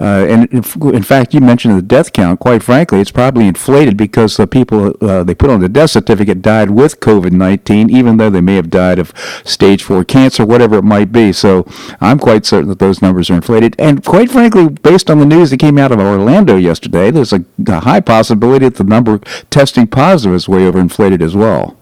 Uh, 0.00 0.26
and 0.28 0.46
in, 0.52 0.94
in 0.94 1.02
fact, 1.02 1.34
you 1.34 1.40
mentioned 1.40 1.76
the 1.76 1.82
death 1.82 2.12
count. 2.12 2.38
Quite 2.38 2.62
frankly, 2.62 3.00
it's 3.00 3.10
probably 3.10 3.48
inflated 3.48 3.96
because 3.96 4.36
the 4.36 4.46
people 4.46 4.94
uh, 5.00 5.24
they 5.24 5.34
put 5.34 5.50
on 5.50 5.60
the 5.60 5.68
death 5.68 5.90
certificate 5.90 6.40
died 6.40 6.70
with 6.70 7.00
COVID 7.00 7.32
nineteen, 7.32 7.90
even 7.90 8.16
though 8.16 8.30
they 8.30 8.40
may 8.40 8.54
have 8.54 8.70
died 8.70 8.98
of 8.98 9.12
stage 9.44 9.82
four 9.82 10.04
cancer, 10.04 10.46
whatever 10.46 10.78
it 10.78 10.84
might 10.84 11.10
be. 11.10 11.32
So 11.32 11.66
I'm 12.00 12.18
quite 12.18 12.46
certain 12.46 12.68
that 12.68 12.78
those 12.78 13.02
numbers 13.02 13.28
are 13.28 13.34
inflated. 13.34 13.74
And 13.78 14.04
quite 14.04 14.30
frankly, 14.30 14.68
based 14.68 15.10
on 15.10 15.18
the 15.18 15.26
news 15.26 15.50
that 15.50 15.58
came 15.58 15.78
out 15.78 15.90
of 15.90 15.98
Orlando 15.98 16.56
yesterday, 16.56 17.10
there's 17.10 17.32
a, 17.32 17.44
a 17.66 17.80
high 17.80 18.00
possibility 18.00 18.66
that 18.66 18.76
the 18.76 18.84
number 18.84 19.18
testing 19.50 19.86
positive 19.88 20.34
is 20.34 20.48
way 20.48 20.60
overinflated 20.60 21.20
as 21.20 21.34
well. 21.34 21.76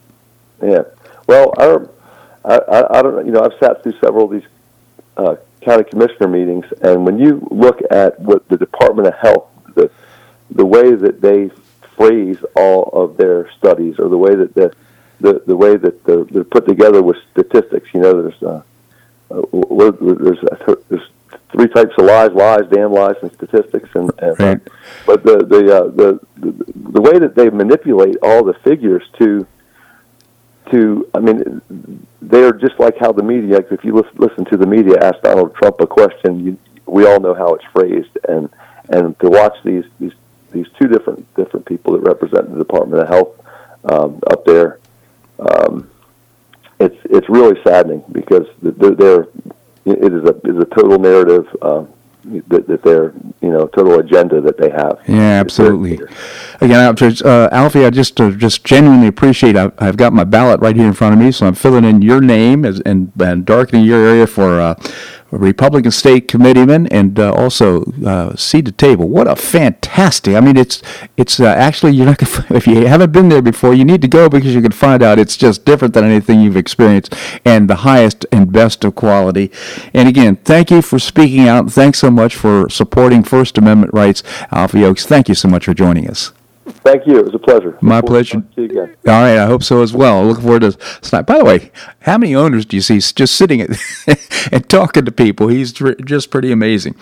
Yeah. 0.62 0.85
Well, 1.26 1.52
our, 1.59 1.90
I, 2.44 2.57
I, 2.57 2.98
I 2.98 3.02
don't. 3.02 3.26
You 3.26 3.33
know, 3.33 3.42
I've 3.42 3.59
sat 3.61 3.83
through 3.83 3.98
several 4.00 4.24
of 4.24 4.31
these 4.31 4.48
uh, 5.18 5.37
county 5.66 5.85
commissioner 5.85 6.29
meetings, 6.29 6.64
and 6.81 7.05
when 7.05 7.18
you 7.18 7.46
look 7.50 7.81
at 7.90 8.18
what 8.20 8.49
the 8.49 8.57
Department 8.57 9.09
of 9.09 9.14
Health, 9.14 9.49
the 9.74 9.90
the 10.51 10.64
way 10.64 10.95
that 10.95 11.20
they 11.20 11.51
phrase 11.97 12.38
all 12.55 12.84
of 12.93 13.16
their 13.16 13.51
studies, 13.59 13.99
or 13.99 14.09
the 14.09 14.16
way 14.16 14.34
that 14.34 14.55
the 14.55 14.72
the, 15.20 15.43
the 15.47 15.57
way 15.57 15.76
that 15.76 16.05
they're, 16.05 16.24
they're 16.24 16.45
put 16.45 16.66
together 16.66 17.03
with 17.03 17.16
statistics, 17.32 17.88
you 17.95 18.01
know, 18.01 18.22
there's 18.22 18.43
uh, 18.43 18.62
uh, 19.30 19.43
there's 20.22 20.38
there's 20.88 21.09
three 21.53 21.68
types 21.68 21.95
of 21.99 22.05
lies: 22.05 22.30
lies, 22.32 22.64
damn 22.70 22.93
lies, 22.93 23.16
and 23.22 23.32
statistics. 23.32 23.88
And, 23.95 24.11
and 24.18 24.38
Right. 24.38 24.61
but 25.05 25.24
the 25.24 25.38
the, 25.38 25.76
uh, 25.76 25.84
the 25.88 26.20
the 26.36 26.53
the 26.97 27.01
way 27.01 27.18
that 27.18 27.34
they 27.34 27.51
manipulate 27.51 28.16
all 28.22 28.45
the 28.45 28.55
figures 28.55 29.03
to 29.18 29.47
to, 30.70 31.08
I 31.14 31.20
mean, 31.20 32.06
they're 32.20 32.52
just 32.52 32.78
like 32.78 32.96
how 32.98 33.12
the 33.12 33.22
media. 33.22 33.58
If 33.70 33.84
you 33.84 33.94
listen, 34.14 34.44
to 34.46 34.56
the 34.56 34.66
media 34.66 34.98
ask 35.00 35.20
Donald 35.22 35.54
Trump 35.54 35.80
a 35.80 35.86
question, 35.86 36.44
you, 36.44 36.58
we 36.86 37.06
all 37.06 37.20
know 37.20 37.34
how 37.34 37.54
it's 37.54 37.64
phrased, 37.66 38.16
and 38.28 38.48
and 38.88 39.18
to 39.20 39.28
watch 39.28 39.56
these 39.64 39.84
these 39.98 40.12
these 40.52 40.66
two 40.80 40.88
different 40.88 41.32
different 41.34 41.66
people 41.66 41.92
that 41.92 42.00
represent 42.00 42.50
the 42.50 42.58
Department 42.58 43.02
of 43.02 43.08
Health 43.08 43.40
um, 43.84 44.20
up 44.30 44.44
there, 44.44 44.78
um, 45.38 45.90
it's 46.80 46.96
it's 47.04 47.28
really 47.28 47.60
saddening 47.62 48.04
because 48.12 48.46
they're 48.60 49.28
it 49.84 50.12
is 50.12 50.24
a 50.24 50.34
is 50.44 50.58
a 50.58 50.64
total 50.66 50.98
narrative. 50.98 51.46
Uh, 51.62 51.84
that, 52.49 52.66
that 52.66 52.83
their 52.83 53.12
you 53.41 53.51
know 53.51 53.66
total 53.68 53.99
agenda 54.01 54.41
that 54.41 54.59
they 54.59 54.70
have. 54.70 54.99
Yeah, 55.07 55.41
absolutely. 55.41 56.01
Again, 56.61 56.95
uh, 57.24 57.49
Alfie, 57.53 57.85
I 57.85 57.91
just 57.91 58.20
uh, 58.20 58.31
just 58.31 58.64
genuinely 58.64 59.07
appreciate. 59.07 59.57
I've, 59.57 59.72
I've, 59.79 59.97
got 59.97 60.12
my 60.12 60.24
ballot 60.24 60.61
right 60.61 60.77
here 60.77 60.87
in 60.87 60.93
front 60.93 61.14
of 61.14 61.20
me, 61.20 61.33
so 61.33 61.47
I'm 61.47 61.55
filling 61.55 61.85
in 61.85 62.03
your 62.03 62.20
name 62.20 62.64
as, 62.64 62.81
and, 62.81 63.12
and 63.20 63.45
darkening 63.45 63.85
your 63.85 64.05
area 64.07 64.27
for. 64.27 64.61
Uh, 64.61 64.74
Republican 65.31 65.91
state 65.91 66.29
committeeman 66.29 66.87
and 66.89 67.18
uh, 67.18 67.33
also 67.33 67.85
uh, 68.05 68.35
Seed 68.37 68.66
to 68.66 68.72
Table. 68.72 69.09
What 69.09 69.27
a 69.27 69.37
fantastic! 69.37 70.35
I 70.35 70.41
mean, 70.41 70.57
it's 70.57 70.83
it's 71.16 71.41
uh, 71.41 71.47
actually 71.47 71.93
you're 71.93 72.07
not 72.07 72.18
gonna, 72.18 72.47
if 72.57 72.66
you 72.66 72.87
haven't 72.87 73.12
been 73.12 73.29
there 73.29 73.43
before, 73.43 73.74
you 73.74 73.85
need 73.85 74.03
to 74.03 74.09
go 74.09 74.29
because 74.29 74.55
you 74.55 74.62
can 74.62 74.72
find 74.72 75.03
out 75.03 75.18
it's 75.18 75.37
just 75.37 75.64
different 75.64 75.95
than 75.95 76.05
anything 76.05 76.41
you've 76.41 76.57
experienced 76.57 77.14
and 77.45 77.68
the 77.68 77.77
highest 77.77 78.27
and 78.33 78.53
best 78.53 78.85
of 78.85 78.95
quality. 78.95 79.51
And 79.93 80.09
again, 80.09 80.37
thank 80.37 80.70
you 80.70 80.83
for 80.83 80.99
speaking 80.99 81.49
out. 81.49 81.70
Thanks 81.70 81.99
so 81.99 82.11
much 82.11 82.37
for 82.37 82.68
supporting 82.68 83.22
First 83.22 83.59
Amendment 83.59 83.93
rights, 83.93 84.22
Alfie 84.51 84.85
Oakes. 84.85 85.07
Thank 85.07 85.29
you 85.29 85.35
so 85.35 85.49
much 85.49 85.64
for 85.64 85.74
joining 85.74 86.09
us. 86.09 86.33
Thank 86.66 87.06
you. 87.06 87.18
It 87.18 87.24
was 87.24 87.34
a 87.34 87.38
pleasure. 87.38 87.78
My 87.80 88.00
pleasure. 88.00 88.42
See 88.54 88.62
you 88.62 88.64
again. 88.64 88.96
All 89.06 89.20
right. 89.20 89.38
I 89.38 89.46
hope 89.46 89.62
so 89.62 89.82
as 89.82 89.92
well. 89.92 90.24
Looking 90.24 90.42
forward 90.42 90.62
to 90.62 90.72
tonight. 90.72 91.22
By 91.22 91.38
the 91.38 91.44
way, 91.44 91.70
how 92.00 92.18
many 92.18 92.34
owners 92.34 92.64
do 92.66 92.76
you 92.76 92.80
see 92.80 92.98
just 92.98 93.36
sitting 93.36 93.60
and 94.52 94.68
talking 94.68 95.04
to 95.04 95.12
people? 95.12 95.48
He's 95.48 95.72
just 95.72 96.30
pretty 96.30 96.50
amazing. 96.50 96.96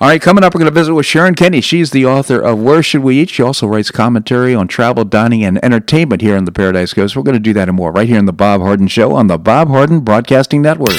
All 0.00 0.08
right. 0.08 0.22
Coming 0.22 0.44
up, 0.44 0.54
we're 0.54 0.60
going 0.60 0.72
to 0.72 0.78
visit 0.78 0.94
with 0.94 1.06
Sharon 1.06 1.34
Kenny. 1.34 1.60
She's 1.60 1.90
the 1.90 2.06
author 2.06 2.40
of 2.40 2.60
Where 2.60 2.82
Should 2.82 3.02
We 3.02 3.20
Eat? 3.20 3.30
She 3.30 3.42
also 3.42 3.66
writes 3.66 3.90
commentary 3.90 4.54
on 4.54 4.68
travel, 4.68 5.04
dining, 5.04 5.44
and 5.44 5.62
entertainment 5.64 6.22
here 6.22 6.36
on 6.36 6.44
the 6.44 6.52
Paradise 6.52 6.94
Coast. 6.94 7.16
We're 7.16 7.22
going 7.22 7.34
to 7.34 7.40
do 7.40 7.52
that 7.54 7.68
and 7.68 7.76
more 7.76 7.90
right 7.90 8.08
here 8.08 8.18
in 8.18 8.26
the 8.26 8.32
Bob 8.32 8.60
Harden 8.60 8.88
Show 8.88 9.12
on 9.12 9.26
the 9.26 9.38
Bob 9.38 9.68
Harden 9.68 10.00
Broadcasting 10.00 10.62
Network. 10.62 10.98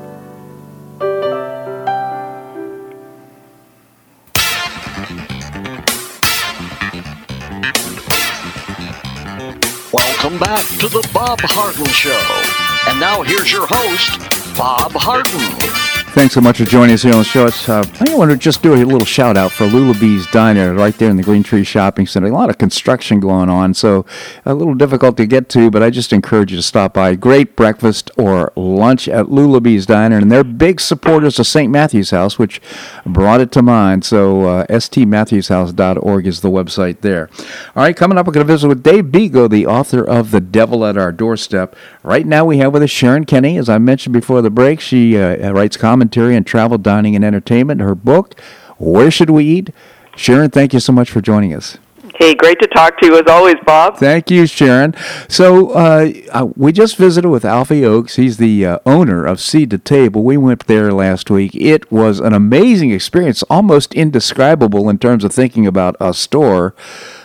To 10.81 10.89
the 10.89 11.07
Bob 11.13 11.39
Harden 11.41 11.85
Show. 11.85 12.89
And 12.89 12.99
now 12.99 13.21
here's 13.21 13.51
your 13.51 13.67
host, 13.69 14.17
Bob 14.57 14.91
Harden. 14.93 16.00
Thanks 16.13 16.33
so 16.33 16.41
much 16.41 16.57
for 16.57 16.65
joining 16.65 16.93
us 16.93 17.03
here 17.03 17.13
on 17.13 17.19
the 17.19 17.23
show. 17.23 17.45
It's, 17.45 17.69
uh, 17.69 17.85
I 18.01 18.13
want 18.17 18.31
to 18.31 18.37
just 18.37 18.61
do 18.61 18.73
a 18.73 18.83
little 18.83 19.05
shout 19.05 19.37
out 19.37 19.49
for 19.53 19.65
Lulabee's 19.65 20.27
Diner 20.27 20.73
right 20.73 20.93
there 20.97 21.09
in 21.09 21.15
the 21.15 21.23
Green 21.23 21.41
Tree 21.41 21.63
Shopping 21.63 22.05
Center. 22.05 22.27
A 22.27 22.31
lot 22.33 22.49
of 22.49 22.57
construction 22.57 23.21
going 23.21 23.47
on, 23.47 23.73
so 23.73 24.05
a 24.45 24.53
little 24.53 24.73
difficult 24.73 25.15
to 25.17 25.25
get 25.25 25.47
to, 25.49 25.71
but 25.71 25.81
I 25.81 25.89
just 25.89 26.11
encourage 26.11 26.51
you 26.51 26.57
to 26.57 26.63
stop 26.63 26.95
by. 26.95 27.15
Great 27.15 27.55
breakfast 27.55 28.11
or 28.17 28.51
lunch 28.57 29.07
at 29.07 29.27
Lulabee's 29.27 29.85
Diner, 29.85 30.17
and 30.17 30.29
they're 30.29 30.43
big 30.43 30.81
supporters 30.81 31.39
of 31.39 31.47
St. 31.47 31.71
Matthew's 31.71 32.09
House, 32.09 32.37
which 32.37 32.59
brought 33.05 33.39
it 33.39 33.53
to 33.53 33.61
mind. 33.61 34.03
So 34.03 34.41
uh, 34.47 34.67
stmatthewshouse.org 34.67 36.27
is 36.27 36.41
the 36.41 36.51
website 36.51 36.99
there. 36.99 37.29
All 37.73 37.83
right, 37.83 37.95
coming 37.95 38.17
up, 38.17 38.27
we're 38.27 38.33
going 38.33 38.45
to 38.45 38.53
visit 38.53 38.67
with 38.67 38.83
Dave 38.83 39.05
Bego, 39.05 39.49
the 39.49 39.65
author 39.65 40.03
of 40.03 40.31
The 40.31 40.41
Devil 40.41 40.85
at 40.85 40.97
Our 40.97 41.13
Doorstep. 41.13 41.73
Right 42.03 42.27
now, 42.27 42.43
we 42.43 42.57
have 42.57 42.73
with 42.73 42.83
us 42.83 42.89
Sharon 42.89 43.23
Kenny. 43.23 43.57
As 43.57 43.69
I 43.69 43.77
mentioned 43.77 44.11
before 44.11 44.41
the 44.41 44.51
break, 44.51 44.81
she 44.81 45.17
uh, 45.17 45.53
writes 45.53 45.77
comments 45.77 46.00
commentary 46.01 46.35
on 46.35 46.43
travel, 46.43 46.79
dining, 46.79 47.15
and 47.15 47.23
entertainment. 47.23 47.79
Her 47.79 47.93
book, 47.93 48.39
Where 48.79 49.11
Should 49.11 49.29
We 49.29 49.45
Eat? 49.45 49.69
Sharon, 50.15 50.49
thank 50.49 50.73
you 50.73 50.79
so 50.79 50.91
much 50.91 51.11
for 51.11 51.21
joining 51.21 51.53
us. 51.53 51.77
Hey, 52.15 52.33
great 52.33 52.59
to 52.59 52.67
talk 52.67 52.99
to 52.99 53.05
you 53.05 53.17
as 53.17 53.27
always, 53.27 53.55
Bob. 53.65 53.97
Thank 53.97 54.31
you, 54.31 54.47
Sharon. 54.47 54.95
So 55.29 55.71
uh, 55.71 56.11
uh, 56.31 56.47
we 56.55 56.71
just 56.71 56.97
visited 56.97 57.29
with 57.29 57.45
Alfie 57.45 57.85
Oakes. 57.85 58.15
He's 58.15 58.37
the 58.37 58.65
uh, 58.65 58.79
owner 58.83 59.25
of 59.25 59.39
Seed 59.39 59.69
to 59.71 59.77
Table. 59.77 60.23
We 60.23 60.37
went 60.37 60.65
there 60.65 60.91
last 60.91 61.29
week. 61.29 61.53
It 61.53 61.91
was 61.91 62.19
an 62.19 62.33
amazing 62.33 62.89
experience, 62.89 63.43
almost 63.43 63.93
indescribable 63.93 64.89
in 64.89 64.97
terms 64.97 65.23
of 65.23 65.31
thinking 65.31 65.67
about 65.67 65.95
a 65.99 66.15
store 66.15 66.73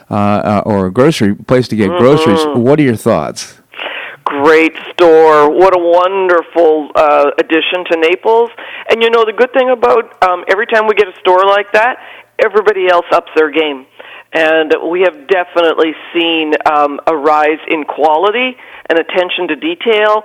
uh, 0.08 0.14
uh 0.14 0.62
or 0.64 0.86
a 0.86 0.92
grocery 0.92 1.34
place 1.34 1.66
to 1.68 1.76
get 1.76 1.88
mm-hmm. 1.88 1.98
groceries. 1.98 2.44
What 2.56 2.78
are 2.78 2.82
your 2.82 2.96
thoughts? 2.96 3.58
Great 4.26 4.74
store. 4.92 5.48
What 5.48 5.72
a 5.74 5.78
wonderful 5.78 6.90
uh, 6.94 7.30
addition 7.38 7.86
to 7.90 7.96
Naples. 7.96 8.50
And 8.90 9.00
you 9.02 9.08
know, 9.08 9.24
the 9.24 9.32
good 9.32 9.52
thing 9.52 9.70
about 9.70 10.22
um, 10.22 10.44
every 10.48 10.66
time 10.66 10.86
we 10.86 10.94
get 10.94 11.08
a 11.08 11.16
store 11.20 11.46
like 11.46 11.72
that, 11.72 12.02
everybody 12.38 12.88
else 12.90 13.06
ups 13.12 13.30
their 13.36 13.50
game. 13.50 13.86
And 14.32 14.74
we 14.90 15.02
have 15.02 15.28
definitely 15.28 15.94
seen 16.12 16.52
um, 16.66 17.00
a 17.06 17.16
rise 17.16 17.62
in 17.68 17.84
quality 17.84 18.56
and 18.90 18.98
attention 18.98 19.48
to 19.48 19.56
detail 19.56 20.24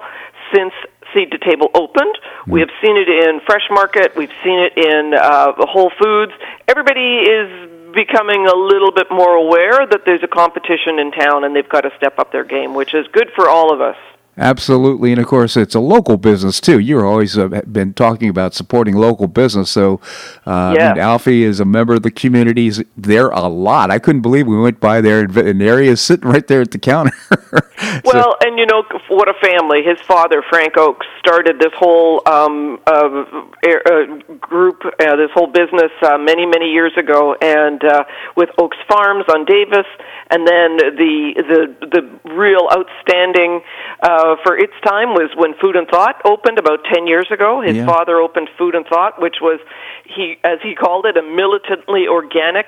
since 0.54 0.74
Seed 1.14 1.32
to 1.32 1.38
Table 1.38 1.70
opened. 1.74 2.18
We 2.48 2.60
have 2.62 2.70
seen 2.82 2.98
it 2.98 3.08
in 3.08 3.40
Fresh 3.46 3.70
Market. 3.70 4.16
We've 4.18 4.34
seen 4.44 4.60
it 4.60 4.74
in 4.76 5.14
uh, 5.14 5.54
Whole 5.70 5.92
Foods. 6.02 6.34
Everybody 6.68 7.24
is 7.30 7.70
becoming 7.94 8.48
a 8.48 8.56
little 8.56 8.92
bit 8.92 9.08
more 9.12 9.36
aware 9.36 9.86
that 9.86 10.02
there's 10.06 10.24
a 10.24 10.28
competition 10.28 11.00
in 11.00 11.12
town 11.12 11.44
and 11.44 11.56
they've 11.56 11.68
got 11.68 11.82
to 11.82 11.92
step 11.98 12.20
up 12.20 12.32
their 12.32 12.44
game, 12.44 12.74
which 12.74 12.94
is 12.94 13.06
good 13.12 13.30
for 13.36 13.50
all 13.50 13.74
of 13.74 13.82
us. 13.82 13.98
Absolutely, 14.38 15.12
and 15.12 15.22
of 15.22 15.28
course, 15.28 15.56
it's 15.58 15.76
a 15.76 15.80
local 15.80 16.18
business 16.18 16.60
too. 16.60 16.80
You've 16.80 17.04
always 17.04 17.38
uh, 17.38 17.48
been 17.72 17.94
talking 17.94 18.30
about 18.30 18.54
supporting 18.54 18.96
local 18.96 19.28
business. 19.28 19.70
So, 19.72 20.00
uh, 20.46 20.76
Yeah. 20.78 20.92
I 20.92 20.94
mean, 20.94 21.02
Alfie 21.04 21.44
is 21.44 21.60
a 21.60 21.66
member 21.66 21.94
of 21.96 22.04
the 22.04 22.12
community. 22.12 22.42
communities 22.42 22.82
there 22.98 23.30
a 23.30 23.48
lot. 23.48 23.92
I 23.92 24.00
couldn't 24.00 24.22
believe 24.22 24.48
we 24.48 24.60
went 24.60 24.80
by 24.80 25.02
there, 25.02 25.20
and 25.20 25.62
he 25.62 25.68
is 25.88 26.02
sitting 26.02 26.30
right 26.30 26.46
there 26.48 26.62
at 26.62 26.72
the 26.72 26.80
counter. 26.80 27.12
So- 27.82 28.12
Well, 28.14 28.36
and 28.46 28.58
you 28.60 28.66
know 28.68 28.84
what 29.10 29.28
a 29.28 29.34
family. 29.42 29.82
His 29.84 30.00
father, 30.02 30.44
Frank 30.50 30.78
Oakes, 30.78 31.06
started 31.20 31.60
this 31.60 31.74
whole 31.76 32.22
um, 32.28 32.80
uh, 32.86 33.26
uh, 33.68 34.06
group, 34.40 34.84
uh, 34.86 35.16
this 35.16 35.32
whole 35.34 35.48
business 35.48 35.92
uh, 36.04 36.18
many, 36.18 36.46
many 36.46 36.72
years 36.72 36.94
ago, 36.96 37.36
and 37.42 37.84
uh, 37.84 38.04
with 38.38 38.50
Oakes 38.60 38.78
Farms 38.88 39.26
on 39.34 39.46
Davis, 39.46 39.88
and 40.30 40.48
then 40.48 40.78
the 41.02 41.16
the 41.52 41.88
the 41.96 42.32
real 42.34 42.70
outstanding 42.72 43.62
uh, 44.04 44.21
for 44.44 44.58
its 44.58 44.74
time 44.84 45.10
was 45.14 45.30
when 45.36 45.54
Food 45.62 45.76
and 45.76 45.88
Thought 45.88 46.22
opened 46.26 46.58
about 46.60 46.80
ten 46.94 47.08
years 47.08 47.28
ago. 47.32 47.62
His 47.62 47.78
Yeah. 47.78 47.86
father 47.86 48.16
opened 48.20 48.50
Food 48.58 48.76
and 48.76 48.86
Thought, 48.86 49.22
which 49.22 49.38
was 49.42 49.60
he, 50.06 50.38
as 50.44 50.60
he 50.62 50.76
called 50.76 51.06
it, 51.06 51.16
a 51.18 51.22
militantly 51.24 52.08
organic 52.08 52.68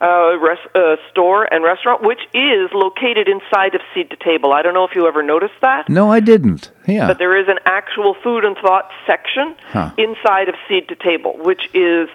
uh, 0.00 0.36
res- 0.38 0.68
uh, 0.74 0.96
store 1.10 1.44
and 1.52 1.62
restaurant, 1.64 2.02
which 2.02 2.20
is 2.34 2.68
located 2.74 3.26
inside 3.28 3.74
of 3.74 3.80
Seed 3.94 4.10
to 4.10 4.16
Table. 4.16 4.52
I 4.52 4.60
don't 4.62 4.74
know 4.74 4.84
if 4.84 4.94
you 4.94 5.06
ever 5.06 5.22
noticed 5.22 5.54
that, 5.62 5.88
no, 5.88 6.10
I 6.10 6.20
didn't. 6.20 6.70
Yeah. 6.86 7.06
but 7.06 7.18
there 7.18 7.36
is 7.40 7.48
an 7.48 7.58
actual 7.64 8.14
food 8.22 8.44
and 8.44 8.56
thought 8.58 8.90
section 9.06 9.54
Huh. 9.72 9.90
inside 9.96 10.48
of 10.48 10.56
Seed 10.68 10.88
to 10.88 10.96
Table, 10.96 11.38
which 11.42 11.70
is 11.72 12.08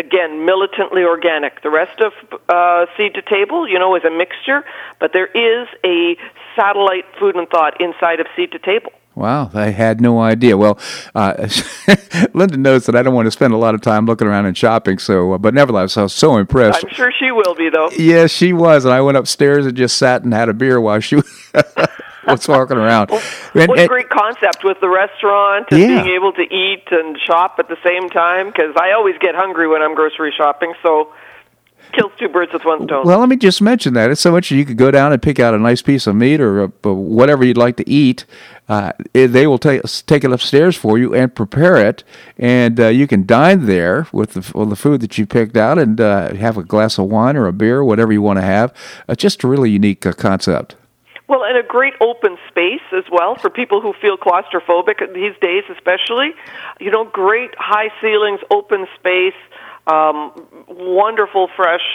again 0.00 0.44
militantly 0.44 1.04
organic. 1.04 1.62
The 1.62 1.70
rest 1.70 2.00
of 2.00 2.12
uh, 2.48 2.86
Seed 2.96 3.14
to 3.14 3.22
Table, 3.22 3.68
you 3.68 3.78
know, 3.78 3.94
is 3.94 4.02
a 4.04 4.10
mixture, 4.10 4.64
but 4.98 5.12
there 5.12 5.26
is 5.26 5.68
a 5.84 6.16
satellite 6.56 7.04
food 7.18 7.36
and 7.36 7.48
thought 7.48 7.80
inside 7.80 8.18
of 8.18 8.26
Seed 8.34 8.50
to 8.52 8.58
Table. 8.58 8.92
Wow, 9.14 9.50
I 9.52 9.70
had 9.70 10.00
no 10.00 10.20
idea. 10.20 10.56
Well, 10.56 10.78
uh, 11.14 11.48
Linda 12.34 12.56
knows 12.56 12.86
that 12.86 12.96
I 12.96 13.02
don't 13.02 13.14
want 13.14 13.26
to 13.26 13.30
spend 13.30 13.52
a 13.52 13.56
lot 13.56 13.74
of 13.74 13.80
time 13.80 14.06
looking 14.06 14.26
around 14.26 14.46
and 14.46 14.56
shopping. 14.56 14.98
So, 14.98 15.34
uh, 15.34 15.38
but 15.38 15.52
nevertheless, 15.52 15.96
I 15.96 16.02
was 16.02 16.14
so 16.14 16.36
impressed. 16.36 16.84
I'm 16.84 16.94
sure 16.94 17.12
she 17.18 17.30
will 17.32 17.54
be, 17.54 17.68
though. 17.70 17.90
Yes, 17.90 18.30
she 18.30 18.52
was, 18.52 18.84
and 18.84 18.94
I 18.94 19.00
went 19.00 19.18
upstairs 19.18 19.66
and 19.66 19.76
just 19.76 19.98
sat 19.98 20.22
and 20.22 20.32
had 20.32 20.48
a 20.48 20.54
beer 20.54 20.80
while 20.80 21.00
she 21.00 21.16
was 22.26 22.46
walking 22.48 22.76
around. 22.76 23.10
And- 23.54 23.68
What 23.68 23.78
a 23.78 23.86
great 23.86 24.08
concept 24.10 24.64
with 24.64 24.80
the 24.80 24.88
restaurant 24.88 25.66
and 25.70 25.80
Yeah. 25.80 26.02
being 26.02 26.14
able 26.14 26.32
to 26.32 26.42
eat 26.42 26.84
and 26.90 27.18
shop 27.26 27.56
at 27.58 27.68
the 27.68 27.76
same 27.86 28.08
time. 28.10 28.46
Because 28.48 28.74
I 28.76 28.92
always 28.92 29.16
get 29.18 29.34
hungry 29.34 29.68
when 29.68 29.82
I'm 29.82 29.94
grocery 29.94 30.32
shopping, 30.36 30.72
so 30.82 31.08
kills 31.92 32.12
two 32.18 32.28
birds 32.28 32.52
with 32.52 32.64
one 32.64 32.84
stone. 32.84 33.04
Well, 33.04 33.18
let 33.18 33.28
me 33.28 33.36
just 33.36 33.60
mention 33.60 33.94
that 33.94 34.10
it's 34.10 34.20
so 34.20 34.30
much 34.30 34.50
you 34.52 34.64
could 34.64 34.76
go 34.76 34.90
down 34.92 35.12
and 35.12 35.20
pick 35.20 35.40
out 35.40 35.54
a 35.54 35.58
nice 35.58 35.82
piece 35.82 36.06
of 36.06 36.14
meat 36.14 36.40
or 36.40 36.64
uh, 36.64 36.92
whatever 36.92 37.44
you'd 37.44 37.56
like 37.56 37.76
to 37.78 37.88
eat. 37.90 38.24
Uh, 38.68 38.92
they 39.12 39.48
will 39.48 39.58
take 39.58 39.82
take 40.06 40.22
it 40.22 40.30
upstairs 40.30 40.76
for 40.76 40.96
you 40.96 41.12
and 41.12 41.34
prepare 41.34 41.76
it, 41.76 42.04
and 42.38 42.78
uh, 42.78 42.86
you 42.86 43.08
can 43.08 43.26
dine 43.26 43.66
there 43.66 44.06
with 44.12 44.34
the 44.34 44.56
with 44.56 44.68
the 44.70 44.76
food 44.76 45.00
that 45.00 45.18
you 45.18 45.26
picked 45.26 45.56
out 45.56 45.76
and 45.76 46.00
uh, 46.00 46.32
have 46.34 46.56
a 46.56 46.62
glass 46.62 46.96
of 46.96 47.06
wine 47.06 47.36
or 47.36 47.48
a 47.48 47.52
beer, 47.52 47.82
whatever 47.82 48.12
you 48.12 48.22
want 48.22 48.36
to 48.36 48.44
have. 48.44 48.72
Uh, 49.08 49.16
just 49.16 49.42
a 49.42 49.48
really 49.48 49.70
unique 49.70 50.06
uh, 50.06 50.12
concept. 50.12 50.76
Well, 51.30 51.44
and 51.44 51.56
a 51.56 51.62
great 51.62 51.94
open 52.00 52.36
space 52.48 52.82
as 52.92 53.04
well 53.08 53.36
for 53.36 53.50
people 53.50 53.80
who 53.80 53.92
feel 54.02 54.16
claustrophobic 54.16 55.14
these 55.14 55.32
days, 55.40 55.62
especially. 55.70 56.34
You 56.80 56.90
know, 56.90 57.04
great 57.04 57.52
high 57.56 57.90
ceilings, 58.00 58.40
open 58.50 58.88
space, 58.98 59.38
um, 59.86 60.32
wonderful 60.66 61.48
fresh 61.54 61.86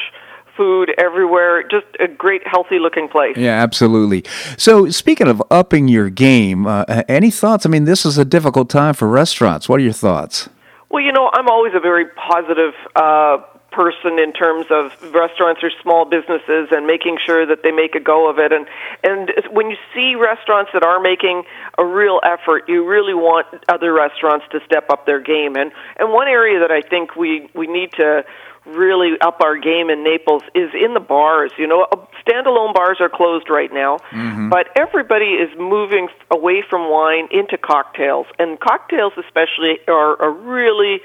food 0.56 0.94
everywhere. 0.98 1.64
Just 1.64 1.86
a 2.00 2.08
great, 2.08 2.48
healthy 2.48 2.80
looking 2.80 3.10
place. 3.10 3.36
Yeah, 3.36 3.62
absolutely. 3.62 4.24
So, 4.58 4.90
speaking 4.90 5.28
of 5.28 5.44
upping 5.52 5.90
your 5.90 6.10
game, 6.10 6.66
uh, 6.66 6.86
any 7.10 7.30
thoughts? 7.30 7.66
I 7.66 7.70
mean, 7.70 7.84
this 7.84 8.06
is 8.06 8.18
a 8.18 8.24
difficult 8.24 8.70
time 8.70 8.94
for 8.94 9.06
restaurants. 9.06 9.68
What 9.68 9.82
are 9.82 9.84
your 9.84 9.92
thoughts? 9.92 10.48
Well, 10.90 11.04
you 11.04 11.12
know, 11.12 11.30
I'm 11.34 11.50
always 11.50 11.74
a 11.76 11.82
very 11.82 12.06
positive 12.06 12.74
uh, 12.96 13.40
person 13.76 14.18
in 14.18 14.32
terms 14.32 14.66
of 14.72 14.96
restaurants 15.14 15.62
or 15.62 15.70
small 15.84 16.06
businesses 16.06 16.70
and 16.72 16.88
making 16.88 17.18
sure 17.24 17.46
that 17.46 17.62
they 17.62 17.72
make 17.72 17.94
a 17.94 18.00
go 18.00 18.30
of 18.30 18.40
it. 18.40 18.52
And 18.54 18.66
and 19.04 19.32
when 19.52 19.70
you 19.70 19.76
see 19.94 20.16
restaurants 20.16 20.72
that 20.74 20.84
are 20.84 21.02
making 21.02 21.44
a 21.78 21.86
real 21.86 22.22
effort, 22.24 22.70
you 22.70 22.88
really 22.88 23.14
want 23.14 23.48
other 23.68 23.92
restaurants 23.92 24.46
to 24.52 24.60
step 24.66 24.90
up 24.90 25.06
their 25.06 25.20
game. 25.20 25.56
And 25.56 25.72
and 25.98 26.14
one 26.14 26.28
area 26.28 26.60
that 26.62 26.72
I 26.72 26.82
think 26.82 27.16
we 27.16 27.50
we 27.54 27.68
need 27.68 27.92
to 27.94 28.24
really 28.66 29.12
up 29.22 29.42
our 29.42 29.58
game 29.58 29.90
in 29.90 30.04
Naples 30.04 30.42
is 30.56 30.72
in 30.74 30.94
the 30.94 31.00
bars. 31.00 31.52
You 31.58 31.68
know, 31.68 31.86
uh, 31.92 31.98
standalone 32.26 32.74
bars 32.74 32.98
are 33.00 33.10
closed 33.10 33.50
right 33.50 33.72
now, 33.72 34.00
but 34.50 34.70
everybody 34.76 35.38
is 35.38 35.50
moving 35.58 36.08
away 36.32 36.64
from 36.68 36.90
wine 36.90 37.28
into 37.32 37.58
cocktails, 37.58 38.26
and 38.40 38.60
cocktails 38.60 39.14
especially 39.18 39.80
are 39.88 40.16
a 40.22 40.30
really 40.30 41.02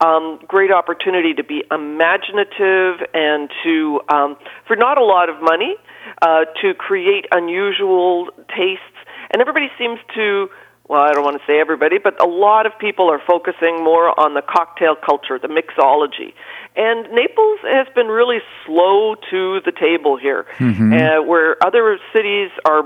um, 0.00 0.40
great 0.46 0.70
opportunity 0.70 1.34
to 1.34 1.44
be 1.44 1.62
imaginative 1.70 3.06
and 3.14 3.50
to 3.62 4.00
um, 4.08 4.36
for 4.66 4.76
not 4.76 4.98
a 4.98 5.04
lot 5.04 5.28
of 5.28 5.40
money 5.40 5.76
uh, 6.22 6.44
to 6.62 6.74
create 6.74 7.26
unusual 7.32 8.28
tastes. 8.48 8.82
And 9.30 9.40
everybody 9.40 9.68
seems 9.78 9.98
to 10.14 10.48
well, 10.88 11.00
I 11.00 11.12
don't 11.12 11.24
want 11.24 11.40
to 11.40 11.46
say 11.46 11.60
everybody, 11.60 11.96
but 11.96 12.20
a 12.20 12.26
lot 12.28 12.66
of 12.66 12.78
people 12.78 13.10
are 13.10 13.20
focusing 13.26 13.82
more 13.82 14.18
on 14.20 14.34
the 14.34 14.42
cocktail 14.42 14.94
culture, 14.94 15.38
the 15.38 15.48
mixology. 15.48 16.34
And 16.76 17.10
Naples 17.10 17.60
has 17.62 17.86
been 17.94 18.08
really 18.08 18.40
slow 18.66 19.14
to 19.30 19.60
the 19.64 19.72
table 19.72 20.18
here, 20.18 20.44
uh, 20.92 21.22
where 21.22 21.56
other 21.64 21.98
cities 22.12 22.50
are 22.66 22.84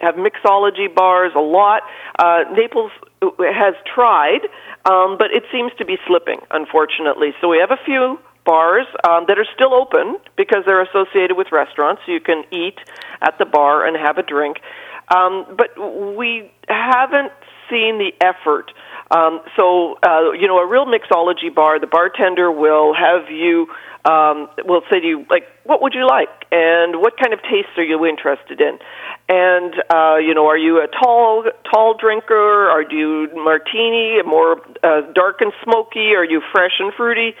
have 0.00 0.14
mixology 0.16 0.92
bars 0.94 1.32
a 1.34 1.40
lot. 1.40 1.82
Uh, 2.18 2.44
Naples 2.54 2.92
has 3.22 3.74
tried, 3.94 4.40
um, 4.84 5.16
but 5.18 5.30
it 5.32 5.44
seems 5.52 5.72
to 5.78 5.84
be 5.84 5.96
slipping, 6.06 6.40
unfortunately. 6.50 7.34
So 7.40 7.48
we 7.48 7.58
have 7.58 7.70
a 7.70 7.82
few 7.84 8.18
bars 8.44 8.86
um, 9.08 9.24
that 9.28 9.38
are 9.38 9.46
still 9.54 9.74
open 9.74 10.16
because 10.36 10.64
they're 10.66 10.82
associated 10.82 11.36
with 11.36 11.52
restaurants. 11.52 12.02
So 12.06 12.12
you 12.12 12.20
can 12.20 12.44
eat 12.50 12.78
at 13.20 13.38
the 13.38 13.44
bar 13.44 13.86
and 13.86 13.96
have 13.96 14.18
a 14.18 14.22
drink. 14.22 14.58
Um, 15.08 15.46
but 15.56 15.78
we 16.16 16.50
haven't 16.68 17.32
seen 17.70 17.98
the 17.98 18.12
effort. 18.20 18.72
Um, 19.10 19.40
so, 19.56 19.98
uh, 20.02 20.32
you 20.32 20.48
know, 20.48 20.58
a 20.58 20.66
real 20.66 20.86
mixology 20.86 21.54
bar, 21.54 21.78
the 21.78 21.86
bartender 21.86 22.50
will 22.50 22.94
have 22.94 23.30
you, 23.30 23.66
um, 24.04 24.48
will 24.64 24.82
say 24.90 25.00
to 25.00 25.06
you, 25.06 25.26
like, 25.30 25.44
what 25.64 25.80
would 25.82 25.94
you 25.94 26.06
like? 26.06 26.28
And 26.50 27.00
what 27.00 27.16
kind 27.16 27.32
of 27.32 27.40
tastes 27.42 27.70
are 27.76 27.84
you 27.84 28.04
interested 28.04 28.60
in? 28.60 28.78
And, 29.28 29.74
uh, 29.88 30.16
you 30.16 30.34
know, 30.34 30.48
are 30.48 30.58
you 30.58 30.82
a 30.82 30.88
tall, 30.88 31.44
tall 31.72 31.96
drinker? 31.96 32.68
Are 32.68 32.82
you 32.82 33.28
martini, 33.34 34.20
more 34.26 34.60
uh, 34.82 35.02
dark 35.14 35.40
and 35.40 35.52
smoky? 35.62 36.14
Are 36.14 36.24
you 36.24 36.42
fresh 36.52 36.72
and 36.80 36.92
fruity? 36.94 37.34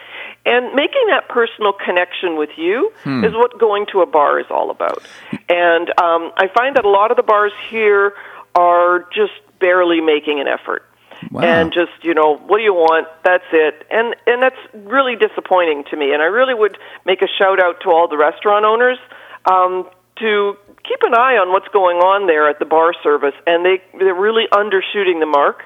And 0.46 0.74
making 0.74 1.06
that 1.08 1.28
personal 1.28 1.72
connection 1.72 2.36
with 2.36 2.50
you 2.56 2.92
is 3.24 3.32
what 3.34 3.58
going 3.58 3.86
to 3.92 4.00
a 4.02 4.06
bar 4.06 4.38
is 4.38 4.46
all 4.50 4.70
about. 4.70 5.02
And 5.48 5.88
um, 6.00 6.32
I 6.36 6.48
find 6.54 6.76
that 6.76 6.84
a 6.84 6.90
lot 6.90 7.10
of 7.10 7.16
the 7.16 7.22
bars 7.22 7.52
here 7.70 8.14
are 8.54 9.06
just 9.14 9.32
barely 9.58 10.00
making 10.00 10.40
an 10.40 10.46
effort. 10.46 10.84
Wow. 11.30 11.42
And 11.42 11.72
just 11.72 11.92
you 12.02 12.14
know, 12.14 12.36
what 12.36 12.58
do 12.58 12.64
you 12.64 12.74
want? 12.74 13.06
That's 13.24 13.44
it, 13.52 13.86
and 13.90 14.14
and 14.26 14.42
that's 14.42 14.58
really 14.74 15.16
disappointing 15.16 15.84
to 15.90 15.96
me. 15.96 16.12
And 16.12 16.22
I 16.22 16.26
really 16.26 16.54
would 16.54 16.76
make 17.06 17.22
a 17.22 17.28
shout 17.38 17.60
out 17.60 17.80
to 17.82 17.90
all 17.90 18.08
the 18.08 18.16
restaurant 18.16 18.64
owners 18.64 18.98
um, 19.46 19.88
to 20.18 20.56
keep 20.84 20.98
an 21.02 21.14
eye 21.14 21.38
on 21.38 21.50
what's 21.52 21.68
going 21.68 21.98
on 21.98 22.26
there 22.26 22.48
at 22.48 22.58
the 22.58 22.64
bar 22.64 22.92
service. 23.02 23.34
And 23.46 23.64
they 23.64 23.82
they're 23.98 24.14
really 24.14 24.46
undershooting 24.52 25.20
the 25.20 25.30
mark 25.30 25.62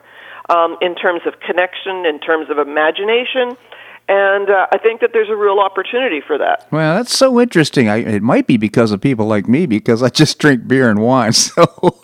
um, 0.50 0.76
in 0.80 0.94
terms 0.94 1.22
of 1.26 1.40
connection, 1.40 2.06
in 2.06 2.20
terms 2.20 2.50
of 2.50 2.58
imagination, 2.58 3.56
and 4.08 4.48
uh, 4.48 4.66
I 4.72 4.78
think 4.78 5.00
that 5.00 5.10
there's 5.12 5.28
a 5.28 5.36
real 5.36 5.58
opportunity 5.58 6.20
for 6.20 6.38
that. 6.38 6.66
Well, 6.70 6.96
that's 6.96 7.16
so 7.16 7.40
interesting. 7.40 7.88
I, 7.88 7.96
it 7.96 8.22
might 8.22 8.46
be 8.46 8.56
because 8.56 8.92
of 8.92 9.00
people 9.00 9.26
like 9.26 9.48
me, 9.48 9.66
because 9.66 10.02
I 10.02 10.10
just 10.10 10.38
drink 10.38 10.68
beer 10.68 10.90
and 10.90 11.00
wine. 11.00 11.32
So 11.56 12.00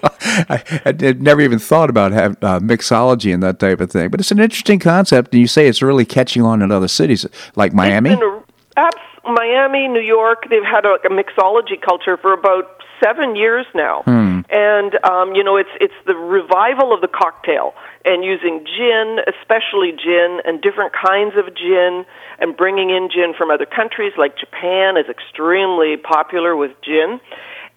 I, 0.84 0.92
did, 0.92 1.22
never 1.22 1.40
even 1.40 1.58
thought 1.58 1.90
about 1.90 2.12
have, 2.12 2.32
uh, 2.42 2.60
mixology 2.60 3.34
and 3.34 3.42
that 3.42 3.58
type 3.58 3.80
of 3.80 3.90
thing. 3.90 4.08
But 4.08 4.20
it's 4.20 4.30
an 4.30 4.38
interesting 4.38 4.78
concept, 4.78 5.32
and 5.32 5.40
you 5.40 5.46
say 5.46 5.68
it's 5.68 5.82
really 5.82 6.04
catching 6.04 6.42
on 6.42 6.62
in 6.62 6.70
other 6.70 6.88
cities 6.88 7.26
like 7.54 7.74
Miami. 7.74 8.10
It's 8.10 8.20
been 8.20 8.28
a, 8.28 8.42
abs- 8.76 9.11
Miami, 9.24 9.88
New 9.88 10.00
York, 10.00 10.48
they've 10.50 10.64
had 10.64 10.84
a, 10.84 10.94
a 11.04 11.10
mixology 11.10 11.80
culture 11.80 12.16
for 12.16 12.32
about 12.32 12.82
seven 13.02 13.34
years 13.36 13.66
now, 13.74 14.02
and 14.50 14.94
um, 15.04 15.34
you 15.34 15.42
know 15.44 15.56
it's 15.56 15.70
it's 15.80 15.94
the 16.06 16.14
revival 16.14 16.92
of 16.92 17.00
the 17.00 17.08
cocktail 17.08 17.74
and 18.04 18.24
using 18.24 18.64
gin, 18.66 19.18
especially 19.26 19.92
gin, 19.92 20.40
and 20.44 20.60
different 20.60 20.92
kinds 20.92 21.34
of 21.36 21.54
gin, 21.54 22.04
and 22.40 22.56
bringing 22.56 22.90
in 22.90 23.08
gin 23.12 23.32
from 23.36 23.50
other 23.50 23.66
countries 23.66 24.12
like 24.18 24.36
Japan 24.38 24.96
is 24.96 25.06
extremely 25.08 25.96
popular 25.96 26.56
with 26.56 26.72
gin. 26.82 27.20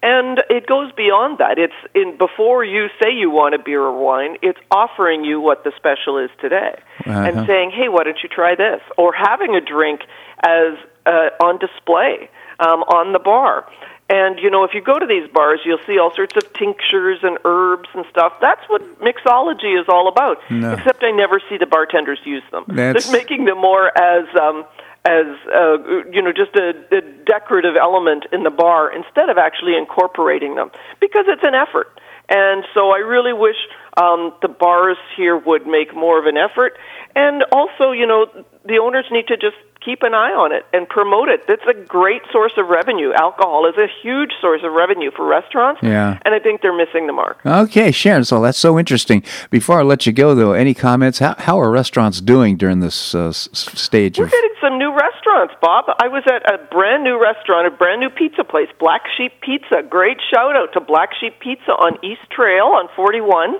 And 0.02 0.42
it 0.50 0.66
goes 0.66 0.92
beyond 0.92 1.38
that. 1.38 1.58
It's 1.58 1.74
in 1.94 2.18
before 2.18 2.64
you 2.64 2.88
say 3.02 3.10
you 3.12 3.30
want 3.30 3.54
a 3.54 3.58
beer 3.58 3.80
or 3.82 3.96
wine, 3.98 4.36
it's 4.42 4.58
offering 4.70 5.24
you 5.24 5.40
what 5.40 5.64
the 5.64 5.72
special 5.76 6.18
is 6.18 6.30
today, 6.40 6.74
Uh-huh. 7.06 7.10
and 7.26 7.46
saying, 7.46 7.70
"Hey, 7.70 7.88
why 7.88 8.04
don't 8.04 8.22
you 8.22 8.28
try 8.28 8.54
this?" 8.54 8.82
Or 8.98 9.12
having 9.12 9.54
a 9.56 9.60
drink 9.60 10.02
as 10.44 10.74
uh, 11.06 11.30
on 11.44 11.58
display 11.58 12.28
um, 12.58 12.82
on 12.84 13.12
the 13.12 13.18
bar. 13.18 13.66
And 14.08 14.38
you 14.38 14.50
know, 14.50 14.62
if 14.64 14.72
you 14.72 14.80
go 14.80 14.98
to 14.98 15.06
these 15.06 15.28
bars, 15.32 15.60
you'll 15.64 15.82
see 15.86 15.98
all 15.98 16.14
sorts 16.14 16.36
of 16.36 16.52
tinctures 16.52 17.20
and 17.22 17.38
herbs 17.44 17.88
and 17.94 18.04
stuff. 18.10 18.34
That's 18.40 18.62
what 18.68 18.82
mixology 19.00 19.80
is 19.80 19.86
all 19.88 20.06
about. 20.08 20.38
No. 20.50 20.74
Except 20.74 21.02
I 21.02 21.10
never 21.10 21.40
see 21.48 21.56
the 21.58 21.66
bartenders 21.66 22.20
use 22.24 22.44
them. 22.52 22.64
That's- 22.68 23.06
They're 23.06 23.12
making 23.20 23.46
them 23.46 23.58
more 23.58 23.90
as 23.98 24.26
um, 24.40 24.64
as 25.04 25.26
uh, 25.52 25.78
you 26.12 26.22
know, 26.22 26.32
just 26.32 26.54
a, 26.56 26.74
a 26.96 27.00
decorative 27.24 27.76
element 27.76 28.26
in 28.32 28.42
the 28.42 28.50
bar 28.50 28.92
instead 28.92 29.28
of 29.28 29.38
actually 29.38 29.76
incorporating 29.76 30.54
them 30.56 30.70
because 31.00 31.26
it's 31.28 31.44
an 31.44 31.54
effort. 31.54 32.00
And 32.28 32.64
so 32.74 32.90
I 32.90 32.98
really 32.98 33.32
wish 33.32 33.56
um, 33.96 34.34
the 34.42 34.48
bars 34.48 34.96
here 35.16 35.36
would 35.36 35.66
make 35.66 35.94
more 35.94 36.18
of 36.18 36.26
an 36.26 36.36
effort. 36.36 36.76
And 37.14 37.44
also, 37.52 37.92
you 37.92 38.06
know, 38.06 38.26
the 38.64 38.78
owners 38.78 39.06
need 39.12 39.28
to 39.28 39.36
just 39.36 39.56
keep 39.86 40.02
an 40.02 40.14
eye 40.14 40.32
on 40.32 40.50
it 40.52 40.66
and 40.72 40.88
promote 40.88 41.28
it. 41.28 41.42
It's 41.48 41.62
a 41.70 41.72
great 41.72 42.22
source 42.32 42.52
of 42.58 42.66
revenue. 42.68 43.12
Alcohol 43.14 43.66
is 43.70 43.76
a 43.78 43.86
huge 44.02 44.32
source 44.40 44.62
of 44.64 44.72
revenue 44.72 45.12
for 45.14 45.24
restaurants. 45.24 45.80
Yeah. 45.82 46.18
And 46.22 46.34
I 46.34 46.40
think 46.40 46.60
they're 46.60 46.76
missing 46.76 47.06
the 47.06 47.12
mark. 47.12 47.38
Okay, 47.46 47.92
Sharon. 47.92 48.24
So 48.24 48.42
that's 48.42 48.58
so 48.58 48.78
interesting. 48.78 49.22
Before 49.50 49.78
I 49.78 49.82
let 49.84 50.04
you 50.04 50.12
go, 50.12 50.34
though, 50.34 50.52
any 50.52 50.74
comments? 50.74 51.20
How, 51.20 51.36
how 51.38 51.60
are 51.60 51.70
restaurants 51.70 52.20
doing 52.20 52.56
during 52.56 52.80
this 52.80 53.14
uh, 53.14 53.30
stage 53.32 54.18
We're 54.18 54.26
of? 54.26 54.32
getting 54.32 54.50
some 54.60 54.78
new 54.78 54.90
restaurants, 54.92 55.54
Bob. 55.60 55.84
I 56.02 56.08
was 56.08 56.24
at 56.26 56.42
a 56.52 56.58
brand 56.74 57.04
new 57.04 57.22
restaurant, 57.22 57.68
a 57.68 57.70
brand 57.70 58.00
new 58.00 58.10
pizza 58.10 58.42
place, 58.42 58.68
Black 58.80 59.02
Sheep 59.16 59.32
Pizza. 59.40 59.82
Great 59.88 60.18
shout 60.32 60.56
out 60.56 60.72
to 60.72 60.80
Black 60.80 61.10
Sheep 61.20 61.38
Pizza 61.38 61.70
on 61.70 62.02
East 62.04 62.26
Trail 62.30 62.66
on 62.74 62.88
41. 62.96 63.54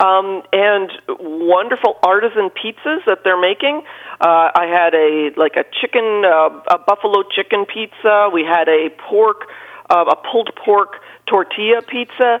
Um, 0.00 0.42
and 0.52 0.90
wonderful 1.08 1.98
artisan 2.02 2.50
pizzas 2.50 3.00
that 3.06 3.20
they're 3.24 3.40
making. 3.40 3.82
Uh, 4.20 4.50
I 4.54 4.66
had 4.66 4.94
a 4.94 5.30
like 5.36 5.56
a 5.56 5.61
chicken, 5.80 6.24
uh, 6.24 6.50
a 6.70 6.78
buffalo 6.78 7.22
chicken 7.22 7.66
pizza. 7.66 8.28
We 8.32 8.44
had 8.44 8.68
a 8.68 8.90
pork, 9.08 9.48
uh, 9.90 10.04
a 10.10 10.16
pulled 10.16 10.50
pork 10.56 11.00
tortilla 11.26 11.82
pizza. 11.82 12.40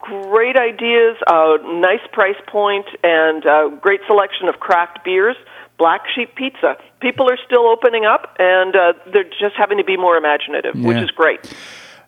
Great 0.00 0.56
ideas, 0.56 1.16
uh, 1.28 1.58
nice 1.62 2.04
price 2.12 2.40
point, 2.48 2.86
and 3.04 3.46
uh, 3.46 3.68
great 3.80 4.00
selection 4.06 4.48
of 4.48 4.58
craft 4.58 5.04
beers. 5.04 5.36
Black 5.78 6.02
Sheep 6.14 6.34
Pizza. 6.36 6.76
People 7.00 7.28
are 7.28 7.38
still 7.44 7.66
opening 7.66 8.04
up, 8.04 8.36
and 8.38 8.76
uh, 8.76 8.92
they're 9.12 9.24
just 9.24 9.56
having 9.56 9.78
to 9.78 9.84
be 9.84 9.96
more 9.96 10.16
imaginative, 10.16 10.74
which 10.76 10.98
is 10.98 11.10
great. 11.10 11.40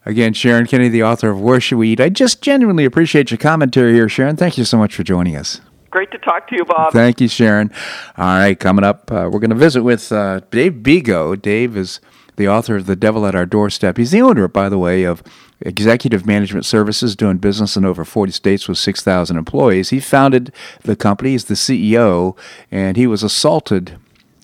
Again, 0.07 0.35
Sharon 0.35 0.67
Kennedy, 0.67 0.91
the 0.91 1.03
author 1.03 1.31
of 1.31 1.41
Where 1.41 1.61
Should 1.61 1.79
We 1.79 1.91
Eat? 1.91 2.01
I 2.01 2.09
just 2.11 2.43
genuinely 2.43 2.85
appreciate 2.85 3.31
your 3.31 3.39
commentary 3.39 3.95
here, 3.95 4.09
Sharon. 4.09 4.37
Thank 4.37 4.59
you 4.59 4.65
so 4.65 4.77
much 4.77 4.95
for 4.95 5.03
joining 5.03 5.35
us. 5.35 5.61
Great 5.95 6.11
to 6.11 6.19
talk 6.19 6.49
to 6.49 6.57
you, 6.57 6.65
Bob. 6.65 6.93
Thank 6.93 7.21
you, 7.21 7.29
Sharon. 7.29 7.71
All 8.19 8.25
right, 8.27 8.59
coming 8.59 8.85
up, 8.85 9.13
uh, 9.13 9.31
we're 9.31 9.39
going 9.39 9.51
to 9.51 9.55
visit 9.55 9.85
with 9.85 10.11
uh, 10.11 10.41
Dave 10.51 10.73
Bego. 10.83 11.41
Dave 11.41 11.77
is 11.77 12.01
the 12.35 12.49
author 12.49 12.75
of 12.75 12.87
The 12.87 12.97
Devil 12.97 13.25
at 13.27 13.37
Our 13.37 13.47
Doorstep. 13.47 13.97
He's 13.97 14.11
the 14.11 14.21
owner, 14.21 14.49
by 14.49 14.69
the 14.69 14.77
way, 14.77 15.05
of 15.05 15.23
Executive 15.61 16.27
Management 16.27 16.67
Services, 16.67 17.15
doing 17.15 17.37
business 17.37 17.77
in 17.77 17.85
over 17.85 18.05
40 18.05 18.33
states 18.33 18.67
with 18.67 18.77
6,000 18.77 19.37
employees. 19.37 19.91
He 19.91 20.01
founded 20.01 20.53
the 20.83 20.97
company, 20.97 21.31
he's 21.31 21.45
the 21.45 21.55
CEO, 21.55 22.37
and 22.73 22.97
he 22.97 23.07
was 23.07 23.23
assaulted 23.23 23.97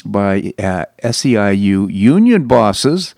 by 0.05 0.55
uh, 0.57 0.85
SEIU 1.03 1.93
union 1.93 2.47
bosses. 2.47 3.17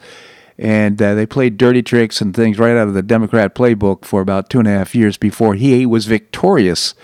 And 0.57 1.03
uh, 1.03 1.15
they 1.15 1.27
played 1.27 1.59
dirty 1.59 1.83
tricks 1.83 2.23
and 2.23 2.35
things 2.35 2.59
right 2.59 2.79
out 2.79 2.89
of 2.89 2.95
the 2.95 3.03
Democrat 3.03 3.55
playbook 3.55 4.07
for 4.07 4.23
about 4.23 4.49
two 4.49 4.59
and 4.59 4.69
a 4.69 4.71
half 4.71 4.95
years 4.95 5.19
before 5.19 5.55
he 5.55 5.85
was 5.85 6.07
victorious 6.07 6.95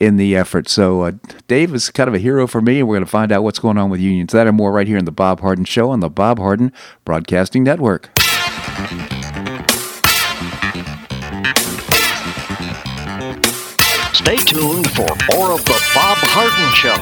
in 0.00 0.16
the 0.16 0.34
effort. 0.34 0.68
So 0.68 1.02
uh, 1.02 1.12
Dave 1.46 1.74
is 1.74 1.90
kind 1.90 2.08
of 2.08 2.14
a 2.14 2.18
hero 2.18 2.46
for 2.46 2.60
me, 2.60 2.80
and 2.80 2.88
we're 2.88 2.96
going 2.96 3.04
to 3.04 3.10
find 3.10 3.30
out 3.30 3.44
what's 3.44 3.58
going 3.58 3.78
on 3.78 3.90
with 3.90 4.00
unions. 4.00 4.32
That 4.32 4.46
and 4.46 4.56
more 4.56 4.72
right 4.72 4.86
here 4.86 4.96
in 4.96 5.04
the 5.04 5.12
Bob 5.12 5.40
Harden 5.40 5.66
Show 5.66 5.90
on 5.90 6.00
the 6.00 6.08
Bob 6.08 6.38
Harden 6.38 6.72
Broadcasting 7.04 7.62
Network. 7.62 8.08
Stay 14.14 14.36
tuned 14.36 14.90
for 14.90 15.08
more 15.34 15.52
of 15.52 15.64
the 15.64 15.80
Bob 15.94 16.18
Harden 16.22 16.74
Show 16.74 16.96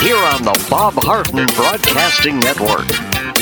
here 0.00 0.16
on 0.16 0.42
the 0.42 0.66
Bob 0.68 0.94
Harden 0.94 1.46
Broadcasting 1.54 2.40
Network. 2.40 3.41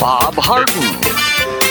Bob 0.00 0.34
Harden. 0.38 0.98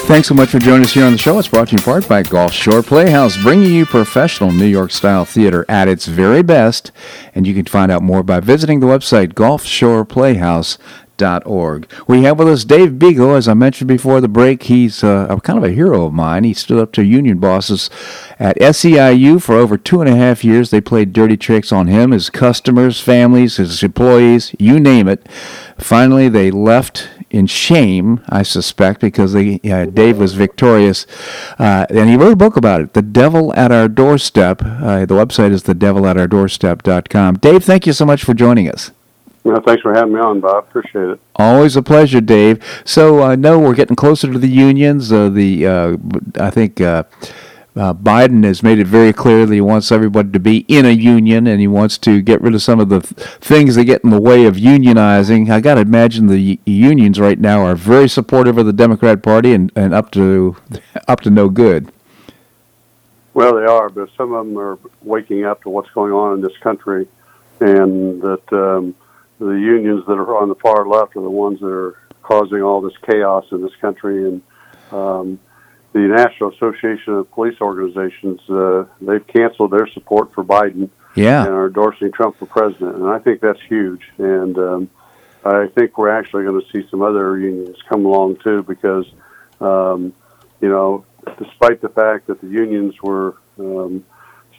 Thanks 0.06 0.28
so 0.28 0.36
much 0.36 0.50
for 0.50 0.60
joining 0.60 0.84
us 0.84 0.94
here 0.94 1.04
on 1.04 1.12
the 1.12 1.18
show. 1.18 1.40
It's 1.40 1.48
brought 1.48 1.70
to 1.70 1.72
you 1.72 1.78
in 1.80 1.84
part 1.84 2.08
by 2.08 2.22
Gulf 2.22 2.54
Shore 2.54 2.84
Playhouse, 2.84 3.42
bringing 3.42 3.74
you 3.74 3.88
professional 3.88 4.52
New 4.52 4.68
York 4.68 4.92
style 4.92 5.26
theater 5.26 5.66
at 5.68 5.88
its 5.88 6.06
very 6.06 6.44
best. 6.44 6.92
And 7.34 7.48
you 7.48 7.56
can 7.56 7.66
find 7.66 7.92
out 7.92 8.04
more 8.04 8.22
by 8.22 8.40
visiting 8.40 8.82
the 8.82 8.86
website 8.86 9.34
gulfshoreplayhouse.org. 11.20 11.88
We 12.08 12.24
have 12.24 12.40
with 12.40 12.48
us 12.48 12.66
Dave 12.66 12.92
Bego. 12.92 13.38
As 13.38 13.48
I 13.48 13.54
mentioned 13.54 13.88
before 13.88 14.22
the 14.22 14.28
break, 14.28 14.64
he's 14.64 15.04
uh, 15.04 15.28
a 15.30 15.40
kind 15.42 15.58
of 15.58 15.64
a 15.64 15.74
hero 15.74 16.06
of 16.06 16.14
mine. 16.14 16.44
He 16.44 16.54
stood 16.54 16.80
up 16.80 16.92
to 16.94 17.04
union 17.04 17.40
bosses 17.40 17.90
at 18.40 18.58
SEIU 18.58 19.42
for 19.42 19.56
over 19.56 19.78
two 19.78 20.02
and 20.02 20.10
a 20.10 20.16
half 20.16 20.44
years. 20.44 20.70
They 20.70 20.82
played 20.82 21.14
dirty 21.14 21.38
tricks 21.38 21.72
on 21.72 21.88
him, 21.88 22.12
his 22.12 22.30
customers, 22.30 23.00
families, 23.00 23.58
his 23.58 23.84
employees, 23.84 24.56
you 24.60 24.80
name 24.80 25.08
it. 25.08 25.28
Finally, 25.78 26.30
they 26.30 26.52
left 26.52 27.10
in 27.30 27.46
shame, 27.46 28.22
I 28.28 28.42
suspect, 28.42 29.02
because 29.02 29.34
they, 29.34 29.60
uh, 29.64 29.86
Dave 29.86 30.18
was 30.18 30.34
victorious. 30.34 31.06
Uh, 31.60 31.86
and 31.90 32.10
he 32.10 32.16
wrote 32.16 32.34
a 32.34 32.36
book 32.36 32.58
about 32.58 32.82
it, 32.82 32.94
The 32.94 33.04
Devil 33.04 33.54
at 33.54 33.72
Our 33.72 33.88
Doorstep. 33.88 34.62
Uh, 34.64 35.06
the 35.06 35.14
website 35.14 35.52
is 35.52 35.64
thedevilatourdoorstep.com. 35.64 37.36
Dave, 37.36 37.64
thank 37.64 37.86
you 37.86 37.94
so 37.94 38.06
much 38.06 38.24
for 38.24 38.34
joining 38.34 38.68
us. 38.68 38.92
Well, 39.44 39.62
thanks 39.62 39.82
for 39.82 39.94
having 39.94 40.14
me 40.14 40.20
on, 40.20 40.42
Bob. 40.42 40.66
Appreciate 40.66 41.10
it. 41.10 41.20
Always 41.36 41.76
a 41.76 41.82
pleasure, 41.82 42.22
Dave. 42.22 42.64
So 42.84 43.20
I 43.20 43.34
uh, 43.34 43.36
know 43.36 43.58
we're 43.60 43.74
getting 43.74 43.96
closer 43.96 44.32
to 44.32 44.38
the 44.38 44.50
unions. 44.50 45.12
Uh, 45.12 45.30
the 45.30 45.66
uh, 45.66 45.98
I 46.40 46.50
think 46.50 46.82
uh, 46.82 47.04
uh, 47.76 47.94
Biden 47.94 48.44
has 48.44 48.62
made 48.62 48.80
it 48.80 48.88
very 48.88 49.14
clear 49.14 49.46
that 49.46 49.54
he 49.54 49.62
wants 49.62 49.92
everybody 49.92 50.32
to 50.32 50.40
be 50.40 50.66
in 50.68 50.86
a 50.86 50.92
union, 50.92 51.48
and 51.48 51.62
he 51.62 51.68
wants 51.68 51.98
to 52.00 52.22
get 52.22 52.42
rid 52.42 52.54
of 52.54 52.62
some 52.62 52.80
of 52.80 52.90
the 52.90 53.00
th- 53.00 53.28
things 53.40 53.76
that 53.76 53.86
get 53.86 54.04
in 54.04 54.10
the 54.10 54.20
way 54.20 54.46
of 54.46 54.56
unionizing. 54.56 55.50
I 55.50 55.62
got 55.62 55.76
to 55.76 55.82
imagine 55.82 56.28
the 56.28 56.60
unions 56.66 57.20
right 57.20 57.40
now 57.40 57.62
are 57.62 57.76
very 57.76 58.10
supportive 58.10 58.58
of 58.58 58.66
the 58.66 58.74
Democrat 58.74 59.24
Party 59.24 59.54
and, 59.54 59.72
and 59.76 59.94
up 59.94 60.12
to 60.12 60.58
up 61.08 61.22
to 61.22 61.30
no 61.30 61.48
good. 61.48 61.92
Well, 63.34 63.56
they 63.56 63.66
are, 63.66 63.88
but 63.88 64.10
some 64.18 64.34
of 64.34 64.46
them 64.46 64.58
are 64.58 64.78
waking 65.02 65.46
up 65.46 65.62
to 65.64 65.70
what's 65.70 65.92
going 65.92 66.12
on 66.12 66.34
in 66.34 66.42
this 66.42 66.58
country, 66.58 67.08
and 67.62 68.22
that 68.22 68.52
um, 68.52 68.96
the 69.40 69.52
unions 69.52 70.06
that 70.06 70.14
are 70.14 70.38
on 70.38 70.50
the 70.50 70.56
far 70.56 70.88
left 70.88 71.16
are 71.16 71.22
the 71.22 71.30
ones 71.30 71.60
that 71.62 71.68
are 71.68 71.98
causing 72.22 72.62
all 72.62 72.82
this 72.82 72.94
chaos 73.10 73.46
in 73.52 73.62
this 73.62 73.76
country. 73.82 74.28
And 74.28 74.42
um, 74.92 75.40
the 75.94 76.02
National 76.02 76.52
Association 76.52 77.14
of 77.14 77.32
Police 77.32 77.60
Organizations, 77.62 78.42
uh, 78.50 78.86
they've 79.02 79.26
canceled 79.28 79.72
their 79.72 79.88
support 79.88 80.34
for 80.34 80.44
Biden 80.44 80.90
yeah. 81.16 81.46
and 81.46 81.54
are 81.54 81.68
endorsing 81.68 82.12
Trump 82.12 82.38
for 82.38 82.46
president. 82.46 82.96
And 82.96 83.08
I 83.08 83.20
think 83.20 83.42
that's 83.42 83.62
huge. 83.68 84.02
And 84.18 84.58
um, 84.58 84.90
I 85.44 85.68
think 85.68 85.98
we're 85.98 86.10
actually 86.10 86.44
going 86.44 86.62
to 86.62 86.68
see 86.72 86.88
some 86.92 87.02
other 87.02 87.40
unions 87.40 87.78
come 87.88 88.06
along 88.06 88.38
too 88.44 88.64
because, 88.64 89.06
um, 89.62 90.14
you 90.62 90.70
know, 90.70 91.06
despite 91.38 91.82
the 91.82 91.90
fact 91.90 92.28
that 92.28 92.42
the 92.42 92.48
unions 92.48 92.96
were 93.02 93.38
um, 93.58 94.06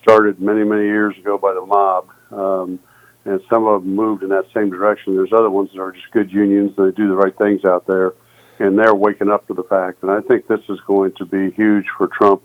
started 0.02 0.40
many, 0.40 0.64
many 0.64 0.84
years 0.84 1.16
ago 1.18 1.38
by 1.38 1.52
the 1.52 1.64
mob, 1.64 2.08
um, 2.32 2.80
and 3.24 3.40
some 3.50 3.66
of 3.66 3.82
them 3.82 3.94
moved 3.94 4.22
in 4.22 4.30
that 4.30 4.46
same 4.54 4.70
direction. 4.70 5.14
There's 5.14 5.32
other 5.32 5.50
ones 5.50 5.70
that 5.74 5.80
are 5.80 5.92
just 5.92 6.10
good 6.10 6.32
unions. 6.32 6.72
They 6.76 6.90
do 6.90 7.08
the 7.08 7.16
right 7.16 7.36
things 7.36 7.64
out 7.64 7.86
there, 7.86 8.14
and 8.58 8.78
they're 8.78 8.94
waking 8.94 9.30
up 9.30 9.46
to 9.48 9.54
the 9.54 9.64
fact. 9.64 10.02
And 10.02 10.10
I 10.10 10.20
think 10.22 10.46
this 10.46 10.60
is 10.68 10.80
going 10.86 11.12
to 11.12 11.26
be 11.26 11.50
huge 11.50 11.86
for 11.96 12.08
Trump 12.08 12.42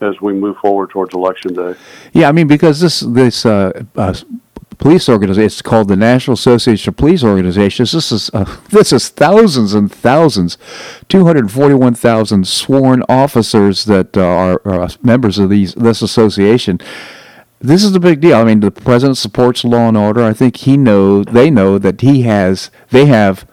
as 0.00 0.14
we 0.20 0.32
move 0.32 0.56
forward 0.58 0.90
towards 0.90 1.14
election 1.14 1.54
day. 1.54 1.74
Yeah, 2.12 2.28
I 2.28 2.32
mean 2.32 2.46
because 2.46 2.80
this 2.80 3.00
this 3.00 3.44
uh, 3.44 3.84
uh, 3.96 4.14
police 4.78 5.08
organization 5.08 5.46
it's 5.46 5.62
called 5.62 5.88
the 5.88 5.96
National 5.96 6.34
Association 6.34 6.90
of 6.90 6.96
Police 6.96 7.24
Organizations. 7.24 7.92
This 7.92 8.12
is 8.12 8.30
uh, 8.32 8.44
this 8.70 8.92
is 8.92 9.08
thousands 9.08 9.74
and 9.74 9.90
thousands, 9.90 10.56
two 11.08 11.24
hundred 11.24 11.50
forty 11.50 11.74
one 11.74 11.94
thousand 11.94 12.46
sworn 12.46 13.02
officers 13.08 13.84
that 13.86 14.16
uh, 14.16 14.24
are, 14.24 14.60
are 14.64 14.88
members 15.02 15.38
of 15.38 15.50
these 15.50 15.74
this 15.74 16.02
association 16.02 16.80
this 17.60 17.82
is 17.82 17.94
a 17.94 18.00
big 18.00 18.20
deal. 18.20 18.36
I 18.36 18.44
mean, 18.44 18.60
the 18.60 18.70
president 18.70 19.18
supports 19.18 19.64
law 19.64 19.88
and 19.88 19.96
order. 19.96 20.22
I 20.22 20.32
think 20.32 20.58
he 20.58 20.76
knows 20.76 21.26
they 21.26 21.50
know 21.50 21.78
that 21.78 22.00
he 22.00 22.22
has 22.22 22.70
they 22.90 23.06
have 23.06 23.46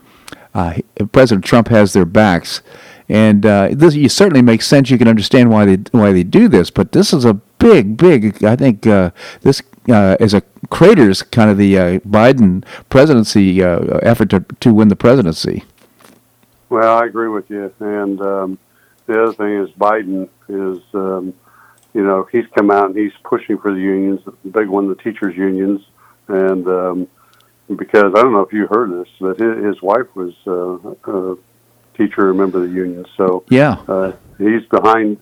uh, 0.54 0.76
President 1.12 1.44
Trump 1.44 1.68
has 1.70 1.94
their 1.94 2.06
backs, 2.06 2.62
and 3.10 3.46
uh, 3.46 3.70
this 3.72 3.96
it 3.96 4.12
certainly 4.12 4.42
makes 4.42 4.68
sense. 4.68 4.90
You 4.90 4.98
can 4.98 5.08
understand 5.08 5.50
why 5.50 5.66
they 5.66 5.78
why 5.92 6.14
they 6.14 6.24
do 6.24 6.48
this, 6.48 6.70
but 6.70 6.92
this 6.92 7.14
is 7.14 7.26
a 7.26 7.34
big, 7.34 7.98
big. 7.98 8.44
I 8.44 8.56
think 8.56 8.86
uh, 8.86 9.12
this 9.42 9.62
uh, 9.90 10.18
is 10.20 10.34
a 10.34 10.42
craters 10.70 11.22
kind 11.22 11.50
of 11.50 11.58
the 11.58 11.78
uh, 11.78 12.00
Biden 12.00 12.64
presidency 12.90 13.64
uh, 13.64 13.80
effort 14.04 14.30
to 14.30 14.46
to 14.60 14.74
win 14.74 14.88
the 14.88 14.96
presidency. 14.96 15.64
Well, 16.70 16.98
I 16.98 17.06
agree 17.06 17.30
with 17.30 17.50
you, 17.50 17.74
and 17.80 18.22
um, 18.22 18.60
the 19.08 19.24
other 19.24 19.34
thing 19.34 19.58
is 19.58 19.70
Biden 19.72 20.30
is. 20.48 20.80
Um, 20.94 21.34
you 21.96 22.04
know, 22.04 22.28
he's 22.30 22.46
come 22.54 22.70
out 22.70 22.88
and 22.88 22.98
he's 22.98 23.14
pushing 23.24 23.58
for 23.58 23.74
the 23.74 23.80
unions, 23.80 24.20
the 24.26 24.50
big 24.50 24.68
one, 24.68 24.90
the 24.90 24.96
teachers' 24.96 25.36
unions, 25.38 25.82
and 26.28 26.68
um, 26.68 27.08
because 27.74 28.14
I 28.14 28.22
don't 28.22 28.34
know 28.34 28.42
if 28.42 28.52
you 28.52 28.68
heard 28.68 28.92
this, 28.92 29.08
but 29.18 29.40
his, 29.40 29.64
his 29.64 29.82
wife 29.82 30.14
was 30.14 30.34
uh, 30.46 31.10
a 31.10 31.38
teacher, 31.96 32.30
a 32.30 32.36
member 32.36 32.62
of 32.62 32.70
the 32.70 32.76
union, 32.76 33.06
so 33.16 33.46
yeah, 33.50 33.82
uh, 33.88 34.12
he's 34.38 34.66
behind. 34.66 35.18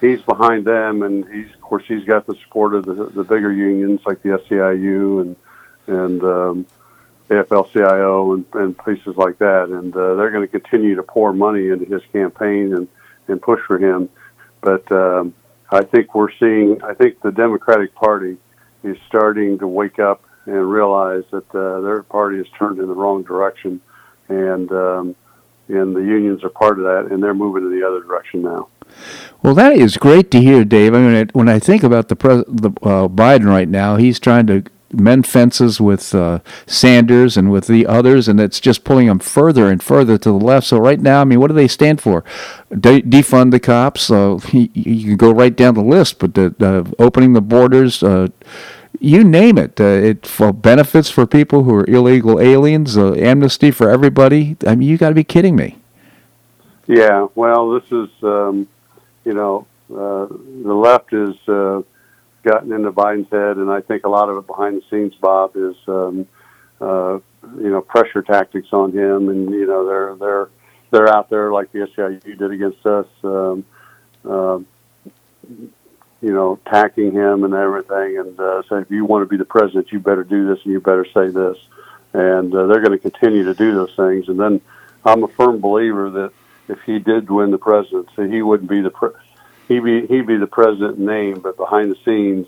He's 0.00 0.22
behind 0.22 0.64
them, 0.64 1.02
and 1.02 1.26
he's 1.28 1.52
of 1.52 1.60
course 1.60 1.82
he's 1.88 2.04
got 2.04 2.24
the 2.24 2.36
support 2.44 2.76
of 2.76 2.84
the, 2.84 3.06
the 3.06 3.24
bigger 3.24 3.52
unions 3.52 4.00
like 4.06 4.22
the 4.22 4.38
SEIU 4.48 5.22
and 5.22 5.36
and 5.88 6.22
um, 6.22 6.66
AFL-CIO 7.30 8.34
and, 8.34 8.44
and 8.52 8.78
places 8.78 9.16
like 9.16 9.38
that, 9.38 9.70
and 9.70 9.96
uh, 9.96 10.14
they're 10.14 10.30
going 10.30 10.46
to 10.46 10.60
continue 10.60 10.94
to 10.94 11.02
pour 11.02 11.32
money 11.32 11.68
into 11.70 11.84
his 11.86 12.02
campaign 12.12 12.74
and 12.74 12.86
and 13.26 13.42
push 13.42 13.60
for 13.66 13.76
him. 13.76 14.08
But 14.60 14.92
um, 14.92 15.34
I 15.70 15.84
think 15.84 16.14
we're 16.14 16.32
seeing. 16.38 16.82
I 16.82 16.94
think 16.94 17.20
the 17.20 17.32
Democratic 17.32 17.94
Party 17.94 18.36
is 18.82 18.96
starting 19.06 19.58
to 19.58 19.68
wake 19.68 19.98
up 19.98 20.24
and 20.46 20.70
realize 20.70 21.24
that 21.30 21.54
uh, 21.54 21.80
their 21.80 22.02
party 22.02 22.38
has 22.38 22.46
turned 22.58 22.78
in 22.78 22.86
the 22.86 22.94
wrong 22.94 23.22
direction, 23.22 23.80
and 24.28 24.70
um, 24.72 25.16
and 25.68 25.94
the 25.94 26.00
unions 26.00 26.42
are 26.42 26.48
part 26.48 26.78
of 26.78 26.84
that, 26.84 27.12
and 27.12 27.22
they're 27.22 27.34
moving 27.34 27.64
in 27.64 27.78
the 27.78 27.86
other 27.86 28.02
direction 28.02 28.42
now. 28.42 28.68
Well, 29.42 29.54
that 29.54 29.76
is 29.76 29.98
great 29.98 30.30
to 30.30 30.40
hear, 30.40 30.64
Dave. 30.64 30.94
I 30.94 31.00
mean, 31.00 31.30
when 31.34 31.48
I 31.48 31.58
think 31.58 31.82
about 31.82 32.08
the, 32.08 32.16
pres- 32.16 32.44
the 32.48 32.70
uh, 32.82 33.06
Biden 33.08 33.46
right 33.46 33.68
now, 33.68 33.96
he's 33.96 34.18
trying 34.18 34.46
to 34.46 34.64
mend 34.92 35.26
fences 35.26 35.80
with 35.80 36.14
uh, 36.14 36.40
Sanders 36.66 37.36
and 37.36 37.50
with 37.50 37.66
the 37.66 37.86
others, 37.86 38.28
and 38.28 38.40
it's 38.40 38.60
just 38.60 38.84
pulling 38.84 39.06
them 39.06 39.18
further 39.18 39.70
and 39.70 39.82
further 39.82 40.18
to 40.18 40.30
the 40.30 40.44
left. 40.44 40.66
So 40.66 40.78
right 40.78 41.00
now, 41.00 41.20
I 41.20 41.24
mean, 41.24 41.40
what 41.40 41.48
do 41.48 41.54
they 41.54 41.68
stand 41.68 42.00
for? 42.00 42.24
De- 42.70 43.02
defund 43.02 43.50
the 43.50 43.60
cops. 43.60 44.10
Uh, 44.10 44.38
you, 44.52 44.68
can 45.04 45.16
go 45.16 45.32
right 45.32 45.54
down 45.54 45.74
the 45.74 45.82
list, 45.82 46.18
but 46.18 46.34
the, 46.34 46.54
the 46.58 46.94
opening 46.98 47.32
the 47.32 47.40
borders. 47.40 48.02
Uh, 48.02 48.28
you 49.00 49.22
name 49.22 49.58
it. 49.58 49.80
Uh, 49.80 49.84
it 49.84 50.26
for 50.26 50.52
benefits 50.52 51.08
for 51.08 51.26
people 51.26 51.62
who 51.64 51.74
are 51.74 51.86
illegal 51.86 52.40
aliens, 52.40 52.96
uh, 52.96 53.12
amnesty 53.14 53.70
for 53.70 53.88
everybody. 53.90 54.56
I 54.66 54.74
mean, 54.74 54.88
you 54.88 54.98
got 54.98 55.10
to 55.10 55.14
be 55.14 55.24
kidding 55.24 55.54
me. 55.54 55.78
Yeah, 56.86 57.28
well, 57.34 57.70
this 57.70 57.84
is, 57.92 58.08
um, 58.22 58.66
you 59.24 59.34
know, 59.34 59.66
uh, 59.90 60.26
the 60.26 60.74
left 60.74 61.12
is 61.12 61.36
gotten 62.48 62.72
into 62.72 62.90
Biden's 62.92 63.30
head, 63.30 63.56
and 63.56 63.70
I 63.70 63.80
think 63.80 64.04
a 64.04 64.08
lot 64.08 64.28
of 64.28 64.38
it 64.38 64.46
behind 64.46 64.80
the 64.80 64.84
scenes, 64.90 65.14
Bob, 65.20 65.56
is 65.56 65.76
um, 65.86 66.26
uh, 66.80 67.18
you 67.56 67.70
know 67.70 67.80
pressure 67.80 68.22
tactics 68.22 68.68
on 68.72 68.92
him, 68.92 69.28
and 69.28 69.50
you 69.50 69.66
know 69.66 69.86
they're 69.86 70.16
they're 70.16 70.48
they're 70.90 71.14
out 71.14 71.28
there 71.28 71.52
like 71.52 71.70
the 71.72 71.80
SEIU 71.80 72.38
did 72.38 72.50
against 72.50 72.84
us, 72.86 73.06
um, 73.22 73.64
uh, 74.24 74.58
you 76.20 76.32
know, 76.32 76.58
attacking 76.66 77.12
him 77.12 77.44
and 77.44 77.54
everything, 77.54 78.18
and 78.18 78.40
uh, 78.40 78.62
saying 78.68 78.82
if 78.82 78.90
you 78.90 79.04
want 79.04 79.22
to 79.22 79.28
be 79.28 79.36
the 79.36 79.44
president, 79.44 79.92
you 79.92 80.00
better 80.00 80.24
do 80.24 80.48
this 80.48 80.58
and 80.64 80.72
you 80.72 80.80
better 80.80 81.06
say 81.12 81.28
this, 81.28 81.58
and 82.14 82.54
uh, 82.54 82.66
they're 82.66 82.80
going 82.80 82.98
to 82.98 83.10
continue 83.10 83.44
to 83.44 83.54
do 83.54 83.74
those 83.74 83.94
things. 83.94 84.28
And 84.28 84.40
then 84.40 84.60
I'm 85.04 85.22
a 85.22 85.28
firm 85.28 85.60
believer 85.60 86.10
that 86.10 86.32
if 86.68 86.80
he 86.82 86.98
did 86.98 87.30
win 87.30 87.50
the 87.50 87.58
presidency, 87.58 88.30
he 88.30 88.42
wouldn't 88.42 88.70
be 88.70 88.80
the 88.80 88.90
pre- 88.90 89.10
he 89.68 89.78
be 89.78 90.06
he'd 90.06 90.26
be 90.26 90.36
the 90.36 90.46
president 90.46 90.98
in 90.98 91.06
name, 91.06 91.40
but 91.40 91.56
behind 91.56 91.92
the 91.92 91.96
scenes, 92.04 92.46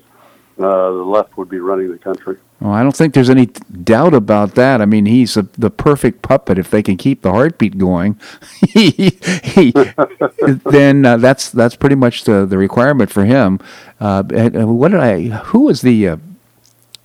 uh, 0.57 0.91
the 0.91 1.05
left 1.05 1.37
would 1.37 1.49
be 1.49 1.59
running 1.59 1.91
the 1.91 1.97
country. 1.97 2.37
Well, 2.59 2.73
I 2.73 2.83
don't 2.83 2.95
think 2.95 3.13
there's 3.15 3.29
any 3.29 3.47
doubt 3.47 4.13
about 4.13 4.53
that. 4.53 4.81
I 4.81 4.85
mean, 4.85 5.07
he's 5.07 5.35
a, 5.35 5.43
the 5.57 5.71
perfect 5.71 6.21
puppet 6.21 6.59
if 6.59 6.69
they 6.69 6.83
can 6.83 6.95
keep 6.95 7.23
the 7.23 7.31
heartbeat 7.31 7.77
going. 7.79 8.19
he, 8.67 9.17
he, 9.43 9.71
then 10.65 11.05
uh, 11.05 11.17
that's 11.17 11.49
that's 11.49 11.75
pretty 11.75 11.95
much 11.95 12.23
the, 12.25 12.45
the 12.45 12.57
requirement 12.57 13.11
for 13.11 13.25
him. 13.25 13.59
Uh, 13.99 14.23
what 14.23 14.89
did 14.89 14.99
I? 14.99 15.21
Who 15.45 15.61
was 15.61 15.81
the 15.81 16.07
uh, 16.07 16.17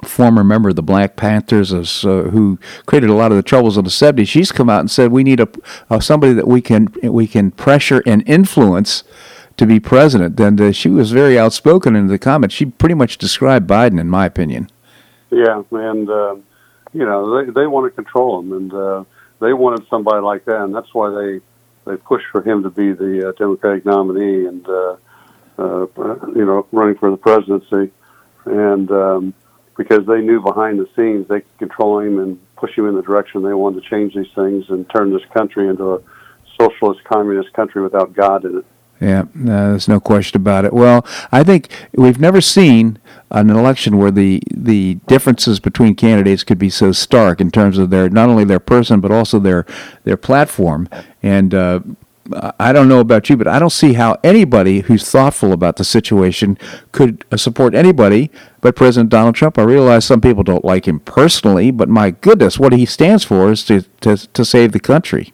former 0.02 0.44
member 0.44 0.68
of 0.68 0.76
the 0.76 0.82
Black 0.82 1.16
Panthers, 1.16 1.72
uh, 1.72 2.22
who 2.24 2.58
created 2.84 3.08
a 3.08 3.14
lot 3.14 3.30
of 3.30 3.36
the 3.36 3.42
troubles 3.42 3.76
of 3.76 3.84
the 3.84 3.90
'70s? 3.90 4.28
She's 4.28 4.52
come 4.52 4.68
out 4.68 4.80
and 4.80 4.90
said 4.90 5.10
we 5.10 5.24
need 5.24 5.40
a 5.40 5.48
uh, 5.88 6.00
somebody 6.00 6.34
that 6.34 6.46
we 6.46 6.60
can 6.60 6.94
we 7.02 7.26
can 7.26 7.50
pressure 7.50 8.02
and 8.04 8.22
influence 8.28 9.04
to 9.56 9.66
be 9.66 9.80
president. 9.80 10.38
And 10.38 10.60
uh, 10.60 10.72
she 10.72 10.88
was 10.88 11.12
very 11.12 11.38
outspoken 11.38 11.96
in 11.96 12.06
the 12.06 12.18
comments. 12.18 12.54
She 12.54 12.66
pretty 12.66 12.94
much 12.94 13.18
described 13.18 13.68
Biden, 13.68 14.00
in 14.00 14.08
my 14.08 14.26
opinion. 14.26 14.70
Yeah, 15.30 15.62
and 15.72 16.08
uh, 16.08 16.36
you 16.92 17.04
know 17.04 17.44
they 17.44 17.50
they 17.50 17.66
want 17.66 17.92
to 17.92 17.94
control 17.94 18.40
him, 18.40 18.52
and 18.52 18.72
uh, 18.72 19.04
they 19.40 19.52
wanted 19.52 19.86
somebody 19.88 20.22
like 20.22 20.44
that, 20.44 20.62
and 20.62 20.74
that's 20.74 20.94
why 20.94 21.10
they 21.10 21.40
they 21.84 21.96
pushed 21.96 22.26
for 22.30 22.42
him 22.42 22.62
to 22.62 22.70
be 22.70 22.92
the 22.92 23.28
uh, 23.28 23.32
Democratic 23.32 23.84
nominee, 23.84 24.46
and 24.46 24.68
uh, 24.68 24.96
uh, 25.58 25.86
you 26.34 26.44
know 26.44 26.66
running 26.70 26.96
for 26.96 27.10
the 27.10 27.16
presidency, 27.16 27.92
and 28.44 28.90
um, 28.90 29.34
because 29.76 30.06
they 30.06 30.20
knew 30.20 30.40
behind 30.40 30.78
the 30.78 30.88
scenes 30.96 31.28
they 31.28 31.40
could 31.40 31.58
control 31.58 31.98
him 31.98 32.18
and 32.18 32.38
push 32.56 32.76
him 32.76 32.88
in 32.88 32.94
the 32.94 33.02
direction 33.02 33.42
they 33.42 33.52
wanted 33.52 33.82
to 33.82 33.88
change 33.88 34.14
these 34.14 34.32
things 34.34 34.64
and 34.68 34.88
turn 34.90 35.12
this 35.12 35.24
country 35.34 35.68
into 35.68 35.94
a 35.94 36.00
socialist 36.58 37.04
communist 37.04 37.52
country 37.52 37.82
without 37.82 38.14
God 38.14 38.44
in 38.44 38.58
it. 38.58 38.64
Yeah, 39.00 39.24
no, 39.34 39.70
there's 39.70 39.88
no 39.88 40.00
question 40.00 40.40
about 40.40 40.64
it. 40.64 40.72
Well, 40.72 41.06
I 41.30 41.44
think 41.44 41.68
we've 41.92 42.18
never 42.18 42.40
seen 42.40 42.98
an 43.30 43.50
election 43.50 43.98
where 43.98 44.10
the 44.10 44.42
the 44.50 44.94
differences 45.06 45.60
between 45.60 45.94
candidates 45.94 46.44
could 46.44 46.58
be 46.58 46.70
so 46.70 46.92
stark 46.92 47.40
in 47.40 47.50
terms 47.50 47.76
of 47.76 47.90
their 47.90 48.08
not 48.08 48.30
only 48.30 48.44
their 48.44 48.60
person 48.60 49.00
but 49.00 49.10
also 49.10 49.38
their 49.38 49.66
their 50.04 50.16
platform. 50.16 50.88
And 51.22 51.52
uh, 51.54 51.80
I 52.58 52.72
don't 52.72 52.88
know 52.88 53.00
about 53.00 53.28
you, 53.28 53.36
but 53.36 53.46
I 53.46 53.58
don't 53.58 53.70
see 53.70 53.92
how 53.94 54.18
anybody 54.24 54.80
who's 54.80 55.08
thoughtful 55.08 55.52
about 55.52 55.76
the 55.76 55.84
situation 55.84 56.58
could 56.92 57.24
uh, 57.30 57.36
support 57.36 57.74
anybody 57.74 58.30
but 58.60 58.74
President 58.74 59.10
Donald 59.10 59.34
Trump. 59.34 59.58
I 59.58 59.62
realize 59.62 60.04
some 60.04 60.20
people 60.20 60.42
don't 60.42 60.64
like 60.64 60.88
him 60.88 61.00
personally, 61.00 61.70
but 61.70 61.88
my 61.88 62.10
goodness, 62.10 62.58
what 62.58 62.72
he 62.72 62.84
stands 62.84 63.24
for 63.24 63.52
is 63.52 63.64
to, 63.66 63.82
to, 64.00 64.16
to 64.16 64.44
save 64.44 64.72
the 64.72 64.80
country. 64.80 65.32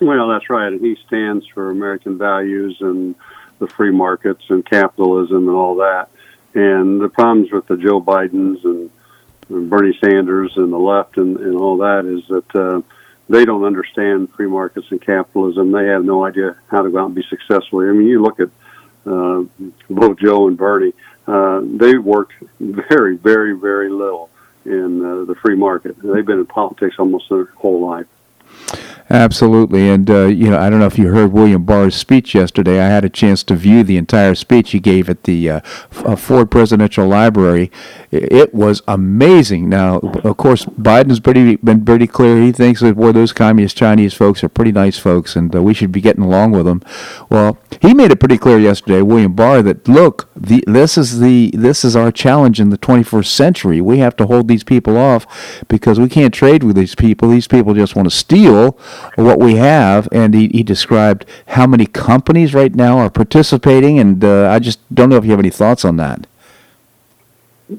Well, 0.00 0.28
that's 0.28 0.50
right. 0.50 0.72
And 0.72 0.80
he 0.80 0.96
stands 1.06 1.46
for 1.46 1.70
American 1.70 2.18
values 2.18 2.76
and 2.80 3.14
the 3.58 3.66
free 3.66 3.90
markets 3.90 4.44
and 4.48 4.64
capitalism 4.64 5.48
and 5.48 5.56
all 5.56 5.76
that. 5.76 6.08
And 6.54 7.00
the 7.00 7.08
problems 7.08 7.50
with 7.50 7.66
the 7.66 7.76
Joe 7.76 8.00
Bidens 8.00 8.64
and, 8.64 8.90
and 9.48 9.70
Bernie 9.70 9.98
Sanders 10.02 10.52
and 10.56 10.72
the 10.72 10.78
left 10.78 11.16
and, 11.16 11.36
and 11.38 11.56
all 11.56 11.78
that 11.78 12.04
is 12.04 12.26
that 12.28 12.54
uh, 12.54 12.82
they 13.28 13.44
don't 13.44 13.64
understand 13.64 14.32
free 14.34 14.46
markets 14.46 14.86
and 14.90 15.00
capitalism. 15.00 15.72
They 15.72 15.86
have 15.86 16.04
no 16.04 16.24
idea 16.24 16.56
how 16.68 16.82
to 16.82 16.90
go 16.90 16.98
out 16.98 17.06
and 17.06 17.14
be 17.14 17.24
successful. 17.28 17.80
I 17.80 17.92
mean, 17.92 18.06
you 18.06 18.22
look 18.22 18.40
at 18.40 18.50
uh, 19.06 19.44
both 19.88 20.18
Joe 20.18 20.48
and 20.48 20.56
Bernie. 20.56 20.92
Uh, 21.26 21.60
they 21.64 21.96
worked 21.96 22.34
very, 22.60 23.16
very, 23.16 23.52
very 23.52 23.88
little 23.88 24.30
in 24.64 25.04
uh, 25.04 25.24
the 25.24 25.34
free 25.36 25.56
market. 25.56 25.96
They've 26.02 26.26
been 26.26 26.40
in 26.40 26.46
politics 26.46 26.96
almost 26.98 27.28
their 27.28 27.46
whole 27.46 27.86
life. 27.86 28.06
Absolutely, 29.08 29.88
and 29.88 30.10
uh, 30.10 30.26
you 30.26 30.50
know, 30.50 30.58
I 30.58 30.68
don't 30.68 30.80
know 30.80 30.86
if 30.86 30.98
you 30.98 31.12
heard 31.12 31.32
William 31.32 31.64
Barr's 31.64 31.94
speech 31.94 32.34
yesterday. 32.34 32.80
I 32.80 32.88
had 32.88 33.04
a 33.04 33.08
chance 33.08 33.44
to 33.44 33.54
view 33.54 33.84
the 33.84 33.96
entire 33.96 34.34
speech 34.34 34.72
he 34.72 34.80
gave 34.80 35.08
at 35.08 35.22
the 35.22 35.48
uh, 35.48 35.60
uh 36.04 36.16
Ford 36.16 36.50
Presidential 36.50 37.06
Library. 37.06 37.70
It 38.10 38.52
was 38.52 38.82
amazing. 38.88 39.68
Now, 39.68 39.98
of 39.98 40.36
course, 40.36 40.64
Biden's 40.64 41.20
pretty 41.20 41.54
been 41.56 41.84
pretty 41.84 42.08
clear. 42.08 42.42
He 42.42 42.50
thinks 42.50 42.80
that 42.80 42.96
boy, 42.96 43.12
those 43.12 43.32
communist 43.32 43.76
Chinese 43.76 44.12
folks 44.12 44.42
are 44.42 44.48
pretty 44.48 44.72
nice 44.72 44.98
folks, 44.98 45.36
and 45.36 45.54
uh, 45.54 45.62
we 45.62 45.72
should 45.72 45.92
be 45.92 46.00
getting 46.00 46.24
along 46.24 46.50
with 46.50 46.66
them. 46.66 46.82
Well, 47.30 47.58
he 47.80 47.94
made 47.94 48.10
it 48.10 48.18
pretty 48.18 48.38
clear 48.38 48.58
yesterday, 48.58 49.02
William 49.02 49.34
Barr, 49.34 49.62
that 49.62 49.86
look, 49.86 50.28
the, 50.34 50.64
this 50.66 50.98
is 50.98 51.20
the 51.20 51.52
this 51.54 51.84
is 51.84 51.94
our 51.94 52.10
challenge 52.10 52.58
in 52.58 52.70
the 52.70 52.78
21st 52.78 53.26
century. 53.26 53.80
We 53.80 53.98
have 53.98 54.16
to 54.16 54.26
hold 54.26 54.48
these 54.48 54.64
people 54.64 54.96
off 54.96 55.64
because 55.68 56.00
we 56.00 56.08
can't 56.08 56.34
trade 56.34 56.64
with 56.64 56.74
these 56.74 56.96
people. 56.96 57.28
These 57.28 57.46
people 57.46 57.72
just 57.72 57.94
want 57.94 58.10
to 58.10 58.16
steal 58.16 58.76
what 59.16 59.38
we 59.38 59.56
have, 59.56 60.08
and 60.12 60.34
he, 60.34 60.48
he 60.48 60.62
described 60.62 61.24
how 61.48 61.66
many 61.66 61.86
companies 61.86 62.54
right 62.54 62.74
now 62.74 62.98
are 62.98 63.10
participating, 63.10 63.98
and 63.98 64.24
uh, 64.24 64.50
I 64.50 64.58
just 64.58 64.78
don't 64.94 65.08
know 65.08 65.16
if 65.16 65.24
you 65.24 65.30
have 65.30 65.40
any 65.40 65.50
thoughts 65.50 65.84
on 65.84 65.96
that. 65.96 66.26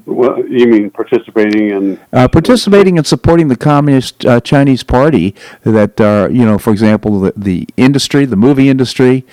Well, 0.04 0.46
you 0.46 0.66
mean 0.66 0.90
participating 0.90 1.70
in 1.70 2.00
uh, 2.12 2.28
participating 2.28 2.98
and 2.98 3.06
supporting 3.06 3.48
the 3.48 3.56
Communist 3.56 4.26
uh, 4.26 4.38
Chinese 4.40 4.82
Party 4.82 5.34
that 5.62 5.98
are, 5.98 6.30
you 6.30 6.44
know, 6.44 6.58
for 6.58 6.72
example, 6.72 7.20
the, 7.20 7.32
the 7.34 7.66
industry, 7.78 8.26
the 8.26 8.36
movie 8.36 8.68
industry, 8.68 9.24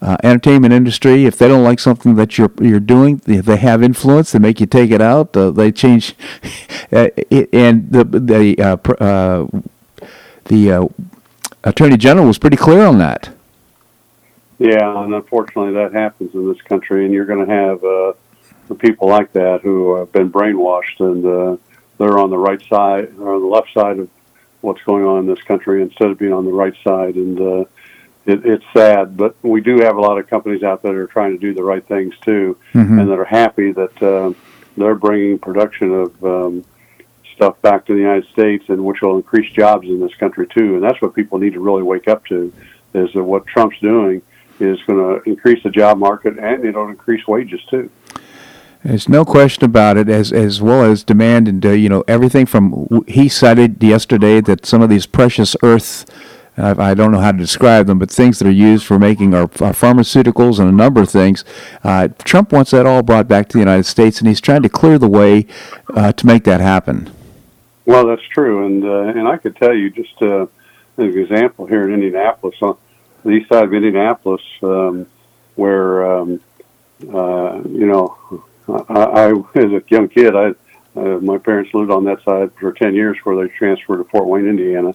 uh, 0.00 0.16
entertainment 0.22 0.72
industry. 0.72 1.24
If 1.24 1.38
they 1.38 1.48
don't 1.48 1.64
like 1.64 1.80
something 1.80 2.14
that 2.14 2.38
you're 2.38 2.52
you're 2.60 2.78
doing, 2.78 3.16
they, 3.24 3.38
they 3.38 3.56
have 3.56 3.82
influence. 3.82 4.30
They 4.30 4.38
make 4.38 4.60
you 4.60 4.66
take 4.66 4.92
it 4.92 5.00
out. 5.00 5.36
Uh, 5.36 5.50
they 5.50 5.72
change, 5.72 6.14
uh, 6.92 7.08
and 7.52 7.90
the 7.90 8.04
the 8.04 8.60
uh, 8.62 9.46
the 10.44 10.88
Attorney 11.64 11.96
General 11.96 12.26
was 12.26 12.38
pretty 12.38 12.56
clear 12.56 12.84
on 12.84 12.98
that. 12.98 13.30
Yeah, 14.58 15.02
and 15.02 15.14
unfortunately, 15.14 15.74
that 15.74 15.92
happens 15.92 16.34
in 16.34 16.48
this 16.48 16.60
country, 16.62 17.04
and 17.04 17.12
you're 17.12 17.26
going 17.26 17.46
to 17.46 17.52
have 17.52 17.84
uh, 17.84 18.74
people 18.78 19.08
like 19.08 19.32
that 19.32 19.60
who 19.62 19.96
have 19.96 20.12
been 20.12 20.32
brainwashed, 20.32 21.00
and 21.00 21.24
uh, 21.24 21.56
they're 21.98 22.18
on 22.18 22.30
the 22.30 22.38
right 22.38 22.62
side 22.62 23.12
or 23.18 23.34
on 23.34 23.42
the 23.42 23.48
left 23.48 23.72
side 23.74 23.98
of 23.98 24.08
what's 24.62 24.82
going 24.82 25.04
on 25.04 25.20
in 25.20 25.26
this 25.26 25.42
country 25.42 25.82
instead 25.82 26.08
of 26.08 26.18
being 26.18 26.32
on 26.32 26.44
the 26.44 26.52
right 26.52 26.74
side, 26.82 27.16
and 27.16 27.40
uh, 27.40 27.64
it, 28.24 28.46
it's 28.46 28.64
sad. 28.72 29.16
But 29.16 29.36
we 29.42 29.60
do 29.60 29.80
have 29.80 29.96
a 29.96 30.00
lot 30.00 30.18
of 30.18 30.26
companies 30.28 30.62
out 30.62 30.82
there 30.82 30.92
that 30.92 30.98
are 30.98 31.06
trying 31.06 31.32
to 31.32 31.38
do 31.38 31.52
the 31.52 31.62
right 31.62 31.86
things 31.86 32.14
too, 32.22 32.56
mm-hmm. 32.72 32.98
and 32.98 33.10
that 33.10 33.18
are 33.18 33.24
happy 33.24 33.72
that 33.72 34.02
uh, 34.02 34.32
they're 34.76 34.94
bringing 34.94 35.38
production 35.38 35.92
of 35.92 36.24
um, 36.24 36.64
stuff 37.36 37.60
back 37.62 37.86
to 37.86 37.92
the 37.92 38.00
United 38.00 38.26
States, 38.32 38.64
and 38.68 38.84
which 38.84 39.00
will 39.02 39.16
increase 39.16 39.50
jobs 39.52 39.86
in 39.86 40.00
this 40.00 40.14
country 40.14 40.46
too. 40.48 40.74
And 40.74 40.82
that's 40.82 41.00
what 41.00 41.14
people 41.14 41.38
need 41.38 41.52
to 41.52 41.60
really 41.60 41.82
wake 41.82 42.08
up 42.08 42.24
to: 42.26 42.52
is 42.94 43.12
that 43.12 43.22
what 43.22 43.46
Trump's 43.46 43.78
doing 43.80 44.22
is 44.58 44.82
going 44.84 44.98
to 44.98 45.28
increase 45.28 45.62
the 45.62 45.70
job 45.70 45.98
market 45.98 46.38
and 46.38 46.64
it'll 46.64 46.88
increase 46.88 47.26
wages 47.26 47.60
too. 47.68 47.90
There's 48.82 49.08
no 49.08 49.24
question 49.24 49.64
about 49.64 49.96
it, 49.96 50.08
as 50.08 50.32
as 50.32 50.62
well 50.62 50.84
as 50.84 51.02
demand 51.02 51.48
and 51.48 51.64
uh, 51.64 51.70
you 51.70 51.88
know 51.88 52.04
everything 52.06 52.46
from 52.46 53.04
he 53.08 53.28
cited 53.28 53.82
yesterday 53.82 54.40
that 54.42 54.64
some 54.64 54.80
of 54.80 54.88
these 54.88 55.06
precious 55.06 55.56
earth. 55.62 56.06
I 56.58 56.94
don't 56.94 57.12
know 57.12 57.20
how 57.20 57.32
to 57.32 57.38
describe 57.38 57.86
them, 57.86 57.98
but 57.98 58.10
things 58.10 58.38
that 58.38 58.48
are 58.48 58.50
used 58.50 58.86
for 58.86 58.98
making 58.98 59.34
our, 59.34 59.42
our 59.42 59.74
pharmaceuticals 59.74 60.58
and 60.58 60.66
a 60.66 60.72
number 60.72 61.02
of 61.02 61.10
things. 61.10 61.44
Uh, 61.84 62.08
Trump 62.24 62.50
wants 62.50 62.70
that 62.70 62.86
all 62.86 63.02
brought 63.02 63.28
back 63.28 63.50
to 63.50 63.52
the 63.52 63.58
United 63.58 63.84
States, 63.84 64.20
and 64.20 64.28
he's 64.28 64.40
trying 64.40 64.62
to 64.62 64.70
clear 64.70 64.98
the 64.98 65.06
way 65.06 65.46
uh, 65.94 66.12
to 66.12 66.24
make 66.24 66.44
that 66.44 66.62
happen. 66.62 67.14
Well, 67.86 68.08
that's 68.08 68.22
true, 68.22 68.66
and 68.66 68.84
uh, 68.84 69.18
and 69.18 69.28
I 69.28 69.36
could 69.36 69.54
tell 69.56 69.72
you 69.72 69.90
just 69.90 70.20
uh, 70.20 70.46
an 70.96 71.18
example 71.18 71.66
here 71.66 71.84
in 71.84 71.94
Indianapolis, 71.94 72.56
on 72.60 72.76
the 73.24 73.30
east 73.30 73.48
side 73.48 73.62
of 73.62 73.72
Indianapolis, 73.72 74.42
um, 74.64 75.06
where 75.54 76.18
um, 76.18 76.40
uh, 77.02 77.62
you 77.64 77.86
know, 77.86 78.42
I, 78.68 78.82
I 78.92 79.30
as 79.54 79.72
a 79.72 79.82
young 79.88 80.08
kid, 80.08 80.34
I 80.34 80.48
uh, 80.96 81.20
my 81.20 81.38
parents 81.38 81.72
lived 81.74 81.92
on 81.92 82.04
that 82.04 82.24
side 82.24 82.50
for 82.58 82.72
ten 82.72 82.94
years 82.94 83.16
before 83.18 83.40
they 83.40 83.48
transferred 83.54 83.98
to 83.98 84.04
Fort 84.04 84.26
Wayne, 84.26 84.48
Indiana. 84.48 84.92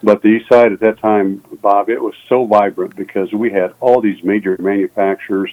But 0.00 0.22
the 0.22 0.28
east 0.28 0.48
side 0.48 0.72
at 0.72 0.78
that 0.78 0.98
time, 0.98 1.42
Bob, 1.60 1.90
it 1.90 2.00
was 2.00 2.14
so 2.28 2.46
vibrant 2.46 2.94
because 2.94 3.32
we 3.32 3.50
had 3.50 3.74
all 3.80 4.00
these 4.00 4.22
major 4.22 4.56
manufacturers, 4.60 5.52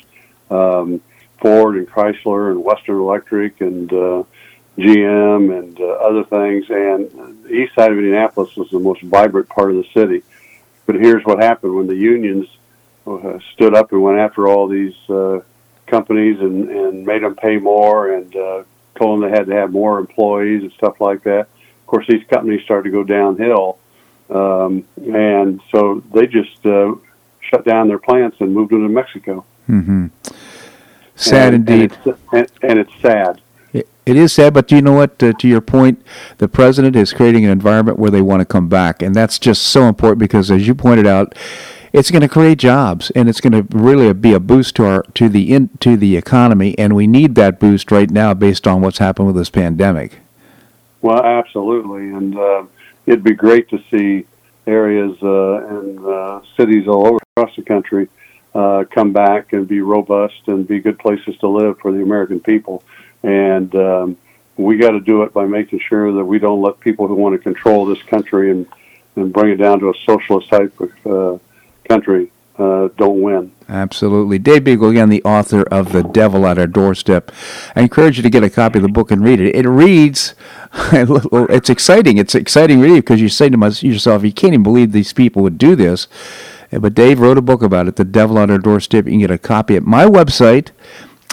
um, 0.52 1.02
Ford 1.42 1.78
and 1.78 1.90
Chrysler 1.90 2.52
and 2.52 2.64
Western 2.64 2.98
Electric 2.98 3.62
and 3.62 3.92
uh, 3.92 4.24
GM 4.78 5.58
and 5.58 5.80
uh, 5.80 5.86
other 5.86 6.24
things. 6.24 6.66
And 6.70 7.44
the 7.44 7.54
east 7.54 7.76
side 7.76 7.92
of 7.92 7.98
Indianapolis 7.98 8.56
was 8.56 8.70
the 8.70 8.80
most 8.80 9.02
vibrant 9.02 9.50
part 9.50 9.72
of 9.72 9.78
the 9.78 9.88
city. 9.94 10.24
But 10.86 10.96
here's 10.96 11.24
what 11.24 11.42
happened 11.42 11.76
when 11.76 11.88
the 11.88 11.96
unions 11.96 12.48
uh, 13.08 13.40
stood 13.54 13.74
up 13.74 13.92
and 13.92 14.02
went 14.02 14.20
after 14.20 14.48
all 14.48 14.68
these 14.68 14.96
uh, 15.10 15.40
companies 15.88 16.40
and, 16.40 16.70
and 16.70 17.06
made 17.06 17.24
them 17.24 17.36
pay 17.36 17.58
more 17.58 18.14
and 18.14 18.36
uh, 18.36 18.64
told 18.96 19.22
them 19.22 19.30
they 19.30 19.36
had 19.36 19.48
to 19.48 19.54
have 19.54 19.72
more 19.72 20.00
employees 20.00 20.64
and 20.64 20.72
stuff 20.74 21.00
like 21.00 21.24
that. 21.24 21.48
Of 21.82 21.88
course, 21.88 22.06
these 22.08 22.26
companies 22.28 22.64
started 22.64 22.90
to 22.90 22.92
go 22.92 23.04
downhill. 23.04 23.80
Um, 24.30 24.86
and 24.98 25.62
so 25.72 26.04
they 26.14 26.28
just 26.28 26.66
uh, 26.66 26.96
shut 27.42 27.64
down 27.64 27.88
their 27.88 28.00
plants 28.00 28.38
and 28.40 28.54
moved 28.54 28.72
them 28.72 28.84
to 28.84 28.90
Mexico. 28.90 29.46
Mm-hmm. 29.70 30.08
Sad 31.16 31.54
and, 31.54 31.70
indeed. 31.70 31.92
And 31.92 32.08
it's, 32.08 32.20
and, 32.34 32.52
and 32.64 32.80
it's 32.80 33.02
sad 33.02 33.42
it 34.06 34.16
is 34.16 34.34
sad, 34.34 34.54
but 34.54 34.72
you 34.72 34.82
know 34.82 34.94
what? 34.94 35.18
To 35.20 35.36
your 35.44 35.62
point, 35.62 36.02
the 36.38 36.48
president 36.48 36.96
is 36.96 37.14
creating 37.14 37.46
an 37.46 37.52
environment 37.52 37.98
where 38.00 38.12
they 38.12 38.22
want 38.22 38.42
to 38.42 38.46
come 38.46 38.70
back, 38.70 39.02
and 39.02 39.16
that's 39.16 39.40
just 39.40 39.64
so 39.64 39.84
important 39.84 40.20
because, 40.20 40.52
as 40.52 40.68
you 40.68 40.76
pointed 40.76 41.08
out, 41.08 41.36
it's 41.92 42.12
going 42.12 42.22
to 42.22 42.30
create 42.30 42.58
jobs, 42.60 43.10
and 43.12 43.28
it's 43.28 43.42
going 43.42 43.54
to 43.54 43.78
really 43.78 44.12
be 44.14 44.34
a 44.34 44.40
boost 44.40 44.76
to 44.76 44.86
our 44.86 45.04
to 45.16 45.30
the 45.30 45.54
in, 45.54 45.70
to 45.80 45.98
the 45.98 46.18
economy, 46.18 46.78
and 46.78 46.96
we 46.96 47.08
need 47.08 47.36
that 47.36 47.60
boost 47.60 47.92
right 47.92 48.10
now 48.10 48.34
based 48.34 48.68
on 48.68 48.82
what's 48.82 49.00
happened 49.00 49.28
with 49.28 49.36
this 49.36 49.50
pandemic. 49.50 50.20
Well, 51.02 51.24
absolutely, 51.24 52.10
and 52.10 52.38
uh, 52.38 52.66
it'd 53.06 53.24
be 53.24 53.34
great 53.34 53.70
to 53.70 53.82
see 53.90 54.26
areas 54.68 55.18
uh, 55.22 55.80
and 55.80 56.06
uh, 56.06 56.42
cities 56.58 56.88
all 56.88 57.08
over 57.08 57.20
across 57.38 57.56
the 57.56 57.62
country 57.62 58.08
uh, 58.56 58.84
come 58.90 59.14
back 59.14 59.54
and 59.54 59.68
be 59.68 59.82
robust 59.82 60.48
and 60.48 60.68
be 60.68 60.80
good 60.80 60.98
places 60.98 61.38
to 61.40 61.48
live 61.48 61.78
for 61.80 61.92
the 61.92 62.02
American 62.02 62.40
people 62.40 62.84
and 63.26 63.76
um, 63.76 64.18
we 64.56 64.78
got 64.78 64.92
to 64.92 65.00
do 65.00 65.24
it 65.24 65.34
by 65.34 65.46
making 65.46 65.80
sure 65.80 66.14
that 66.14 66.24
we 66.24 66.40
don't 66.40 66.62
let 66.62 66.80
people 66.80 67.08
who 67.08 67.16
want 67.16 67.34
to 67.34 67.40
control 67.40 67.86
this 67.86 68.02
country 68.04 68.52
and 68.52 68.66
and 69.16 69.32
bring 69.32 69.52
it 69.52 69.56
down 69.56 69.80
to 69.80 69.90
a 69.90 69.94
socialist 70.06 70.50
type 70.50 70.74
of 70.80 71.08
uh, 71.08 71.40
country 71.88 72.30
uh, 72.58 72.90
don't 72.98 73.22
win. 73.22 73.52
Absolutely. 73.68 74.40
Dave 74.40 74.64
Bego, 74.64 74.90
again, 74.90 75.10
the 75.10 75.24
author 75.24 75.64
of 75.64 75.92
The 75.92 76.04
Devil 76.04 76.46
at 76.46 76.58
Our 76.58 76.68
Doorstep. 76.68 77.32
I 77.76 77.82
encourage 77.82 78.18
you 78.18 78.24
to 78.24 78.30
get 78.30 78.44
a 78.44 78.50
copy 78.50 78.80
of 78.80 78.84
the 78.84 78.90
book 78.90 79.12
and 79.12 79.24
read 79.24 79.40
it. 79.40 79.56
It 79.56 79.68
reads, 79.68 80.36
it's 80.92 81.70
exciting. 81.70 82.18
It's 82.18 82.36
exciting 82.36 82.80
reading 82.80 82.98
because 82.98 83.22
you 83.22 83.30
say 83.30 83.50
to 83.50 83.58
yourself, 83.82 84.24
you 84.24 84.32
can't 84.32 84.54
even 84.54 84.64
believe 84.64 84.92
these 84.92 85.14
people 85.14 85.42
would 85.44 85.58
do 85.58 85.76
this. 85.76 86.08
But 86.72 86.94
Dave 86.94 87.20
wrote 87.20 87.38
a 87.38 87.42
book 87.42 87.62
about 87.62 87.88
it, 87.88 87.96
The 87.96 88.06
Devil 88.06 88.40
at 88.40 88.50
Our 88.50 88.58
Doorstep. 88.58 89.06
You 89.06 89.12
can 89.12 89.20
get 89.20 89.32
a 89.32 89.38
copy 89.38 89.76
at 89.76 89.84
my 89.84 90.06
website, 90.06 90.72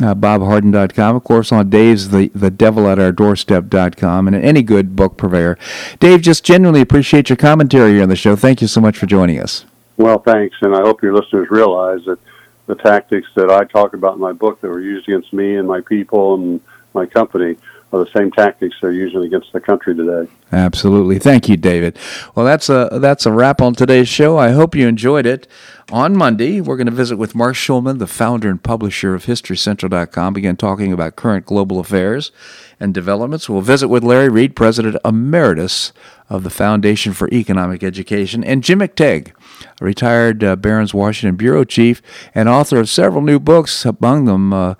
uh, 0.01 0.15
bobharden.com. 0.15 1.17
Of 1.17 1.25
course, 1.25 1.53
on 1.53 1.69
Dave's 1.69 2.11
the, 2.11 2.29
the 2.35 2.51
devil 2.51 2.89
at 2.89 2.99
our 2.99 3.13
doorstep.com 3.13 4.27
and 4.27 4.37
any 4.37 4.63
good 4.63 4.97
book 4.97 5.17
purveyor. 5.17 5.59
Dave, 6.01 6.23
just 6.23 6.45
genuinely 6.45 6.81
appreciate 6.81 7.29
your 7.29 7.37
commentary 7.37 7.93
here 7.93 8.03
on 8.03 8.09
the 8.09 8.17
show. 8.17 8.37
Thank 8.37 8.63
you 8.63 8.69
so 8.69 8.81
much 8.81 8.97
for 8.97 9.07
joining 9.07 9.39
us. 9.39 9.65
Well, 9.97 10.19
thanks. 10.19 10.57
And 10.63 10.75
I 10.75 10.81
hope 10.81 11.03
your 11.03 11.15
listeners 11.15 11.51
realize 11.51 12.05
that 12.07 12.19
the 12.67 12.75
tactics 12.77 13.29
that 13.35 13.51
I 13.51 13.65
talk 13.65 13.95
about 13.95 14.15
in 14.15 14.21
my 14.21 14.33
book 14.33 14.61
that 14.61 14.69
were 14.69 14.81
used 14.81 15.09
against 15.09 15.33
me 15.33 15.57
and 15.57 15.69
my 15.69 15.81
people 15.81 16.35
and 16.35 16.61
my 16.95 17.07
company 17.07 17.57
are 17.93 18.05
the 18.05 18.11
same 18.17 18.31
tactics 18.31 18.77
they're 18.81 18.93
using 18.93 19.23
against 19.23 19.53
the 19.53 19.61
country 19.61 19.95
today. 19.95 20.31
Absolutely. 20.51 21.19
Thank 21.19 21.49
you, 21.49 21.57
David. 21.57 21.99
Well, 22.35 22.47
that's 22.47 22.69
a 22.69 22.99
that's 23.01 23.27
a 23.27 23.33
wrap 23.33 23.61
on 23.61 23.75
today's 23.75 24.09
show. 24.09 24.39
I 24.39 24.51
hope 24.51 24.75
you 24.75 24.89
enjoyed 24.89 25.27
it. 25.27 25.47
On 25.91 26.17
Monday, 26.17 26.61
we're 26.61 26.77
going 26.77 26.87
to 26.87 26.93
visit 26.93 27.17
with 27.19 27.35
Marc 27.35 27.55
Schulman, 27.55 27.99
the 27.99 28.07
founder 28.07 28.49
and 28.49 28.63
publisher 28.63 29.15
of 29.15 29.27
HistoryCentral.com, 29.27 30.33
begin 30.33 30.57
talking 30.57 30.93
about 30.93 31.17
current 31.17 31.45
global 31.45 31.79
affairs 31.81 32.33
and 32.81 32.95
developments. 32.95 33.49
We'll 33.49 33.61
visit 33.61 33.89
with 33.89 34.03
Larry 34.03 34.31
Reed, 34.31 34.57
President 34.57 34.97
Emeritus 35.05 35.93
of 36.31 36.45
the 36.45 36.51
Foundation 36.51 37.13
for 37.13 37.29
Economic 37.31 37.83
Education, 37.83 38.43
and 38.43 38.65
Jim 38.65 38.79
McTague, 38.79 39.33
a 39.81 39.85
retired 39.85 40.43
uh, 40.43 40.57
Barron's 40.57 40.95
Washington 40.95 41.37
bureau 41.37 41.65
chief 41.65 42.01
and 42.35 42.49
author 42.49 42.79
of 42.79 42.89
several 42.89 43.23
new 43.23 43.39
books, 43.39 43.85
among 43.85 44.25
them. 44.25 44.53
Uh, 44.53 44.75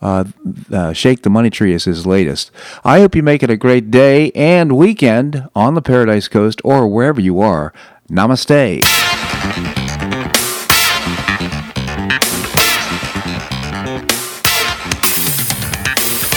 uh, 0.00 0.24
uh, 0.72 0.92
Shake 0.92 1.22
the 1.22 1.30
Money 1.30 1.50
Tree 1.50 1.72
is 1.72 1.84
his 1.84 2.06
latest. 2.06 2.50
I 2.84 3.00
hope 3.00 3.14
you 3.14 3.22
make 3.22 3.42
it 3.42 3.50
a 3.50 3.56
great 3.56 3.90
day 3.90 4.30
and 4.32 4.76
weekend 4.76 5.48
on 5.54 5.74
the 5.74 5.82
Paradise 5.82 6.28
Coast 6.28 6.60
or 6.64 6.86
wherever 6.88 7.20
you 7.20 7.40
are. 7.40 7.72
Namaste. 8.10 8.82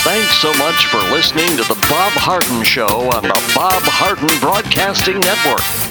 Thanks 0.03 0.37
so 0.39 0.51
much 0.57 0.87
for 0.87 0.97
listening 1.11 1.47
to 1.57 1.63
The 1.63 1.77
Bob 1.87 2.11
Harden 2.13 2.63
Show 2.63 2.87
on 2.87 3.23
the 3.23 3.51
Bob 3.55 3.83
Harden 3.83 4.27
Broadcasting 4.39 5.19
Network. 5.19 5.90